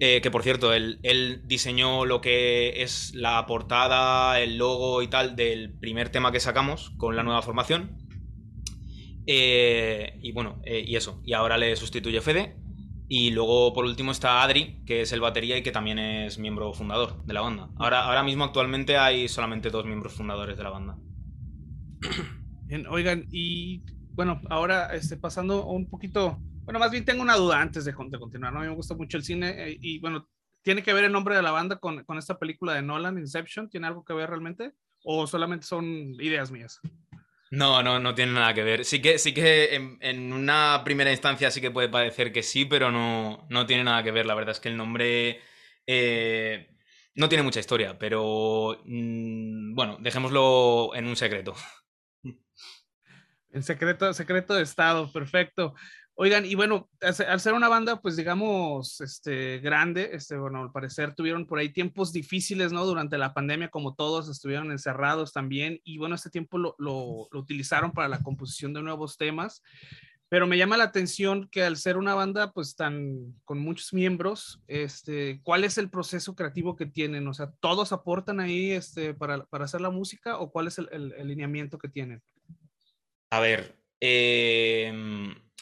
Eh, 0.00 0.20
que 0.20 0.30
por 0.30 0.42
cierto, 0.42 0.72
él, 0.72 1.42
diseñó 1.44 2.04
lo 2.04 2.20
que 2.20 2.82
es 2.82 3.14
la 3.14 3.46
portada, 3.46 4.40
el 4.40 4.58
logo 4.58 5.02
y 5.02 5.08
tal 5.08 5.36
del 5.36 5.72
primer 5.72 6.08
tema 6.08 6.32
que 6.32 6.40
sacamos 6.40 6.90
con 6.96 7.16
la 7.16 7.22
nueva 7.22 7.42
formación. 7.42 7.98
Eh, 9.26 10.18
y 10.22 10.32
bueno, 10.32 10.60
eh, 10.64 10.84
y 10.86 10.96
eso. 10.96 11.20
Y 11.24 11.32
ahora 11.32 11.58
le 11.58 11.76
sustituye 11.76 12.20
Fede. 12.20 12.56
Y 13.06 13.30
luego, 13.30 13.74
por 13.74 13.84
último, 13.84 14.12
está 14.12 14.42
Adri, 14.42 14.82
que 14.86 15.02
es 15.02 15.12
el 15.12 15.20
batería 15.20 15.58
y 15.58 15.62
que 15.62 15.72
también 15.72 15.98
es 15.98 16.38
miembro 16.38 16.72
fundador 16.72 17.22
de 17.24 17.34
la 17.34 17.42
banda. 17.42 17.68
Ahora, 17.76 18.06
ahora 18.06 18.22
mismo, 18.22 18.44
actualmente, 18.44 18.96
hay 18.96 19.28
solamente 19.28 19.70
dos 19.70 19.84
miembros 19.84 20.14
fundadores 20.14 20.56
de 20.56 20.62
la 20.62 20.70
banda. 20.70 20.96
Oigan, 22.88 23.26
y 23.30 23.84
bueno, 24.16 24.40
ahora 24.50 24.94
este, 24.94 25.16
pasando 25.16 25.66
un 25.66 25.88
poquito, 25.88 26.42
bueno, 26.64 26.78
más 26.80 26.90
bien 26.90 27.04
tengo 27.04 27.22
una 27.22 27.36
duda 27.36 27.60
antes 27.60 27.84
de, 27.84 27.94
con- 27.94 28.10
de 28.10 28.18
continuar. 28.18 28.56
A 28.56 28.60
mí 28.60 28.66
me 28.66 28.74
gusta 28.74 28.94
mucho 28.94 29.16
el 29.16 29.24
cine 29.24 29.70
eh, 29.72 29.78
y 29.80 29.98
bueno, 30.00 30.28
¿tiene 30.62 30.82
que 30.82 30.92
ver 30.92 31.04
el 31.04 31.12
nombre 31.12 31.36
de 31.36 31.42
la 31.42 31.50
banda 31.52 31.76
con, 31.78 32.04
con 32.04 32.18
esta 32.18 32.38
película 32.38 32.74
de 32.74 32.82
Nolan, 32.82 33.18
Inception? 33.18 33.68
¿Tiene 33.70 33.86
algo 33.88 34.04
que 34.04 34.14
ver 34.14 34.30
realmente? 34.30 34.72
¿O 35.04 35.26
solamente 35.26 35.66
son 35.66 35.84
ideas 36.20 36.50
mías? 36.50 36.80
No, 37.50 37.82
no, 37.82 38.00
no 38.00 38.14
tiene 38.14 38.32
nada 38.32 38.52
que 38.54 38.64
ver. 38.64 38.84
Sí 38.84 39.00
que, 39.00 39.18
sí 39.18 39.32
que 39.32 39.74
en, 39.76 39.98
en 40.00 40.32
una 40.32 40.82
primera 40.84 41.12
instancia 41.12 41.50
sí 41.50 41.60
que 41.60 41.70
puede 41.70 41.88
parecer 41.88 42.32
que 42.32 42.42
sí, 42.42 42.64
pero 42.64 42.90
no, 42.90 43.46
no 43.48 43.66
tiene 43.66 43.84
nada 43.84 44.02
que 44.02 44.10
ver. 44.10 44.26
La 44.26 44.34
verdad 44.34 44.52
es 44.52 44.60
que 44.60 44.68
el 44.70 44.76
nombre 44.76 45.40
eh, 45.86 46.68
no 47.14 47.28
tiene 47.28 47.44
mucha 47.44 47.60
historia, 47.60 47.96
pero 47.98 48.80
mm, 48.84 49.74
bueno, 49.74 49.98
dejémoslo 50.00 50.94
en 50.96 51.06
un 51.06 51.16
secreto. 51.16 51.54
En 53.54 53.62
secreto, 53.62 54.12
secreto 54.12 54.54
de 54.54 54.62
estado, 54.64 55.12
perfecto. 55.12 55.74
Oigan, 56.16 56.44
y 56.44 56.54
bueno, 56.54 56.88
al 57.00 57.40
ser- 57.40 57.54
una 57.54 57.68
banda, 57.68 58.00
pues 58.00 58.16
digamos, 58.16 59.00
este, 59.00 59.58
grande, 59.60 60.10
este, 60.12 60.36
bueno, 60.36 60.60
al 60.62 60.72
parecer 60.72 61.14
tuvieron 61.14 61.46
por 61.46 61.58
ahí 61.58 61.70
tiempos 61.72 62.12
difíciles, 62.12 62.72
¿no? 62.72 62.84
Durante 62.84 63.16
la 63.16 63.32
pandemia, 63.32 63.68
como 63.70 63.94
todos, 63.94 64.28
estuvieron 64.28 64.70
encerrados 64.72 65.32
también, 65.32 65.80
y 65.84 65.98
bueno, 65.98 66.16
este 66.16 66.30
tiempo 66.30 66.58
lo, 66.58 66.74
lo- 66.78 67.28
lo 67.30 67.40
utilizaron 67.40 67.92
para 67.92 68.08
la 68.08 68.22
composición 68.22 68.72
de 68.74 68.82
nuevos 68.82 69.16
temas, 69.16 69.62
pero 70.28 70.48
me 70.48 70.58
llama 70.58 70.76
la 70.76 70.84
atención 70.84 71.48
que 71.48 71.62
al 71.62 71.76
ser 71.76 71.96
una 71.96 72.14
banda, 72.14 72.50
pues 72.52 72.74
tan, 72.74 73.34
con 73.44 73.60
muchos 73.60 73.92
miembros, 73.92 74.60
este, 74.66 75.40
¿cuál 75.44 75.62
es 75.62 75.78
el 75.78 75.90
proceso 75.90 76.34
creativo 76.34 76.74
que 76.74 76.86
tienen? 76.86 77.28
O 77.28 77.34
sea, 77.34 77.52
¿todos 77.60 77.92
aportan 77.92 78.40
ahí, 78.40 78.72
este, 78.72 79.14
para, 79.14 79.44
para 79.46 79.64
hacer 79.66 79.80
la 79.80 79.90
música, 79.90 80.38
o 80.38 80.50
cuál 80.50 80.66
es 80.66 80.78
el- 80.78 80.88
el- 80.90 81.12
el 81.12 81.28
lineamiento 81.28 81.78
que 81.78 81.88
tienen? 81.88 82.20
A 83.30 83.40
ver, 83.40 83.76
eh, 84.00 84.92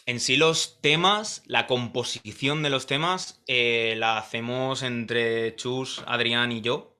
en 0.06 0.20
sí 0.20 0.36
los 0.36 0.80
temas, 0.82 1.42
la 1.46 1.66
composición 1.66 2.62
de 2.62 2.70
los 2.70 2.86
temas, 2.86 3.42
eh, 3.46 3.94
la 3.96 4.18
hacemos 4.18 4.82
entre 4.82 5.54
Chus, 5.56 6.02
Adrián 6.06 6.52
y 6.52 6.60
yo. 6.60 6.98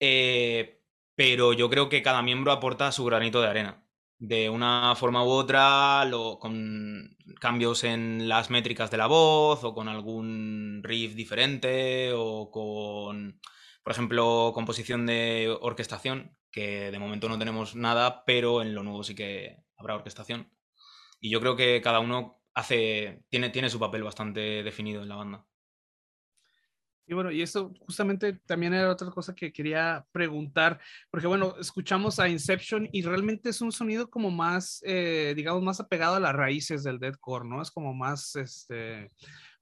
Eh, 0.00 0.82
pero 1.14 1.52
yo 1.52 1.70
creo 1.70 1.88
que 1.88 2.02
cada 2.02 2.22
miembro 2.22 2.52
aporta 2.52 2.92
su 2.92 3.04
granito 3.04 3.40
de 3.40 3.48
arena. 3.48 3.86
De 4.18 4.50
una 4.50 4.94
forma 4.96 5.24
u 5.24 5.28
otra, 5.30 6.08
con 6.40 7.16
cambios 7.40 7.84
en 7.84 8.28
las 8.28 8.50
métricas 8.50 8.90
de 8.90 8.96
la 8.96 9.06
voz, 9.06 9.64
o 9.64 9.74
con 9.74 9.88
algún 9.88 10.80
riff 10.84 11.14
diferente, 11.14 12.12
o 12.14 12.50
con, 12.50 13.40
por 13.82 13.92
ejemplo, 13.92 14.52
composición 14.54 15.06
de 15.06 15.56
orquestación, 15.60 16.36
que 16.52 16.90
de 16.90 16.98
momento 16.98 17.28
no 17.28 17.38
tenemos 17.38 17.74
nada, 17.74 18.24
pero 18.24 18.62
en 18.62 18.74
lo 18.74 18.82
nuevo 18.82 19.02
sí 19.02 19.14
que 19.14 19.56
habrá 19.76 19.96
orquestación. 19.96 20.52
Y 21.18 21.30
yo 21.30 21.40
creo 21.40 21.56
que 21.56 21.80
cada 21.80 22.00
uno 22.00 22.42
hace, 22.54 23.24
tiene, 23.28 23.50
tiene 23.50 23.70
su 23.70 23.80
papel 23.80 24.02
bastante 24.02 24.62
definido 24.62 25.02
en 25.02 25.08
la 25.08 25.16
banda. 25.16 25.46
Y 27.06 27.14
bueno, 27.14 27.32
y 27.32 27.42
eso 27.42 27.74
justamente 27.80 28.34
también 28.46 28.74
era 28.74 28.90
otra 28.90 29.10
cosa 29.10 29.34
que 29.34 29.52
quería 29.52 30.06
preguntar, 30.12 30.80
porque 31.10 31.26
bueno, 31.26 31.56
escuchamos 31.60 32.20
a 32.20 32.28
Inception 32.28 32.88
y 32.92 33.02
realmente 33.02 33.50
es 33.50 33.60
un 33.60 33.72
sonido 33.72 34.08
como 34.08 34.30
más, 34.30 34.82
eh, 34.86 35.34
digamos, 35.36 35.62
más 35.62 35.80
apegado 35.80 36.14
a 36.14 36.20
las 36.20 36.34
raíces 36.34 36.84
del 36.84 37.00
deathcore, 37.00 37.46
¿no? 37.46 37.60
Es 37.60 37.70
como 37.70 37.92
más, 37.92 38.36
este, 38.36 39.10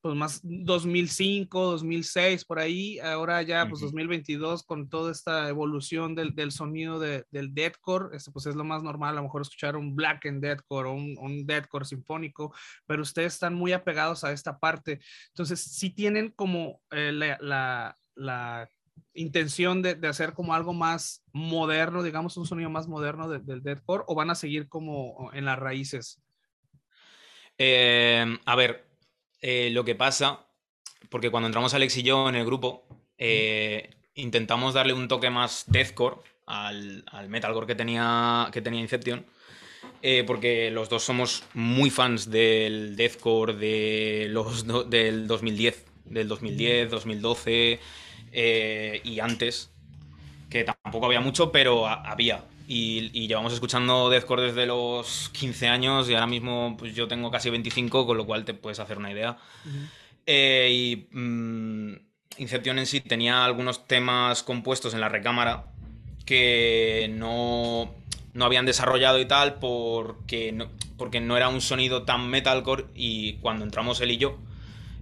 pues 0.00 0.14
más 0.14 0.40
2005, 0.42 1.62
2006, 1.72 2.44
por 2.44 2.58
ahí, 2.58 2.98
ahora 3.00 3.42
ya 3.42 3.66
pues 3.68 3.80
Ujú. 3.80 3.86
2022 3.86 4.62
con 4.62 4.88
toda 4.88 5.12
esta 5.12 5.48
evolución 5.48 6.14
del, 6.14 6.34
del 6.34 6.52
sonido 6.52 6.98
de- 6.98 7.24
del 7.30 7.52
deathcore, 7.54 8.16
este, 8.16 8.30
pues 8.30 8.46
es 8.46 8.56
lo 8.56 8.64
más 8.64 8.82
normal, 8.82 9.10
a 9.12 9.16
lo 9.16 9.24
mejor 9.24 9.42
escuchar 9.42 9.76
un 9.76 9.94
black 9.94 10.26
and 10.26 10.42
deathcore 10.42 10.88
o 10.88 10.92
un, 10.92 11.16
un 11.18 11.46
deathcore 11.46 11.84
sinfónico, 11.84 12.54
pero 12.86 13.02
ustedes 13.02 13.34
están 13.34 13.54
muy 13.54 13.72
apegados 13.72 14.24
a 14.24 14.32
esta 14.32 14.58
parte. 14.58 15.00
Entonces, 15.28 15.60
sí 15.60 15.90
tienen 15.90 16.30
como 16.30 16.80
eh, 16.90 17.12
la, 17.12 17.36
la- 17.40 17.96
la 18.16 18.68
intención 19.14 19.82
de, 19.82 19.94
de, 19.94 20.08
hacer 20.08 20.34
como 20.34 20.54
algo 20.54 20.72
más 20.72 21.24
moderno, 21.32 22.02
digamos, 22.02 22.36
un 22.36 22.46
sonido 22.46 22.68
más 22.70 22.86
moderno 22.88 23.28
de, 23.28 23.38
del 23.40 23.62
deathcore, 23.62 24.04
o 24.06 24.14
van 24.14 24.30
a 24.30 24.34
seguir 24.34 24.68
como 24.68 25.30
en 25.32 25.44
las 25.44 25.58
raíces? 25.58 26.20
Eh, 27.58 28.38
a 28.46 28.56
ver, 28.56 28.89
eh, 29.40 29.70
lo 29.72 29.84
que 29.84 29.94
pasa, 29.94 30.46
porque 31.08 31.30
cuando 31.30 31.46
entramos 31.46 31.74
Alex 31.74 31.96
y 31.96 32.02
yo 32.02 32.28
en 32.28 32.36
el 32.36 32.44
grupo, 32.44 32.84
eh, 33.18 33.90
intentamos 34.14 34.74
darle 34.74 34.92
un 34.92 35.08
toque 35.08 35.30
más 35.30 35.64
deathcore 35.66 36.16
al, 36.46 37.04
al 37.10 37.28
metalcore 37.28 37.66
que 37.66 37.74
tenía, 37.74 38.48
que 38.52 38.62
tenía 38.62 38.80
Inception. 38.80 39.24
Eh, 40.02 40.24
porque 40.26 40.70
los 40.70 40.88
dos 40.88 41.02
somos 41.02 41.44
muy 41.52 41.90
fans 41.90 42.30
del 42.30 42.96
deathcore 42.96 43.54
de 43.54 44.26
los 44.30 44.66
do, 44.66 44.84
del 44.84 45.26
2010, 45.26 45.84
del 46.06 46.26
2010, 46.28 46.90
2012 46.90 47.80
eh, 48.32 49.00
y 49.04 49.20
antes, 49.20 49.70
que 50.48 50.64
tampoco 50.64 51.06
había 51.06 51.20
mucho, 51.20 51.52
pero 51.52 51.86
había. 51.86 52.44
Y, 52.72 53.10
y, 53.12 53.26
llevamos 53.26 53.52
escuchando 53.52 54.10
deathcore 54.10 54.42
desde 54.42 54.64
los 54.64 55.28
15 55.30 55.66
años 55.66 56.08
y 56.08 56.14
ahora 56.14 56.28
mismo 56.28 56.76
pues, 56.78 56.94
yo 56.94 57.08
tengo 57.08 57.28
casi 57.28 57.50
25, 57.50 58.06
con 58.06 58.16
lo 58.16 58.24
cual 58.24 58.44
te 58.44 58.54
puedes 58.54 58.78
hacer 58.78 58.96
una 58.96 59.10
idea. 59.10 59.38
Uh 59.64 59.68
-huh. 59.68 59.88
eh, 60.26 60.68
y 60.70 61.08
mmm, 61.10 61.94
Inception 62.38 62.78
en 62.78 62.86
sí 62.86 63.00
tenía 63.00 63.44
algunos 63.44 63.88
temas 63.88 64.44
compuestos 64.44 64.94
en 64.94 65.00
la 65.00 65.08
recámara 65.08 65.64
que 66.24 67.10
no, 67.12 67.92
no 68.34 68.44
habían 68.44 68.66
desarrollado 68.66 69.18
y 69.18 69.26
tal 69.26 69.54
porque 69.54 70.52
no, 70.52 70.68
porque 70.96 71.20
no 71.20 71.36
era 71.36 71.48
un 71.48 71.60
sonido 71.60 72.04
tan 72.04 72.28
metalcore 72.28 72.84
y 72.94 73.32
cuando 73.38 73.64
entramos 73.64 74.00
él 74.00 74.12
y 74.12 74.16
yo 74.16 74.38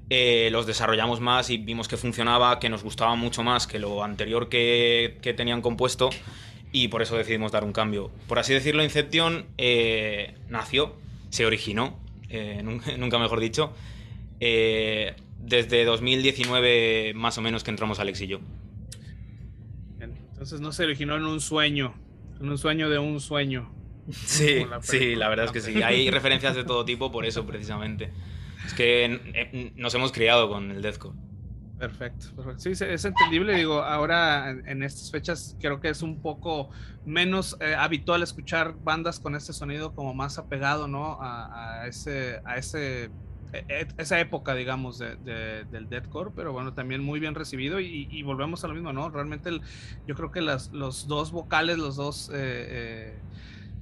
eh, 0.09 0.49
los 0.53 0.67
desarrollamos 0.67 1.21
más 1.21 1.51
y 1.51 1.59
vimos 1.59 1.87
que 1.87 1.99
funcionaba, 1.99 2.59
que 2.61 2.71
nos 2.71 2.83
gustaba 2.83 3.15
mucho 3.15 3.43
más 3.43 3.67
que 3.67 3.79
lo 3.79 4.03
anterior 4.03 4.49
que, 4.49 5.19
que 5.21 5.35
tenían 5.35 5.61
compuesto 5.61 6.09
y 6.73 6.89
por 6.89 7.03
eso 7.03 7.17
decidimos 7.17 7.53
dar 7.53 7.65
un 7.65 7.73
cambio. 7.73 8.11
Por 8.27 8.39
así 8.39 8.53
decirlo, 8.53 8.83
Inception 8.83 9.47
eh, 9.57 10.35
nació, 10.49 10.97
se 11.31 11.47
originó, 11.47 11.99
eh, 12.29 12.63
nunca 12.99 13.19
mejor 13.19 13.41
dicho, 13.41 13.73
eh, 14.41 15.15
desde 15.39 15.85
2019 15.85 17.13
más 17.15 17.39
o 17.39 17.43
menos 17.43 17.65
que 17.65 17.71
entramos 17.71 17.99
Alex 17.99 18.21
y 18.23 18.27
yo. 18.27 18.41
Entonces 20.01 20.61
no 20.61 20.71
se 20.71 20.85
originó 20.85 21.17
en 21.17 21.25
un 21.25 21.41
sueño, 21.41 21.95
en 22.41 22.49
un 22.49 22.59
sueño 22.59 22.89
de 22.89 22.99
un 22.99 23.21
sueño. 23.21 23.75
Sí, 24.11 24.65
la 24.65 24.81
sí, 24.81 25.17
la 25.17 25.29
verdad 25.29 25.47
es 25.47 25.53
que 25.53 25.61
sí. 25.61 25.83
Hay 25.83 26.11
referencias 26.11 26.57
de 26.57 26.65
todo 26.65 26.85
tipo 26.85 27.13
por 27.13 27.27
eso 27.27 27.45
precisamente. 27.45 28.11
Es 28.65 28.73
que 28.73 29.73
nos 29.77 29.95
hemos 29.95 30.13
criado 30.13 30.49
con 30.49 30.71
el 30.71 30.81
deathcore. 30.81 31.15
Perfecto, 31.79 32.35
perfecto. 32.35 32.61
Sí, 32.61 32.71
es 32.85 33.05
entendible. 33.05 33.55
Digo, 33.55 33.83
ahora 33.83 34.51
en, 34.51 34.83
estas 34.83 35.11
fechas 35.11 35.57
creo 35.61 35.81
que 35.81 35.89
es 35.89 36.03
un 36.03 36.21
poco 36.21 36.71
menos 37.07 37.57
eh, 37.61 37.75
habitual 37.75 38.23
escuchar 38.23 38.75
bandas 38.83 39.21
con 39.21 39.37
este 39.37 39.53
sonido 39.53 39.95
como 39.95 40.13
más 40.13 40.39
apegado, 40.39 40.89
¿no? 40.89 41.19
A, 41.21 41.87
ese, 41.87 42.41
a 42.45 42.57
ese, 42.57 43.11
e, 43.53 43.87
esa 43.97 44.19
época, 44.19 44.55
digamos, 44.55 44.99
de, 44.99 45.17
del 45.71 45.89
deathcore, 45.89 46.33
pero 46.35 46.53
bueno, 46.53 46.75
también 46.75 47.03
muy 47.05 47.21
bien 47.21 47.37
recibido 47.37 47.79
y, 47.79 48.09
y 48.11 48.23
volvemos 48.25 48.65
a 48.65 48.69
lo 48.69 48.75
mismo, 48.75 48.93
¿no? 48.93 49.09
Realmente 49.09 49.49
el, 49.49 49.63
yo 50.09 50.17
creo 50.17 50.33
que 50.33 50.41
las, 50.41 50.73
los 50.73 51.07
dos 51.07 51.31
vocales, 51.31 51.79
los 51.79 51.95
dos 51.95 52.29
eh, 52.35 53.15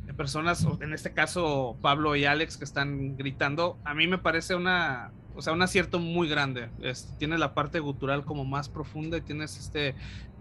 eh, 0.07 0.13
personas, 0.15 0.67
en 0.81 0.93
este 0.93 1.13
caso 1.15 1.79
Pablo 1.81 2.15
y 2.15 2.27
Alex, 2.27 2.59
que 2.59 2.65
están 2.65 3.17
gritando, 3.17 3.79
a 3.85 3.95
mí 3.95 4.07
me 4.07 4.19
parece 4.19 4.55
una 4.55 5.13
o 5.37 5.43
sea, 5.43 5.53
un 5.53 5.63
acierto 5.63 5.99
muy 5.99 6.29
grande. 6.29 6.69
Es, 6.83 7.15
tiene 7.19 7.39
la 7.39 7.55
parte 7.55 7.79
gutural 7.81 8.25
como 8.25 8.45
más 8.45 8.69
profunda 8.69 9.19
y 9.19 9.21
tienes 9.21 9.59
este 9.59 9.95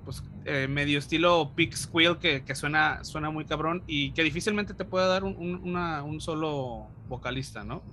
pues, 0.06 0.24
eh, 0.46 0.68
medio 0.70 1.00
estilo 1.00 1.52
Pig 1.56 1.76
Squeal 1.76 2.20
que, 2.20 2.44
que, 2.44 2.56
suena, 2.56 3.04
suena 3.04 3.30
muy 3.30 3.46
cabrón 3.46 3.84
y 3.88 4.12
que 4.12 4.24
difícilmente 4.24 4.74
te 4.74 4.86
puede 4.86 5.08
dar 5.08 5.24
un, 5.24 5.36
un, 5.38 5.56
una, 5.56 6.04
un 6.04 6.22
solo 6.22 6.88
vocalista, 7.08 7.64
¿no? 7.64 7.84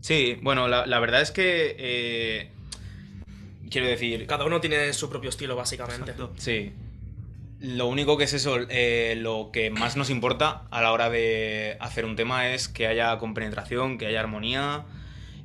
Sí, 0.00 0.38
bueno, 0.42 0.66
la, 0.66 0.86
la 0.86 0.98
verdad 0.98 1.20
es 1.20 1.30
que 1.30 1.76
eh, 1.78 2.50
quiero 3.70 3.86
decir... 3.86 4.26
Cada 4.26 4.44
uno 4.44 4.60
tiene 4.60 4.92
su 4.92 5.08
propio 5.08 5.30
estilo, 5.30 5.56
básicamente. 5.56 6.10
Exacto. 6.12 6.32
Sí. 6.36 6.72
Lo 7.60 7.86
único 7.86 8.16
que 8.18 8.24
es 8.24 8.32
eso, 8.32 8.58
eh, 8.68 9.14
lo 9.16 9.50
que 9.52 9.70
más 9.70 9.96
nos 9.96 10.10
importa 10.10 10.64
a 10.70 10.82
la 10.82 10.90
hora 10.90 11.10
de 11.10 11.76
hacer 11.80 12.04
un 12.04 12.16
tema 12.16 12.48
es 12.48 12.66
que 12.66 12.88
haya 12.88 13.16
compenetración, 13.18 13.98
que 13.98 14.06
haya 14.06 14.18
armonía, 14.18 14.84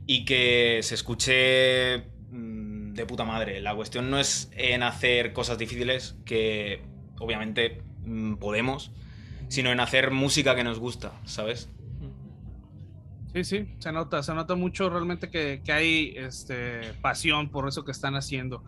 y 0.08 0.26
que 0.26 0.80
se 0.82 0.96
escuche 0.96 1.98
mm, 2.32 2.94
de 2.94 3.06
puta 3.06 3.26
madre. 3.26 3.62
La 3.62 3.76
cuestión 3.76 4.10
no 4.10 4.20
es 4.20 4.50
en 4.56 4.82
hacer 4.82 5.34
cosas 5.34 5.58
difíciles, 5.58 6.16
que 6.26 6.82
obviamente 7.20 7.82
mm, 8.06 8.36
podemos, 8.36 8.92
sino 9.50 9.72
en 9.72 9.80
hacer 9.82 10.12
música 10.12 10.56
que 10.56 10.64
nos 10.64 10.80
gusta, 10.80 11.12
¿sabes? 11.26 11.70
Sí, 13.38 13.44
sí, 13.44 13.68
se 13.78 13.92
nota, 13.92 14.24
se 14.24 14.34
nota 14.34 14.56
mucho 14.56 14.90
realmente 14.90 15.30
que, 15.30 15.62
que 15.64 15.72
hay 15.72 16.14
este, 16.18 16.94
pasión 17.04 17.50
por 17.50 17.68
eso 17.68 17.86
que 17.86 17.92
están 17.92 18.16
haciendo. 18.16 18.64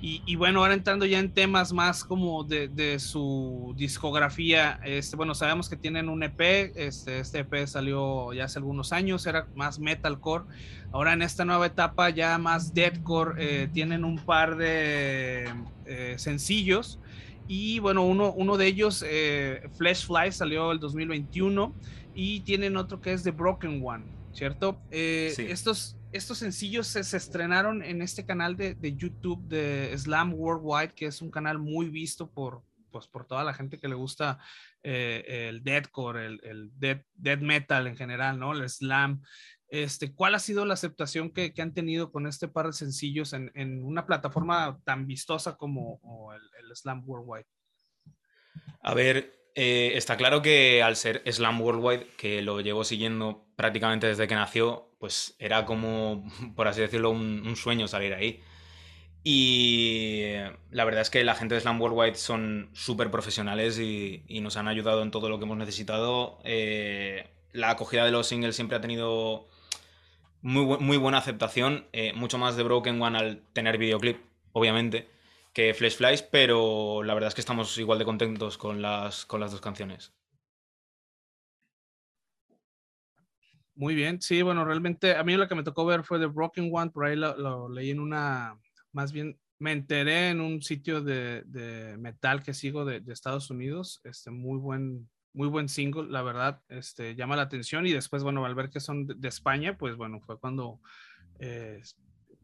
Y, 0.00 0.22
y, 0.24 0.36
bueno, 0.36 0.60
ahora 0.60 0.72
entrando 0.72 1.04
ya 1.04 1.18
en 1.18 1.34
temas 1.34 1.74
más 1.74 2.04
como 2.04 2.42
de, 2.42 2.68
de 2.68 2.98
su 3.00 3.74
discografía, 3.76 4.80
este, 4.82 5.16
bueno, 5.16 5.34
sabemos 5.34 5.68
que 5.68 5.76
tienen 5.76 6.08
un 6.08 6.22
EP, 6.22 6.40
este, 6.74 7.18
este 7.18 7.40
EP 7.40 7.66
salió 7.66 8.32
ya 8.32 8.44
hace 8.44 8.60
algunos 8.60 8.94
años, 8.94 9.26
era 9.26 9.46
más 9.54 9.78
metalcore. 9.78 10.44
Ahora 10.90 11.12
en 11.12 11.20
esta 11.20 11.44
nueva 11.44 11.66
etapa 11.66 12.08
ya 12.08 12.38
más 12.38 12.72
deathcore, 12.72 13.34
eh, 13.36 13.68
tienen 13.74 14.06
un 14.06 14.16
par 14.16 14.56
de 14.56 15.52
eh, 15.84 16.14
sencillos. 16.16 16.98
Y 17.46 17.78
bueno, 17.78 18.06
uno, 18.06 18.32
uno 18.32 18.56
de 18.56 18.68
ellos, 18.68 19.04
eh, 19.06 19.68
Flesh 19.76 20.06
Fly, 20.06 20.32
salió 20.32 20.72
el 20.72 20.80
2021 20.80 21.74
y 22.14 22.40
tienen 22.40 22.76
otro 22.76 23.00
que 23.00 23.12
es 23.12 23.22
The 23.22 23.32
Broken 23.32 23.82
One, 23.84 24.04
¿cierto? 24.32 24.80
Eh, 24.90 25.32
sí. 25.34 25.46
estos, 25.48 25.96
estos 26.12 26.38
sencillos 26.38 26.86
se, 26.86 27.04
se, 27.04 27.16
estrenaron 27.16 27.82
en 27.82 28.02
este 28.02 28.24
canal 28.24 28.56
de, 28.56 28.74
de, 28.74 28.94
YouTube 28.94 29.42
de 29.48 29.96
Slam 29.96 30.34
Worldwide, 30.34 30.94
que 30.94 31.06
es 31.06 31.20
un 31.20 31.30
canal 31.30 31.58
muy 31.58 31.88
visto 31.88 32.30
por, 32.30 32.62
pues, 32.90 33.08
por 33.08 33.26
toda 33.26 33.42
la 33.44 33.54
gente 33.54 33.78
que 33.78 33.88
le 33.88 33.94
gusta 33.94 34.38
eh, 34.82 35.48
el 35.48 35.64
deathcore, 35.64 36.26
el, 36.26 36.40
el 36.44 36.70
death, 36.78 37.04
death, 37.14 37.40
metal 37.40 37.86
en 37.86 37.96
general, 37.96 38.38
¿no? 38.38 38.52
El 38.52 38.68
slam. 38.68 39.22
Este, 39.68 40.14
¿Cuál 40.14 40.36
ha 40.36 40.38
sido 40.38 40.64
la 40.64 40.74
aceptación 40.74 41.30
que, 41.30 41.52
que 41.52 41.62
han 41.62 41.74
tenido 41.74 42.12
con 42.12 42.28
este 42.28 42.46
par 42.46 42.66
de 42.66 42.72
sencillos 42.72 43.32
en, 43.32 43.50
en 43.54 43.82
una 43.82 44.06
plataforma 44.06 44.78
tan 44.84 45.06
vistosa 45.08 45.56
como 45.56 45.98
el, 46.32 46.42
el 46.60 46.76
Slam 46.76 47.02
Worldwide? 47.04 47.46
A 48.82 48.94
ver, 48.94 49.32
eh, 49.54 49.92
está 49.94 50.16
claro 50.16 50.42
que 50.42 50.82
al 50.82 50.96
ser 50.96 51.22
Slam 51.30 51.60
Worldwide, 51.60 52.06
que 52.16 52.42
lo 52.42 52.60
llevo 52.60 52.84
siguiendo 52.84 53.46
prácticamente 53.56 54.08
desde 54.08 54.26
que 54.26 54.34
nació, 54.34 54.90
pues 54.98 55.36
era 55.38 55.64
como, 55.64 56.24
por 56.56 56.68
así 56.68 56.80
decirlo, 56.80 57.10
un, 57.10 57.54
sueño 57.56 57.86
salir 57.88 58.14
ahí. 58.14 58.42
Y 59.22 60.34
la 60.70 60.84
verdad 60.84 61.00
es 61.00 61.10
que 61.10 61.24
la 61.24 61.34
gente 61.34 61.54
de 61.54 61.60
Slam 61.60 61.80
Worldwide 61.80 62.16
son 62.16 62.70
súper 62.74 63.10
profesionales 63.10 63.78
y, 63.78 64.22
nos 64.42 64.56
han 64.56 64.68
ayudado 64.68 65.02
en 65.02 65.10
todo 65.10 65.28
lo 65.28 65.38
que 65.38 65.44
hemos 65.44 65.56
necesitado. 65.56 66.38
Eh, 66.44 67.30
la 67.52 67.70
acogida 67.70 68.04
de 68.04 68.10
los 68.10 68.26
singles 68.26 68.56
siempre 68.56 68.76
ha 68.76 68.80
tenido 68.80 69.48
muy, 70.42 70.64
muy 70.78 70.96
buena 70.98 71.18
aceptación, 71.18 71.86
eh, 71.92 72.12
mucho 72.14 72.38
más 72.38 72.56
de 72.56 72.64
Broken 72.64 73.00
One 73.00 73.18
al 73.18 73.42
tener 73.54 73.78
videoclip, 73.78 74.18
obviamente 74.52 75.13
que 75.54 75.72
Flash 75.72 75.96
Flies, 75.96 76.22
pero 76.22 77.02
la 77.04 77.14
verdad 77.14 77.28
es 77.28 77.34
que 77.34 77.40
estamos 77.40 77.78
igual 77.78 77.98
de 77.98 78.04
contentos 78.04 78.58
con 78.58 78.82
las, 78.82 79.24
con 79.24 79.40
las 79.40 79.52
dos 79.52 79.60
canciones. 79.60 80.12
Muy 83.76 83.94
bien, 83.94 84.20
sí, 84.20 84.42
bueno, 84.42 84.64
realmente 84.64 85.16
a 85.16 85.24
mí 85.24 85.36
lo 85.36 85.48
que 85.48 85.54
me 85.54 85.62
tocó 85.62 85.84
ver 85.86 86.04
fue 86.04 86.18
The 86.18 86.26
Broken 86.26 86.70
One, 86.72 86.90
por 86.90 87.06
ahí 87.06 87.16
lo, 87.16 87.68
leí 87.68 87.90
en 87.90 88.00
una, 88.00 88.58
más 88.92 89.12
bien 89.12 89.38
me 89.58 89.72
enteré 89.72 90.30
en 90.30 90.40
un 90.40 90.60
sitio 90.60 91.00
de, 91.00 91.96
metal 91.98 92.42
que 92.42 92.52
sigo 92.52 92.84
de, 92.84 93.02
Estados 93.06 93.50
Unidos, 93.50 94.00
este, 94.04 94.30
muy 94.30 94.58
buen, 94.58 95.08
muy 95.32 95.48
buen 95.48 95.68
single, 95.68 96.08
la 96.10 96.22
verdad, 96.22 96.60
este, 96.68 97.14
llama 97.14 97.36
la 97.36 97.42
atención 97.42 97.86
y 97.86 97.92
después, 97.92 98.22
bueno, 98.24 98.44
al 98.44 98.54
ver 98.56 98.70
que 98.70 98.80
son 98.80 99.06
de, 99.06 99.14
de 99.14 99.28
España, 99.28 99.76
pues 99.78 99.96
bueno, 99.96 100.20
fue 100.20 100.38
cuando 100.38 100.80
eh, 101.38 101.80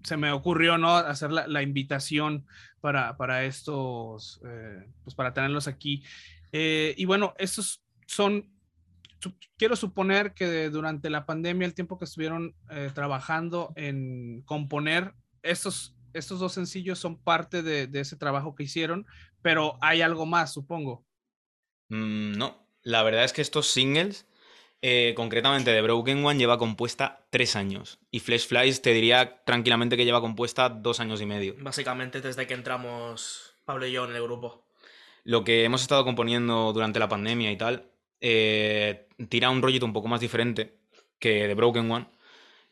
se 0.02 0.16
me 0.16 0.32
ocurrió 0.32 0.78
no 0.78 0.94
hacer 0.96 1.30
la, 1.30 1.46
la 1.46 1.62
invitación 1.62 2.46
para, 2.80 3.16
para 3.16 3.44
estos, 3.44 4.40
eh, 4.44 4.86
pues 5.04 5.14
para 5.14 5.32
tenerlos 5.32 5.68
aquí. 5.68 6.02
Eh, 6.52 6.94
y 6.96 7.04
bueno, 7.04 7.34
estos 7.38 7.82
son, 8.06 8.50
quiero 9.56 9.76
suponer 9.76 10.34
que 10.34 10.70
durante 10.70 11.10
la 11.10 11.26
pandemia, 11.26 11.66
el 11.66 11.74
tiempo 11.74 11.98
que 11.98 12.04
estuvieron 12.04 12.54
eh, 12.70 12.90
trabajando 12.94 13.72
en 13.76 14.42
componer 14.42 15.14
estos, 15.42 15.94
estos 16.12 16.40
dos 16.40 16.52
sencillos 16.52 16.98
son 16.98 17.18
parte 17.18 17.62
de, 17.62 17.86
de, 17.86 18.00
ese 18.00 18.16
trabajo 18.16 18.54
que 18.54 18.64
hicieron, 18.64 19.06
pero 19.42 19.78
hay 19.80 20.02
algo 20.02 20.26
más, 20.26 20.52
supongo. 20.52 21.04
Mm, 21.88 22.32
no, 22.32 22.66
la 22.82 23.02
verdad 23.02 23.24
es 23.24 23.32
que 23.32 23.42
estos 23.42 23.68
singles 23.68 24.26
eh, 24.82 25.12
concretamente 25.14 25.70
de 25.70 25.82
Broken 25.82 26.24
One 26.24 26.38
lleva 26.38 26.58
compuesta 26.58 27.26
tres 27.30 27.54
años. 27.56 27.98
Y 28.10 28.20
Flash 28.20 28.46
Flies 28.46 28.80
te 28.80 28.92
diría 28.92 29.42
tranquilamente 29.44 29.96
que 29.96 30.04
lleva 30.04 30.20
compuesta 30.20 30.68
dos 30.68 31.00
años 31.00 31.20
y 31.20 31.26
medio. 31.26 31.54
Básicamente 31.58 32.20
desde 32.20 32.46
que 32.46 32.54
entramos 32.54 33.54
Pablo 33.64 33.86
y 33.86 33.92
yo 33.92 34.04
en 34.04 34.16
el 34.16 34.22
grupo. 34.22 34.64
Lo 35.24 35.44
que 35.44 35.64
hemos 35.64 35.82
estado 35.82 36.04
componiendo 36.04 36.72
durante 36.72 36.98
la 36.98 37.08
pandemia 37.08 37.52
y 37.52 37.56
tal, 37.56 37.90
eh, 38.20 39.06
tira 39.28 39.50
un 39.50 39.62
rollito 39.62 39.84
un 39.84 39.92
poco 39.92 40.08
más 40.08 40.20
diferente 40.20 40.78
que 41.18 41.46
The 41.46 41.54
Broken 41.54 41.90
One. 41.90 42.06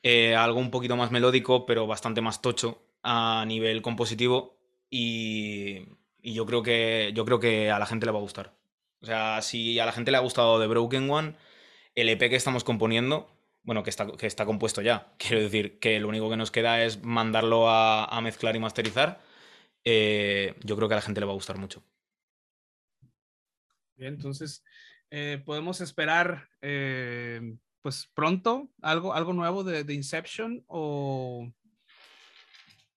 Eh, 0.02 0.34
algo 0.34 0.60
un 0.60 0.70
poquito 0.70 0.96
más 0.96 1.10
melódico, 1.10 1.66
pero 1.66 1.86
bastante 1.86 2.20
más 2.20 2.40
tocho 2.40 2.82
a 3.02 3.44
nivel 3.46 3.82
compositivo. 3.82 4.56
Y, 4.88 5.82
y 6.22 6.32
yo, 6.32 6.46
creo 6.46 6.62
que, 6.62 7.12
yo 7.14 7.26
creo 7.26 7.38
que 7.38 7.70
a 7.70 7.78
la 7.78 7.86
gente 7.86 8.06
le 8.06 8.12
va 8.12 8.18
a 8.18 8.22
gustar. 8.22 8.54
O 9.02 9.06
sea, 9.06 9.42
si 9.42 9.78
a 9.78 9.86
la 9.86 9.92
gente 9.92 10.10
le 10.10 10.16
ha 10.16 10.20
gustado 10.20 10.58
The 10.58 10.66
Broken 10.66 11.10
One, 11.10 11.34
el 12.00 12.08
EP 12.08 12.30
que 12.30 12.36
estamos 12.36 12.64
componiendo, 12.64 13.30
bueno, 13.62 13.82
que 13.82 13.90
está, 13.90 14.06
que 14.16 14.26
está 14.26 14.46
compuesto 14.46 14.82
ya, 14.82 15.14
quiero 15.18 15.42
decir 15.42 15.78
que 15.78 16.00
lo 16.00 16.08
único 16.08 16.30
que 16.30 16.36
nos 16.36 16.50
queda 16.50 16.84
es 16.84 17.02
mandarlo 17.02 17.68
a, 17.68 18.04
a 18.04 18.20
mezclar 18.20 18.56
y 18.56 18.60
masterizar. 18.60 19.20
eh, 19.84 20.54
yo 20.64 20.76
creo 20.76 20.88
que 20.88 20.94
a 20.94 20.96
la 20.96 21.02
gente 21.02 21.20
le 21.20 21.26
va 21.26 21.32
a 21.32 21.36
gustar 21.36 21.58
mucho. 21.58 21.82
Bien, 23.96 24.14
entonces 24.14 24.62
eh, 25.10 25.42
podemos 25.44 25.80
esperar 25.80 26.48
eh, 26.60 27.56
pues 27.82 28.08
pronto 28.14 28.70
algo, 28.82 29.14
algo 29.14 29.32
nuevo 29.32 29.64
de, 29.64 29.84
de 29.84 29.94
Inception 29.94 30.64
o 30.68 31.50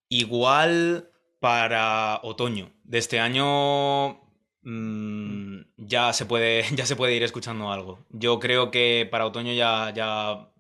Igual 0.10 1.10
para 1.40 2.20
otoño 2.24 2.74
de 2.84 2.98
este 2.98 3.20
año 3.20 4.22
mm, 4.64 5.62
ya, 5.78 6.14
se 6.14 6.26
puede, 6.26 6.64
ya 6.76 6.86
se 6.86 6.96
puede 6.96 7.16
ir 7.16 7.24
escuchando 7.24 7.72
algo. 7.72 8.06
Yo 8.10 8.40
creo 8.40 8.72
que 8.72 9.08
para 9.10 9.26
otoño 9.26 9.54
ya, 9.54 9.92
ya, 9.94 10.52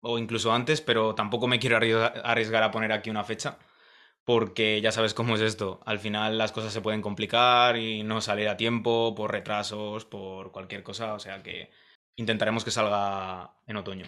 o 0.00 0.18
incluso 0.18 0.52
antes, 0.52 0.80
pero 0.80 1.14
tampoco 1.14 1.46
me 1.46 1.58
quiero 1.58 1.76
arriesgar, 1.76 2.22
arriesgar 2.24 2.62
a 2.62 2.70
poner 2.70 2.92
aquí 2.92 3.10
una 3.10 3.24
fecha, 3.24 3.58
porque 4.24 4.80
ya 4.80 4.92
sabes 4.92 5.14
cómo 5.14 5.34
es 5.36 5.40
esto. 5.42 5.80
Al 5.86 5.98
final 5.98 6.38
las 6.38 6.52
cosas 6.52 6.72
se 6.72 6.82
pueden 6.82 7.02
complicar 7.02 7.76
y 7.76 8.02
no 8.04 8.20
salir 8.20 8.48
a 8.48 8.56
tiempo 8.56 9.14
por 9.14 9.32
retrasos, 9.32 10.04
por 10.04 10.52
cualquier 10.52 10.82
cosa, 10.82 11.14
o 11.14 11.18
sea 11.20 11.42
que 11.42 11.70
intentaremos 12.16 12.64
que 12.64 12.70
salga 12.70 13.52
en 13.66 13.76
otoño. 13.76 14.06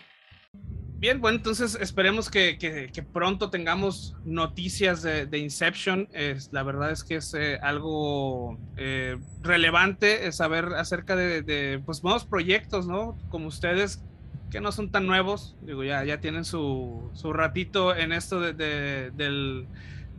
Bien, 1.03 1.21
bueno, 1.21 1.39
entonces 1.39 1.75
esperemos 1.81 2.31
que, 2.31 2.59
que- 2.59 2.89
pronto 3.03 3.51
tengamos 3.51 4.15
noticias 4.23 5.03
de, 5.03 5.27
Inception. 5.39 6.09
Es, 6.13 6.49
la 6.53 6.63
verdad 6.63 6.93
es 6.93 7.03
que 7.03 7.17
es 7.17 7.35
eh, 7.35 7.59
algo 7.61 8.57
eh, 8.77 9.17
relevante 9.41 10.29
eh, 10.29 10.31
saber 10.33 10.67
acerca 10.77 11.17
de, 11.17 11.83
pues, 11.85 12.05
nuevos 12.05 12.25
proyectos, 12.25 12.87
¿no? 12.87 13.19
Como 13.27 13.49
ustedes, 13.49 14.05
que 14.49 14.61
no 14.61 14.71
son 14.71 14.93
tan 14.93 15.07
nuevos, 15.09 15.57
digo, 15.61 15.83
ya, 15.83 16.05
ya 16.05 16.21
tienen 16.21 16.45
su, 16.45 17.11
su 17.15 17.33
ratito 17.33 17.97
en 17.97 18.13
esto 18.13 18.39
de, 18.41 18.53
de- 18.55 19.67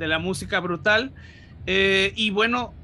la 0.07 0.19
música 0.19 0.59
brutal. 0.59 1.13
Y 1.65 2.29
bueno, 2.31 2.75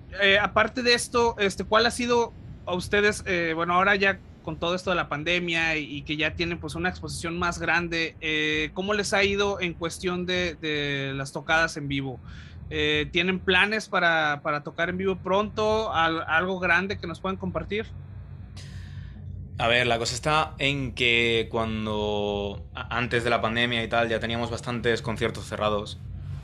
aparte 0.41 0.84
de 0.84 0.93
esto, 0.93 1.36
este, 1.38 1.66
¿cuál 1.66 1.86
ha 1.86 1.91
sido 1.91 2.38
a 2.66 2.76
ustedes, 2.76 3.24
eh, 3.26 3.54
bueno, 3.56 3.74
ahora 3.74 3.95
ya 3.95 4.22
con 4.42 4.60
todo 4.60 4.76
esto 4.76 4.90
de 4.92 4.96
la 4.98 5.10
pandemia 5.10 5.78
y, 5.78 5.86
y 5.98 6.04
que 6.06 6.18
ya 6.18 6.36
tienen 6.36 6.60
pues 6.60 6.76
una 6.76 6.90
exposición 6.90 7.38
más 7.40 7.60
grande, 7.60 8.18
eh, 8.22 8.72
¿cómo 8.74 8.94
les 8.94 9.14
ha 9.14 9.24
ido 9.24 9.60
en 9.62 9.76
cuestión 9.76 10.26
de, 10.26 10.56
de 10.56 11.14
las 11.16 11.32
tocadas 11.34 11.78
en 11.78 11.88
vivo? 11.88 12.22
Eh, 12.70 13.10
¿Tienen 13.14 13.44
planes 13.44 13.90
para, 13.90 14.42
para 14.44 14.64
tocar 14.64 14.90
en 14.90 14.98
vivo 14.98 15.22
pronto? 15.22 15.94
Al- 15.94 16.24
¿Algo 16.28 16.60
grande 16.60 17.00
que 17.00 17.08
nos 17.08 17.22
puedan 17.22 17.38
compartir? 17.38 17.88
A 19.58 19.68
ver, 19.68 19.88
la 19.88 19.98
cosa 20.00 20.16
está 20.16 20.56
en 20.58 20.96
que 20.96 21.48
cuando 21.52 22.70
antes 22.74 23.24
de 23.26 23.30
la 23.30 23.42
pandemia 23.42 23.84
y 23.84 23.90
tal 23.90 24.08
ya 24.10 24.20
teníamos 24.20 24.50
bastantes 24.50 25.02
conciertos 25.02 25.48
cerrados. 25.48 26.02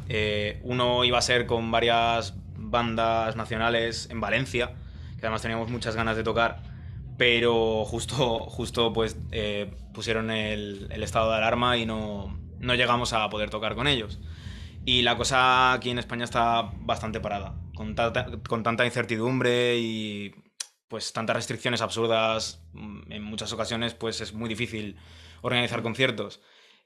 Eh, 0.10 0.60
uno 0.64 1.04
iba 1.06 1.18
a 1.18 1.22
ser 1.22 1.46
con 1.48 1.72
varias 1.72 2.36
bandas 2.56 3.36
nacionales 3.38 4.10
en 4.12 4.20
Valencia, 4.22 4.76
que 5.18 5.26
además 5.26 5.42
teníamos 5.42 5.70
muchas 5.70 5.96
ganas 5.96 6.18
de 6.18 6.24
tocar, 6.24 6.62
pero 7.18 7.86
justo, 7.86 8.40
justo 8.40 8.94
pues 8.94 9.18
eh, 9.32 9.72
pusieron 9.94 10.32
el, 10.32 10.92
estado 11.04 11.32
de 11.32 11.38
alarma 11.38 11.78
y 11.78 11.86
no, 11.86 12.40
no 12.60 12.76
llegamos 12.76 13.14
a 13.14 13.30
poder 13.30 13.50
tocar 13.50 13.76
con 13.76 13.88
ellos. 13.88 14.20
Y 14.86 15.02
la 15.02 15.18
cosa 15.18 15.74
aquí 15.74 15.90
en 15.90 16.00
España 16.00 16.26
está 16.26 16.72
bastante 16.78 17.20
parada, 17.20 17.56
con 17.76 17.96
con 18.48 18.64
tanta 18.64 18.86
incertidumbre 18.86 19.78
y 19.78 20.36
pues 20.88 21.14
tantas 21.14 21.36
restricciones 21.36 21.82
absurdas, 21.82 22.64
mm, 22.74 23.12
en 23.12 23.24
muchas 23.24 23.52
ocasiones 23.54 23.94
pues 23.94 24.22
es 24.22 24.34
muy 24.34 24.50
difícil 24.50 24.98
organizar 25.42 25.82
conciertos. 25.82 26.42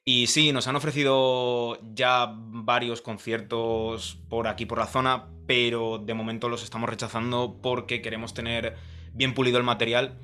Y 0.06 0.28
sí, 0.28 0.52
nos 0.54 0.68
han 0.68 0.76
ofrecido 0.76 1.78
ya 1.94 2.34
varios 2.36 3.02
conciertos 3.02 4.18
por 4.30 4.48
aquí, 4.48 4.66
por 4.66 4.80
la 4.80 4.88
zona, 4.88 5.28
pero 5.46 6.00
de 6.00 6.14
momento 6.14 6.50
los 6.50 6.64
estamos 6.64 6.90
rechazando 6.90 7.60
porque 7.62 8.02
queremos 8.02 8.34
tener 8.34 8.76
bien 9.14 9.34
pulido 9.34 9.58
el 9.58 9.64
material 9.64 10.18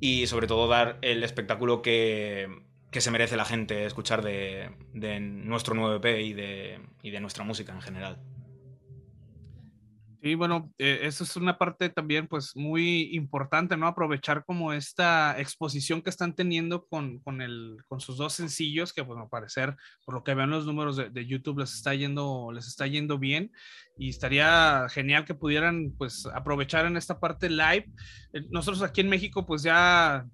y 0.00 0.26
sobre 0.26 0.46
todo 0.46 0.68
dar 0.68 0.98
el 1.02 1.22
espectáculo 1.22 1.82
que, 1.82 2.48
que 2.90 3.00
se 3.00 3.10
merece 3.10 3.36
la 3.36 3.44
gente 3.44 3.86
escuchar 3.86 4.22
de, 4.22 4.70
de 4.92 5.20
nuestro 5.20 5.74
nuevo 5.74 5.94
EP 5.96 6.20
y 6.20 6.32
de, 6.32 6.80
y 7.02 7.10
de 7.10 7.20
nuestra 7.20 7.44
música 7.44 7.72
en 7.72 7.82
general. 7.82 8.18
Sí, 10.26 10.34
bueno, 10.34 10.72
eh, 10.78 11.02
eso 11.02 11.22
es 11.22 11.36
una 11.36 11.56
parte 11.56 11.88
también 11.88 12.26
pues 12.26 12.56
muy 12.56 13.14
importante, 13.14 13.76
¿no? 13.76 13.86
Aprovechar 13.86 14.44
como 14.44 14.72
esta 14.72 15.38
exposición 15.38 16.02
que 16.02 16.10
están 16.10 16.34
teniendo 16.34 16.84
con, 16.88 17.20
con, 17.20 17.40
el, 17.40 17.76
con 17.86 18.00
sus 18.00 18.16
dos 18.16 18.32
sencillos, 18.32 18.92
que 18.92 19.02
bueno, 19.02 19.22
al 19.22 19.28
parecer, 19.28 19.76
por 20.04 20.16
lo 20.16 20.24
que 20.24 20.34
vean 20.34 20.50
los 20.50 20.66
números 20.66 20.96
de, 20.96 21.10
de, 21.10 21.26
YouTube, 21.26 21.60
les 21.60 21.74
está, 21.74 21.94
yendo, 21.94 22.50
les 22.52 22.66
está 22.66 22.88
yendo 22.88 23.20
bien 23.20 23.52
y 23.96 24.08
estaría 24.08 24.88
genial 24.88 25.24
que 25.24 25.36
pudieran 25.36 25.94
pues 25.96 26.26
aprovechar 26.34 26.86
en 26.86 26.96
esta 26.96 27.20
parte 27.20 27.48
live. 27.48 27.86
Eh, 28.32 28.42
nosotros 28.50 28.82
aquí 28.82 29.02
en 29.02 29.10
México 29.10 29.46
pues 29.46 29.62
ya, 29.62 30.26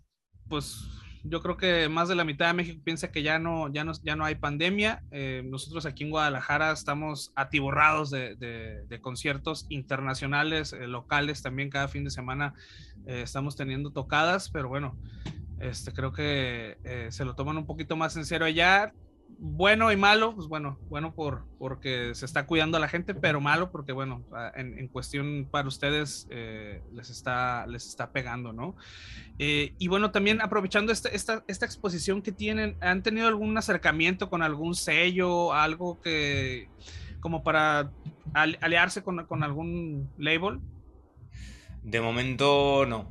pues 0.49 0.89
yo 1.25 1.41
creo 1.41 1.57
que 1.57 1.89
más 1.89 2.09
de 2.09 2.15
la 2.15 2.25
mitad 2.25 2.49
de 2.49 2.55
México 2.55 2.81
piensa 2.83 3.13
que 3.13 3.23
ya 3.23 3.39
no, 3.39 3.73
ya 3.73 3.85
no, 3.85 3.93
ya 4.03 4.17
no 4.17 4.25
hay 4.25 4.35
pandemia. 4.35 5.03
Eh, 5.11 5.43
nosotros 5.45 5.87
aquí 5.87 6.05
en 6.05 6.11
Guadalajara 6.11 6.73
estamos 6.73 7.33
atiborrados 7.37 8.11
de, 8.11 8.99
conciertos 9.01 9.67
internacionales, 9.69 10.73
eh, 10.73 10.87
locales 10.87 11.43
también 11.43 11.71
cada 11.71 11.89
fin 11.89 12.05
de 12.05 12.11
semana 12.11 12.55
eh, 13.07 13.23
estamos 13.23 13.57
teniendo 13.57 13.91
tocadas, 13.91 14.51
pero 14.51 14.69
bueno, 14.69 14.97
este, 15.61 15.93
creo 15.93 16.13
que 16.13 17.09
se 17.11 17.25
lo 17.25 17.35
toman 17.35 17.57
un 17.57 17.67
poquito 17.67 17.97
más 17.97 18.17
en 18.17 18.27
serio 18.27 18.47
allá. 18.47 18.93
Bueno 19.39 19.91
y 19.91 19.97
malo, 19.97 20.35
pues 20.35 20.47
bueno, 20.47 20.79
bueno 20.89 21.15
por, 21.15 21.45
porque 21.59 22.15
se 22.15 22.25
está 22.25 22.47
cuidando 22.47 22.77
a 22.77 22.81
la 22.81 22.89
gente, 22.89 23.15
pero 23.15 23.41
malo 23.41 23.71
porque 23.71 23.93
bueno, 23.93 24.25
en, 24.55 24.79
en 24.79 24.89
cuestión 24.89 25.49
para 25.51 25.69
ustedes 25.69 26.27
eh, 26.31 26.83
les, 26.93 27.11
está, 27.11 27.67
les 27.67 27.87
está 27.87 28.13
pegando, 28.13 28.53
¿no? 28.53 28.77
Eh, 29.39 29.75
y 29.79 29.89
bueno, 29.89 30.11
también 30.11 30.41
aprovechando 30.41 30.93
esta, 30.93 31.09
esta, 31.09 31.45
esta, 31.49 31.67
exposición 31.67 32.23
que 32.23 32.33
tienen, 32.33 32.77
¿han 32.81 33.03
tenido 33.03 33.27
algún 33.27 33.57
acercamiento 33.57 34.31
con 34.31 34.43
algún 34.43 34.75
sello, 34.75 35.53
algo 35.53 36.01
que 36.01 36.69
como 37.21 37.43
para 37.43 37.91
aliarse 38.35 39.03
con, 39.03 39.27
con 39.27 39.43
algún 39.43 40.11
label? 40.19 40.61
De 41.83 42.01
momento 42.01 42.87
no. 42.87 43.09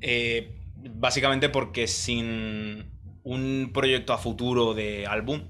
Eh, 0.00 0.58
básicamente 0.94 1.48
porque 1.48 1.86
sin 1.86 2.91
un 3.24 3.70
proyecto 3.72 4.12
a 4.12 4.18
futuro 4.18 4.74
de 4.74 5.06
álbum 5.06 5.48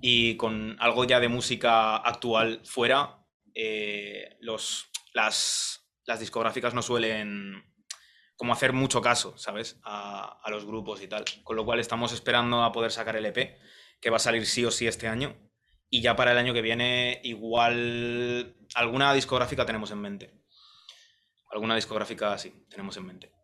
y 0.00 0.36
con 0.36 0.76
algo 0.80 1.04
ya 1.04 1.20
de 1.20 1.28
música 1.28 1.96
actual 1.96 2.60
fuera, 2.64 3.24
eh, 3.54 4.36
los, 4.40 4.90
las, 5.14 5.88
las 6.06 6.20
discográficas 6.20 6.74
no 6.74 6.82
suelen 6.82 7.64
como 8.36 8.52
hacer 8.52 8.72
mucho 8.72 9.02
caso, 9.02 9.36
¿sabes? 9.36 9.78
A, 9.84 10.40
a, 10.42 10.50
los 10.50 10.64
grupos 10.64 11.02
y 11.02 11.08
tal. 11.08 11.24
Con 11.44 11.56
lo 11.56 11.64
cual 11.64 11.78
estamos 11.78 12.12
esperando 12.12 12.62
a 12.62 12.72
poder 12.72 12.90
sacar 12.90 13.16
el 13.16 13.26
EP, 13.26 13.58
que 14.00 14.10
va 14.10 14.16
a 14.16 14.20
salir 14.20 14.46
sí 14.46 14.64
o 14.64 14.70
sí 14.70 14.86
este 14.86 15.08
año. 15.08 15.36
Y 15.90 16.00
ya 16.00 16.16
para 16.16 16.32
el 16.32 16.38
año 16.38 16.54
que 16.54 16.62
viene, 16.62 17.20
igual 17.22 18.56
alguna 18.74 19.12
discográfica 19.12 19.66
tenemos 19.66 19.90
en 19.90 20.00
mente. 20.00 20.40
Alguna 21.50 21.74
discográfica 21.74 22.38
sí, 22.38 22.66
tenemos 22.70 22.96
en 22.96 23.06
mente. 23.06 23.39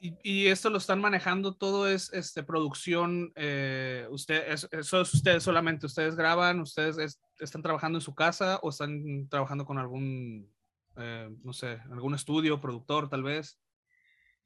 Y, 0.00 0.46
esto 0.46 0.70
lo 0.70 0.78
están 0.78 1.00
manejando 1.00 1.54
todo 1.54 1.88
es 1.88 2.12
este 2.12 2.42
producción 2.42 3.32
eh, 3.34 4.06
usted 4.10 4.52
es, 4.52 4.68
eso 4.70 5.00
es 5.00 5.14
ustedes 5.14 5.42
solamente 5.42 5.86
ustedes 5.86 6.16
graban 6.16 6.60
ustedes 6.60 6.98
es, 6.98 7.20
están 7.40 7.62
trabajando 7.62 7.98
en 7.98 8.02
su 8.02 8.14
casa 8.14 8.58
o 8.62 8.68
están 8.68 9.26
trabajando 9.28 9.64
con 9.64 9.78
algún 9.78 10.50
eh, 10.96 11.28
no 11.42 11.52
sé, 11.52 11.78
algún 11.90 12.14
estudio, 12.14 12.60
productor 12.60 13.08
tal 13.08 13.22
vez? 13.22 13.58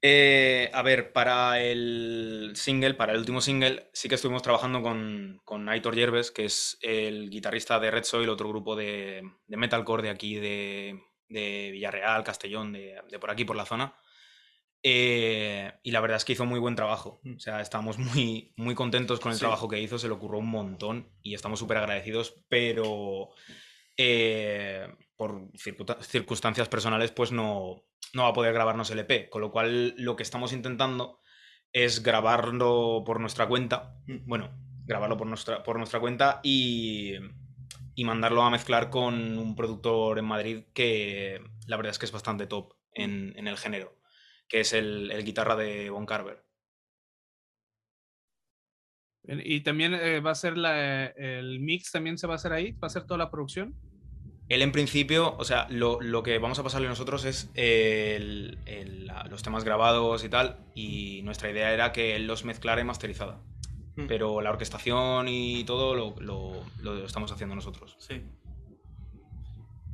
Eh, 0.01 0.69
a 0.73 0.81
ver, 0.81 1.13
para 1.13 1.61
el 1.61 2.51
single, 2.55 2.95
para 2.95 3.13
el 3.13 3.19
último 3.19 3.39
single, 3.39 3.89
sí 3.93 4.09
que 4.09 4.15
estuvimos 4.15 4.41
trabajando 4.41 4.81
con, 4.81 5.39
con 5.45 5.69
Aitor 5.69 5.95
Yerbes, 5.95 6.31
que 6.31 6.45
es 6.45 6.77
el 6.81 7.29
guitarrista 7.29 7.79
de 7.79 7.91
Red 7.91 8.03
Soil, 8.03 8.29
otro 8.29 8.49
grupo 8.49 8.75
de, 8.75 9.21
de 9.47 9.57
metalcore 9.57 10.03
de 10.03 10.09
aquí, 10.09 10.35
de, 10.35 10.99
de 11.29 11.69
Villarreal, 11.71 12.23
Castellón, 12.23 12.73
de, 12.73 12.99
de, 13.09 13.19
por 13.19 13.29
aquí, 13.29 13.45
por 13.45 13.55
la 13.55 13.65
zona. 13.65 13.95
Eh, 14.83 15.71
y 15.83 15.91
la 15.91 16.01
verdad 16.01 16.17
es 16.17 16.25
que 16.25 16.33
hizo 16.33 16.45
muy 16.45 16.59
buen 16.59 16.75
trabajo. 16.75 17.21
O 17.35 17.39
sea, 17.39 17.61
estamos 17.61 17.97
muy, 17.97 18.53
muy 18.57 18.75
contentos 18.75 19.19
con 19.19 19.31
el 19.31 19.37
sí. 19.37 19.41
trabajo 19.41 19.67
que 19.67 19.79
hizo, 19.79 19.99
se 19.99 20.07
le 20.07 20.13
ocurrió 20.13 20.39
un 20.39 20.49
montón 20.49 21.09
y 21.21 21.33
estamos 21.33 21.59
súper 21.59 21.77
agradecidos, 21.77 22.41
pero... 22.49 23.29
Eh, 23.97 24.87
por 25.15 25.51
circunstancias 25.55 26.67
personales, 26.67 27.11
pues 27.11 27.31
no, 27.31 27.83
no 28.13 28.23
va 28.23 28.29
a 28.29 28.33
poder 28.33 28.53
grabarnos 28.53 28.89
el 28.89 28.99
EP. 28.99 29.29
Con 29.29 29.41
lo 29.41 29.51
cual, 29.51 29.93
lo 29.97 30.15
que 30.15 30.23
estamos 30.23 30.51
intentando 30.51 31.19
es 31.73 32.01
grabarlo 32.01 33.03
por 33.05 33.19
nuestra 33.19 33.47
cuenta. 33.47 33.95
Mm. 34.07 34.27
Bueno, 34.27 34.49
grabarlo 34.85 35.17
por 35.17 35.27
nuestra, 35.27 35.63
por 35.63 35.77
nuestra 35.77 35.99
cuenta 35.99 36.39
y, 36.43 37.13
y 37.95 38.03
mandarlo 38.03 38.41
a 38.41 38.49
mezclar 38.49 38.89
con 38.89 39.37
un 39.37 39.55
productor 39.55 40.19
en 40.19 40.25
Madrid 40.25 40.63
que 40.73 41.41
la 41.67 41.77
verdad 41.77 41.91
es 41.91 41.99
que 41.99 42.05
es 42.05 42.11
bastante 42.11 42.47
top 42.47 42.73
en, 42.93 43.33
en 43.37 43.47
el 43.47 43.57
género, 43.57 43.95
que 44.51 44.59
es 44.59 44.73
el, 44.73 45.09
el 45.11 45.23
guitarra 45.23 45.55
de 45.55 45.89
Von 45.89 46.05
Carver. 46.05 46.43
Y 49.23 49.61
también 49.61 49.93
eh, 49.93 50.19
va 50.19 50.31
a 50.31 50.35
ser 50.35 50.57
la, 50.57 51.05
el 51.05 51.59
mix, 51.61 51.91
también 51.91 52.17
se 52.17 52.27
va 52.27 52.33
a 52.33 52.35
hacer 52.35 52.51
ahí, 52.51 52.73
va 52.73 52.87
a 52.87 52.89
ser 52.89 53.05
toda 53.05 53.17
la 53.17 53.31
producción. 53.31 53.75
Él 54.49 54.61
en 54.61 54.73
principio, 54.73 55.37
o 55.37 55.45
sea, 55.45 55.67
lo, 55.69 56.01
lo 56.01 56.21
que 56.23 56.37
vamos 56.37 56.59
a 56.59 56.63
pasarle 56.63 56.89
nosotros 56.89 57.23
es 57.23 57.49
el- 57.53 58.57
el- 58.65 59.05
la- 59.07 59.23
los 59.29 59.41
temas 59.41 59.63
grabados 59.63 60.25
y 60.25 60.29
tal, 60.29 60.57
y 60.75 61.21
nuestra 61.23 61.49
idea 61.49 61.71
era 61.73 61.93
que 61.93 62.17
él 62.17 62.27
los 62.27 62.43
mezclara 62.43 62.81
y 62.81 62.83
masterizada. 62.83 63.39
Mm. 63.95 64.07
Pero 64.07 64.41
la 64.41 64.49
orquestación 64.49 65.27
y 65.29 65.63
todo 65.63 65.95
lo, 65.95 66.15
lo- 66.19 66.65
lo 66.81 67.05
estamos 67.05 67.31
haciendo 67.31 67.55
nosotros. 67.55 67.95
Sí. 67.99 68.21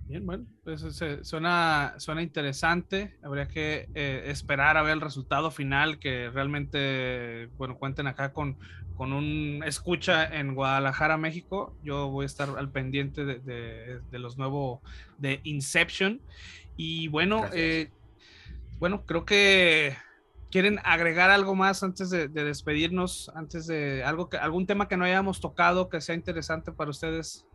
Bien, 0.08 0.26
bueno, 0.26 0.46
pues 0.64 0.82
se- 0.96 1.24
suena, 1.26 1.96
suena 1.98 2.22
interesante. 2.22 3.18
Habría 3.22 3.48
que 3.50 3.90
eh, 3.94 4.24
esperar 4.28 4.78
a 4.78 4.82
ver 4.82 4.94
el 4.94 5.02
resultado 5.02 5.52
final, 5.52 6.00
que 6.00 6.30
realmente, 6.30 7.50
bueno, 7.58 7.78
cuenten 7.78 8.08
acá 8.08 8.32
con, 8.32 8.58
con 8.96 9.12
un 9.12 9.62
escucha 9.66 10.24
en 10.40 10.56
Guadalajara, 10.56 11.18
México. 11.18 11.76
Yo 11.82 12.10
voy 12.10 12.24
a 12.24 12.26
estar 12.28 12.50
al 12.58 12.72
pendiente 12.72 13.26
de, 13.26 13.40
de- 13.40 14.00
de 14.10 14.20
los 14.20 14.38
nuevos 14.38 14.80
de 15.18 15.42
Inception. 15.44 16.22
Y 16.78 17.10
bueno, 17.10 17.44
eh, 17.54 17.90
bueno, 18.80 19.04
creo 19.06 19.26
que 19.26 19.98
quieren 20.52 20.80
agregar 20.86 21.32
algo 21.32 21.56
más 21.56 21.84
antes 21.84 22.10
de, 22.10 22.30
de 22.30 22.46
despedirnos, 22.46 23.30
antes 23.36 23.68
de 23.68 24.04
algo 24.06 24.30
que, 24.30 24.38
algún 24.38 24.66
tema 24.68 24.88
que 24.88 24.96
no 24.96 25.04
hayamos 25.04 25.42
tocado 25.42 25.90
que 25.90 26.00
sea 26.00 26.16
interesante 26.16 26.72
para 26.72 26.92
ustedes. 26.92 27.47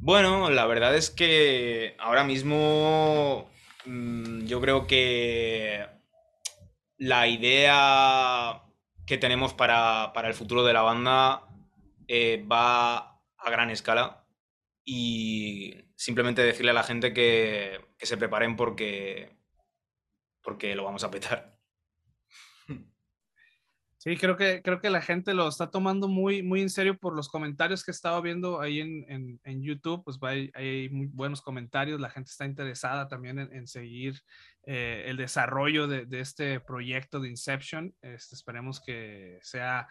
Bueno, 0.00 0.50
la 0.50 0.66
verdad 0.66 0.94
es 0.94 1.10
que 1.10 1.96
ahora 1.98 2.22
mismo 2.24 3.50
mm, 3.86 4.44
yo 4.46 4.60
creo 4.60 4.86
que 4.86 5.86
la 6.98 7.26
idea 7.26 8.62
que 9.06 9.18
tenemos 9.18 9.54
para, 9.54 10.12
para 10.14 10.28
el 10.28 10.34
futuro 10.34 10.64
de 10.64 10.72
la 10.72 10.82
banda 10.82 11.42
eh, 12.08 12.44
va 12.50 12.96
a 13.36 13.50
gran 13.50 13.70
escala 13.70 14.24
y 14.84 15.74
simplemente 15.96 16.42
decirle 16.42 16.70
a 16.70 16.74
la 16.74 16.82
gente 16.84 17.12
que, 17.12 17.80
que 17.98 18.06
se 18.06 18.16
preparen 18.16 18.56
porque, 18.56 19.36
porque 20.42 20.74
lo 20.76 20.84
vamos 20.84 21.04
a 21.04 21.10
petar. 21.10 21.55
Sí, 24.06 24.16
creo 24.16 24.36
que, 24.36 24.62
creo 24.62 24.80
que 24.80 24.88
la 24.88 25.02
gente 25.02 25.34
lo 25.34 25.48
está 25.48 25.68
tomando 25.68 26.06
muy, 26.06 26.40
muy 26.40 26.60
en 26.60 26.70
serio 26.70 26.96
por 26.96 27.16
los 27.16 27.28
comentarios 27.28 27.82
que 27.82 27.90
he 27.90 27.92
estado 27.92 28.22
viendo 28.22 28.60
ahí 28.60 28.78
en, 28.78 29.40
en- 29.42 29.62
YouTube. 29.64 30.04
Pues 30.04 30.16
hay, 30.22 30.48
hay 30.54 30.88
muy 30.90 31.06
buenos 31.08 31.42
comentarios. 31.42 31.98
La 32.00 32.08
gente 32.10 32.30
está 32.30 32.44
interesada 32.44 33.08
también 33.08 33.40
en, 33.40 33.52
en 33.52 33.66
seguir 33.66 34.14
eh, 34.62 35.06
el 35.08 35.16
desarrollo 35.16 35.88
de, 35.88 36.06
de 36.06 36.20
este 36.20 36.60
proyecto 36.60 37.18
de 37.18 37.30
Inception. 37.30 37.92
Este, 38.00 38.36
esperemos 38.36 38.80
que 38.80 39.40
sea 39.42 39.88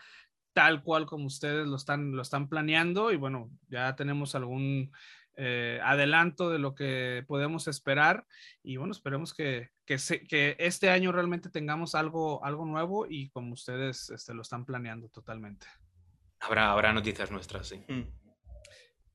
tal 0.54 0.82
cual 0.82 1.06
como 1.08 1.26
ustedes 1.26 1.68
lo 1.68 1.76
están, 1.76 2.14
lo 2.14 2.22
están 2.22 2.48
planeando. 2.48 3.12
Y 3.12 3.18
bueno, 3.18 3.52
ya 3.68 3.98
tenemos 3.98 4.34
algún 4.34 4.94
eh, 5.38 5.80
adelanto 5.84 6.50
de 6.50 6.60
lo 6.60 6.76
que 6.76 7.24
podemos 7.28 7.68
esperar. 7.68 8.26
Y 8.64 8.78
bueno, 8.78 8.92
esperemos 8.92 9.34
que, 9.34 9.70
que, 9.86 9.98
se- 10.00 10.22
que 10.28 10.56
este 10.60 10.90
año 10.90 11.12
realmente 11.12 11.50
tengamos 11.50 11.96
algo, 11.96 12.44
algo 12.46 12.66
nuevo 12.66 13.06
y 13.10 13.30
como 13.30 13.54
ustedes 13.54 14.10
este, 14.10 14.34
lo 14.34 14.42
están 14.42 14.66
planeando 14.66 15.10
totalmente. 15.10 15.68
Habrá, 16.40 16.72
habrá 16.72 16.94
noticias 16.94 17.32
nuestras, 17.32 17.68
sí. 17.68 17.84
Mm. 17.88 18.04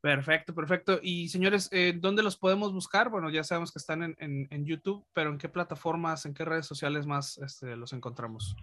Perfecto, 0.01 0.55
perfecto. 0.55 0.99
Y 1.03 1.29
señores, 1.29 1.69
eh, 1.73 1.93
¿dónde 1.95 2.23
los 2.23 2.37
podemos 2.39 2.73
buscar? 2.73 3.11
Bueno, 3.11 3.29
ya 3.29 3.45
sabemos 3.45 3.71
que 3.71 3.79
están 3.79 4.03
en, 4.03 4.17
en- 4.19 4.49
en 4.51 4.65
YouTube, 4.65 5.05
pero 5.13 5.31
¿en 5.31 5.37
qué 5.39 5.49
plataformas, 5.51 6.25
en 6.25 6.33
qué 6.33 6.45
redes 6.47 6.65
sociales 6.67 7.05
más 7.07 7.37
este, 7.39 7.77
los 7.77 7.93
encontramos? 7.93 8.57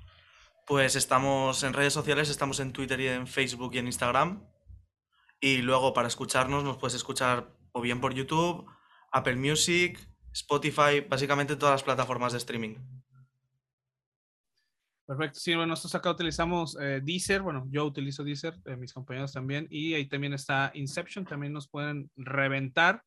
Pues 0.65 0.95
estamos 0.95 1.63
en 1.63 1.73
redes 1.73 1.93
sociales, 1.93 2.29
estamos 2.29 2.59
en 2.59 2.73
Twitter 2.73 2.99
y 2.99 3.07
en 3.07 3.27
Facebook 3.27 3.75
y 3.75 3.77
en 3.77 3.85
Instagram. 3.85 4.43
Y 5.39 5.57
luego 5.57 5.93
para 5.93 6.07
escucharnos 6.07 6.63
nos 6.63 6.77
puedes 6.77 6.95
escuchar 6.95 7.55
o 7.71 7.81
bien 7.81 8.01
por 8.01 8.13
YouTube, 8.13 8.65
Apple 9.11 9.35
Music, 9.35 9.99
Spotify, 10.33 11.01
básicamente 11.07 11.55
todas 11.55 11.73
las 11.73 11.83
plataformas 11.83 12.31
de 12.31 12.39
streaming. 12.39 12.75
Perfecto. 15.07 15.39
Sí, 15.39 15.55
bueno, 15.55 15.67
nosotros 15.67 15.95
acá 15.95 16.11
utilizamos 16.11 16.77
eh, 16.81 16.99
Deezer, 17.01 17.41
bueno, 17.41 17.65
yo 17.69 17.85
utilizo 17.85 18.25
Deezer, 18.25 18.55
eh, 18.65 18.75
mis 18.75 18.91
compañeros 18.91 19.31
también, 19.31 19.65
y 19.69 19.93
ahí 19.93 20.05
también 20.05 20.33
está 20.33 20.69
Inception, 20.73 21.23
también 21.23 21.53
nos 21.53 21.69
pueden 21.69 22.11
reventar, 22.17 23.01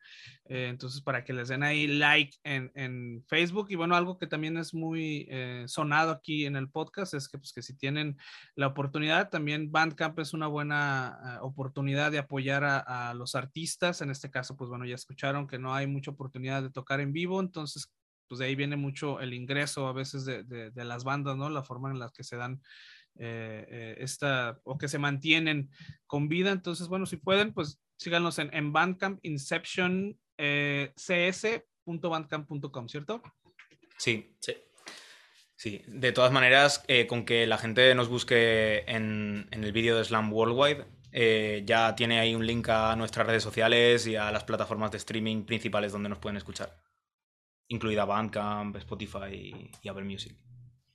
eh, 0.46 0.68
entonces 0.70 1.03
para 1.03 1.24
que 1.24 1.34
les 1.34 1.48
den 1.48 1.62
ahí 1.62 1.86
like 1.86 2.38
en, 2.42 2.72
en 2.74 3.22
Facebook, 3.28 3.66
y 3.68 3.74
bueno, 3.74 3.96
algo 3.96 4.16
que 4.16 4.26
también 4.26 4.57
es 4.57 4.72
muy 4.72 5.26
eh, 5.28 5.64
sonado 5.66 6.12
aquí 6.12 6.46
en 6.46 6.57
el 6.57 6.70
podcast 6.70 7.12
es 7.12 7.28
que, 7.28 7.36
pues, 7.36 7.53
que 7.53 7.61
si 7.61 7.76
tienen 7.76 8.16
la 8.55 8.68
oportunidad, 8.68 9.28
también 9.28 9.70
Bandcamp 9.70 10.18
es 10.20 10.32
una 10.32 10.46
buena 10.46 11.38
oportunidad 11.42 12.11
de 12.11 12.18
apoyar 12.18 12.64
a, 12.64 13.11
a 13.11 13.12
los 13.12 13.34
artistas, 13.34 14.01
en 14.01 14.11
este 14.11 14.30
caso, 14.30 14.57
pues 14.57 14.70
bueno, 14.70 14.86
ya 14.86 14.94
escucharon 14.94 15.46
que 15.46 15.59
no 15.59 15.74
hay 15.74 15.86
mucha 15.86 16.12
oportunidad 16.12 16.62
de 16.62 16.70
tocar 16.70 17.01
en 17.01 17.12
vivo, 17.12 17.40
entonces 17.40 17.92
pues 18.31 18.39
de 18.39 18.45
ahí 18.47 18.55
viene 18.55 18.76
mucho 18.76 19.20
el 19.20 19.35
ingreso 19.35 19.89
a 19.89 19.93
veces 19.93 20.24
de, 20.24 20.45
de- 20.45 20.70
las 20.85 21.03
bandas, 21.03 21.37
¿no? 21.37 21.51
La 21.51 21.64
forma 21.64 21.91
en 21.91 21.99
la 21.99 22.11
que 22.14 22.22
se 22.22 22.37
dan 22.37 22.62
eh, 23.18 23.66
eh, 23.68 23.97
esta 23.99 24.61
o 24.62 24.78
que 24.78 24.87
se 24.87 25.01
mantienen 25.01 25.68
con 26.07 26.28
vida. 26.28 26.53
Entonces, 26.53 26.87
bueno, 26.87 27.07
si 27.07 27.16
pueden, 27.16 27.53
pues 27.53 27.83
síganos 27.99 28.39
en, 28.39 28.55
en 28.55 28.72
Bandcamp, 28.72 29.18
eh, 30.39 30.93
¿cierto? 32.89 33.20
Sí, 33.99 34.37
Sí. 34.41 34.55
Sí, 35.57 35.83
de 35.89 36.12
todas 36.12 36.33
maneras, 36.33 36.83
con 37.07 37.26
que 37.26 37.47
la 37.47 37.59
gente 37.59 37.95
nos 37.95 38.09
busque 38.09 38.85
en, 38.87 39.47
en 39.51 39.62
el 39.64 39.72
vídeo 39.72 39.99
de 39.99 40.05
Slam 40.05 40.33
Worldwide, 40.33 40.87
ya 41.66 41.95
tiene 41.95 42.18
ahí 42.18 42.35
un 42.35 42.47
link 42.47 42.66
a 42.70 42.97
nuestras 42.97 43.26
redes 43.26 43.43
sociales 43.43 44.07
y 44.07 44.16
a 44.16 44.33
las 44.33 44.45
plataformas 44.45 44.91
de 44.91 44.97
streaming 44.97 45.45
principales 45.45 45.93
donde 45.93 46.09
nos 46.09 46.18
pueden 46.18 46.39
escuchar, 46.39 46.74
incluida 47.70 48.04
Bandcamp, 48.04 48.76
Spotify 48.76 49.70
y, 49.82 49.88
Apple 49.88 50.04
Music. 50.04 50.36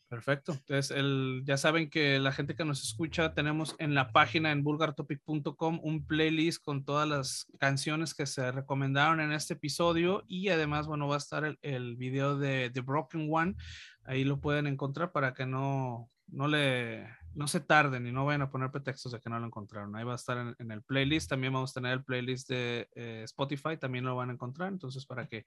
Perfecto. 0.08 0.52
Entonces, 0.52 0.96
el, 0.96 1.42
ya 1.46 1.58
saben 1.58 1.90
que 1.90 2.20
la 2.20 2.32
gente 2.32 2.56
que 2.56 2.64
nos 2.64 2.84
escucha, 2.84 3.34
tenemos 3.34 3.76
en 3.80 3.96
la 3.96 4.12
página 4.12 4.52
en 4.52 4.64
vulgartopic.com 4.64 5.80
un 5.82 6.06
playlist 6.06 6.64
con 6.64 6.86
todas 6.86 7.10
las 7.10 7.48
canciones 7.58 8.14
que 8.14 8.28
se 8.28 8.52
recomendaron 8.52 9.20
en 9.20 9.32
este 9.32 9.56
episodio 9.56 10.24
y 10.28 10.50
además, 10.50 10.86
bueno, 10.86 11.08
va 11.08 11.16
a 11.16 11.18
estar 11.18 11.44
el, 11.44 11.58
el 11.64 11.96
video 11.96 12.38
de 12.38 12.70
The 12.70 12.82
Broken 12.82 13.28
One. 13.32 13.56
Ahí 14.04 14.24
lo 14.24 14.40
pueden 14.40 14.68
encontrar 14.68 15.12
para 15.12 15.34
que 15.34 15.48
no, 15.48 16.12
no, 16.28 16.48
le, 16.48 17.08
no 17.36 17.48
se 17.48 17.60
tarden 17.60 18.08
y 18.08 18.12
no 18.12 18.26
vayan 18.26 18.44
a 18.44 18.50
poner 18.50 18.72
pretextos 18.72 19.12
de 19.12 19.20
que 19.20 19.30
no 19.30 19.40
lo 19.40 19.46
encontraron. 19.46 19.96
Ahí 19.96 20.04
va 20.04 20.14
a 20.14 20.16
estar 20.16 20.38
en, 20.38 20.56
en 20.58 20.72
el 20.72 20.82
playlist. 20.82 21.30
También 21.30 21.54
vamos 21.54 21.72
a 21.72 21.74
tener 21.76 21.94
el 21.94 22.04
playlist 22.04 22.50
de 22.50 22.90
eh, 22.96 23.22
Spotify, 23.26 23.78
también 23.78 24.06
lo 24.06 24.16
van 24.16 24.30
a 24.30 24.34
encontrar. 24.34 24.70
Entonces, 24.70 25.06
para 25.06 25.28
que, 25.28 25.46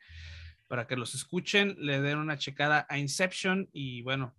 para 0.66 0.86
que 0.86 0.96
los 0.96 1.14
escuchen, 1.14 1.76
le 1.78 2.00
den 2.00 2.18
una 2.18 2.38
checada 2.38 2.86
a 2.88 2.98
Inception 2.98 3.68
y 3.72 4.02
bueno. 4.02 4.36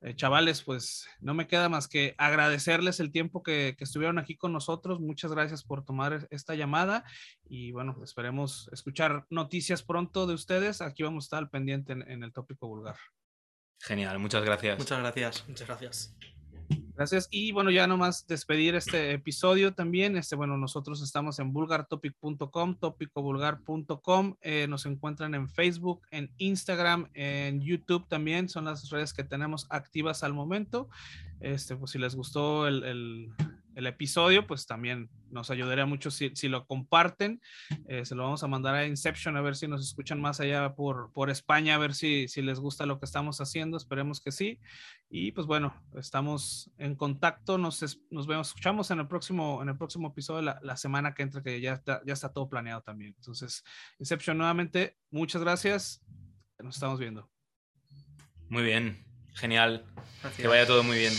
Eh, 0.00 0.14
chavales, 0.14 0.62
pues 0.62 1.08
no 1.18 1.34
me 1.34 1.48
queda 1.48 1.68
más 1.68 1.88
que 1.88 2.14
agradecerles 2.18 3.00
el 3.00 3.10
tiempo 3.10 3.42
que, 3.42 3.74
que, 3.76 3.82
estuvieron 3.82 4.20
aquí 4.20 4.36
con 4.36 4.52
nosotros. 4.52 5.00
Muchas 5.00 5.32
gracias 5.32 5.64
por 5.64 5.84
tomar 5.84 6.28
esta 6.30 6.54
llamada 6.54 7.02
y 7.42 7.72
bueno, 7.72 7.96
esperemos 8.04 8.70
escuchar 8.72 9.26
noticias 9.28 9.82
pronto 9.82 10.28
de 10.28 10.34
ustedes. 10.34 10.82
Aquí 10.82 11.02
vamos 11.02 11.24
a 11.24 11.26
estar 11.26 11.38
al 11.40 11.50
pendiente 11.50 11.94
en, 11.94 12.08
en 12.08 12.22
el 12.22 12.32
tópico 12.32 12.68
vulgar. 12.68 12.94
Genial, 13.80 14.20
muchas 14.20 14.44
gracias. 14.44 14.78
Muchas 14.78 15.00
gracias. 15.00 15.48
Muchas 15.48 15.66
gracias. 15.66 16.16
Gracias. 16.94 17.28
Y 17.30 17.52
bueno, 17.52 17.70
ya 17.70 17.86
nomás 17.86 18.26
despedir 18.26 18.74
este 18.74 19.12
episodio 19.12 19.72
también. 19.72 20.16
Este, 20.16 20.34
bueno, 20.34 20.56
nosotros 20.56 21.00
estamos 21.00 21.38
en 21.38 21.52
vulgartopic.com, 21.52 22.74
topicovulgar.com. 22.76 24.34
Eh, 24.40 24.66
nos 24.68 24.84
encuentran 24.84 25.34
en 25.34 25.48
Facebook, 25.48 26.02
en 26.10 26.32
Instagram, 26.38 27.08
en 27.14 27.60
YouTube 27.60 28.08
también. 28.08 28.48
Son 28.48 28.64
las 28.64 28.90
redes 28.90 29.12
que 29.12 29.22
tenemos 29.22 29.66
activas 29.70 30.24
al 30.24 30.34
momento. 30.34 30.88
Este, 31.40 31.76
pues 31.76 31.92
si 31.92 31.98
les 31.98 32.16
gustó 32.16 32.66
el, 32.66 32.82
el, 32.82 33.28
el 33.78 33.86
episodio, 33.86 34.44
pues 34.44 34.66
también 34.66 35.08
nos 35.30 35.50
ayudaría 35.50 35.86
mucho 35.86 36.10
si, 36.10 36.32
si 36.34 36.48
lo 36.48 36.66
comparten. 36.66 37.40
Eh, 37.86 38.04
se 38.04 38.16
lo 38.16 38.24
vamos 38.24 38.42
a 38.42 38.48
mandar 38.48 38.74
a 38.74 38.84
Inception 38.84 39.36
a 39.36 39.40
ver 39.40 39.54
si 39.54 39.68
nos 39.68 39.86
escuchan 39.86 40.20
más 40.20 40.40
allá 40.40 40.74
por, 40.74 41.12
por 41.12 41.30
España, 41.30 41.76
a 41.76 41.78
ver 41.78 41.94
si, 41.94 42.26
si 42.26 42.42
les 42.42 42.58
gusta 42.58 42.86
lo 42.86 42.98
que 42.98 43.04
estamos 43.04 43.40
haciendo. 43.40 43.76
Esperemos 43.76 44.20
que 44.20 44.32
sí. 44.32 44.58
Y 45.08 45.30
pues 45.30 45.46
bueno, 45.46 45.80
estamos 45.96 46.72
en 46.76 46.96
contacto. 46.96 47.56
Nos, 47.56 48.00
nos 48.10 48.26
vemos, 48.26 48.48
escuchamos 48.48 48.90
en 48.90 48.98
el 48.98 49.06
próximo, 49.06 49.62
en 49.62 49.68
el 49.68 49.78
próximo 49.78 50.08
episodio 50.08 50.42
la, 50.42 50.58
la 50.60 50.76
semana 50.76 51.14
que 51.14 51.22
entra, 51.22 51.40
que 51.40 51.60
ya 51.60 51.74
está, 51.74 52.02
ya 52.04 52.14
está 52.14 52.32
todo 52.32 52.48
planeado 52.48 52.82
también. 52.82 53.14
Entonces, 53.16 53.62
Inception 54.00 54.38
nuevamente, 54.38 54.96
muchas 55.12 55.40
gracias. 55.40 56.02
Nos 56.58 56.74
estamos 56.74 56.98
viendo. 56.98 57.30
Muy 58.48 58.64
bien, 58.64 59.06
genial. 59.34 59.84
Que 60.36 60.48
vaya 60.48 60.66
todo 60.66 60.82
muy 60.82 60.98
bien. 60.98 61.12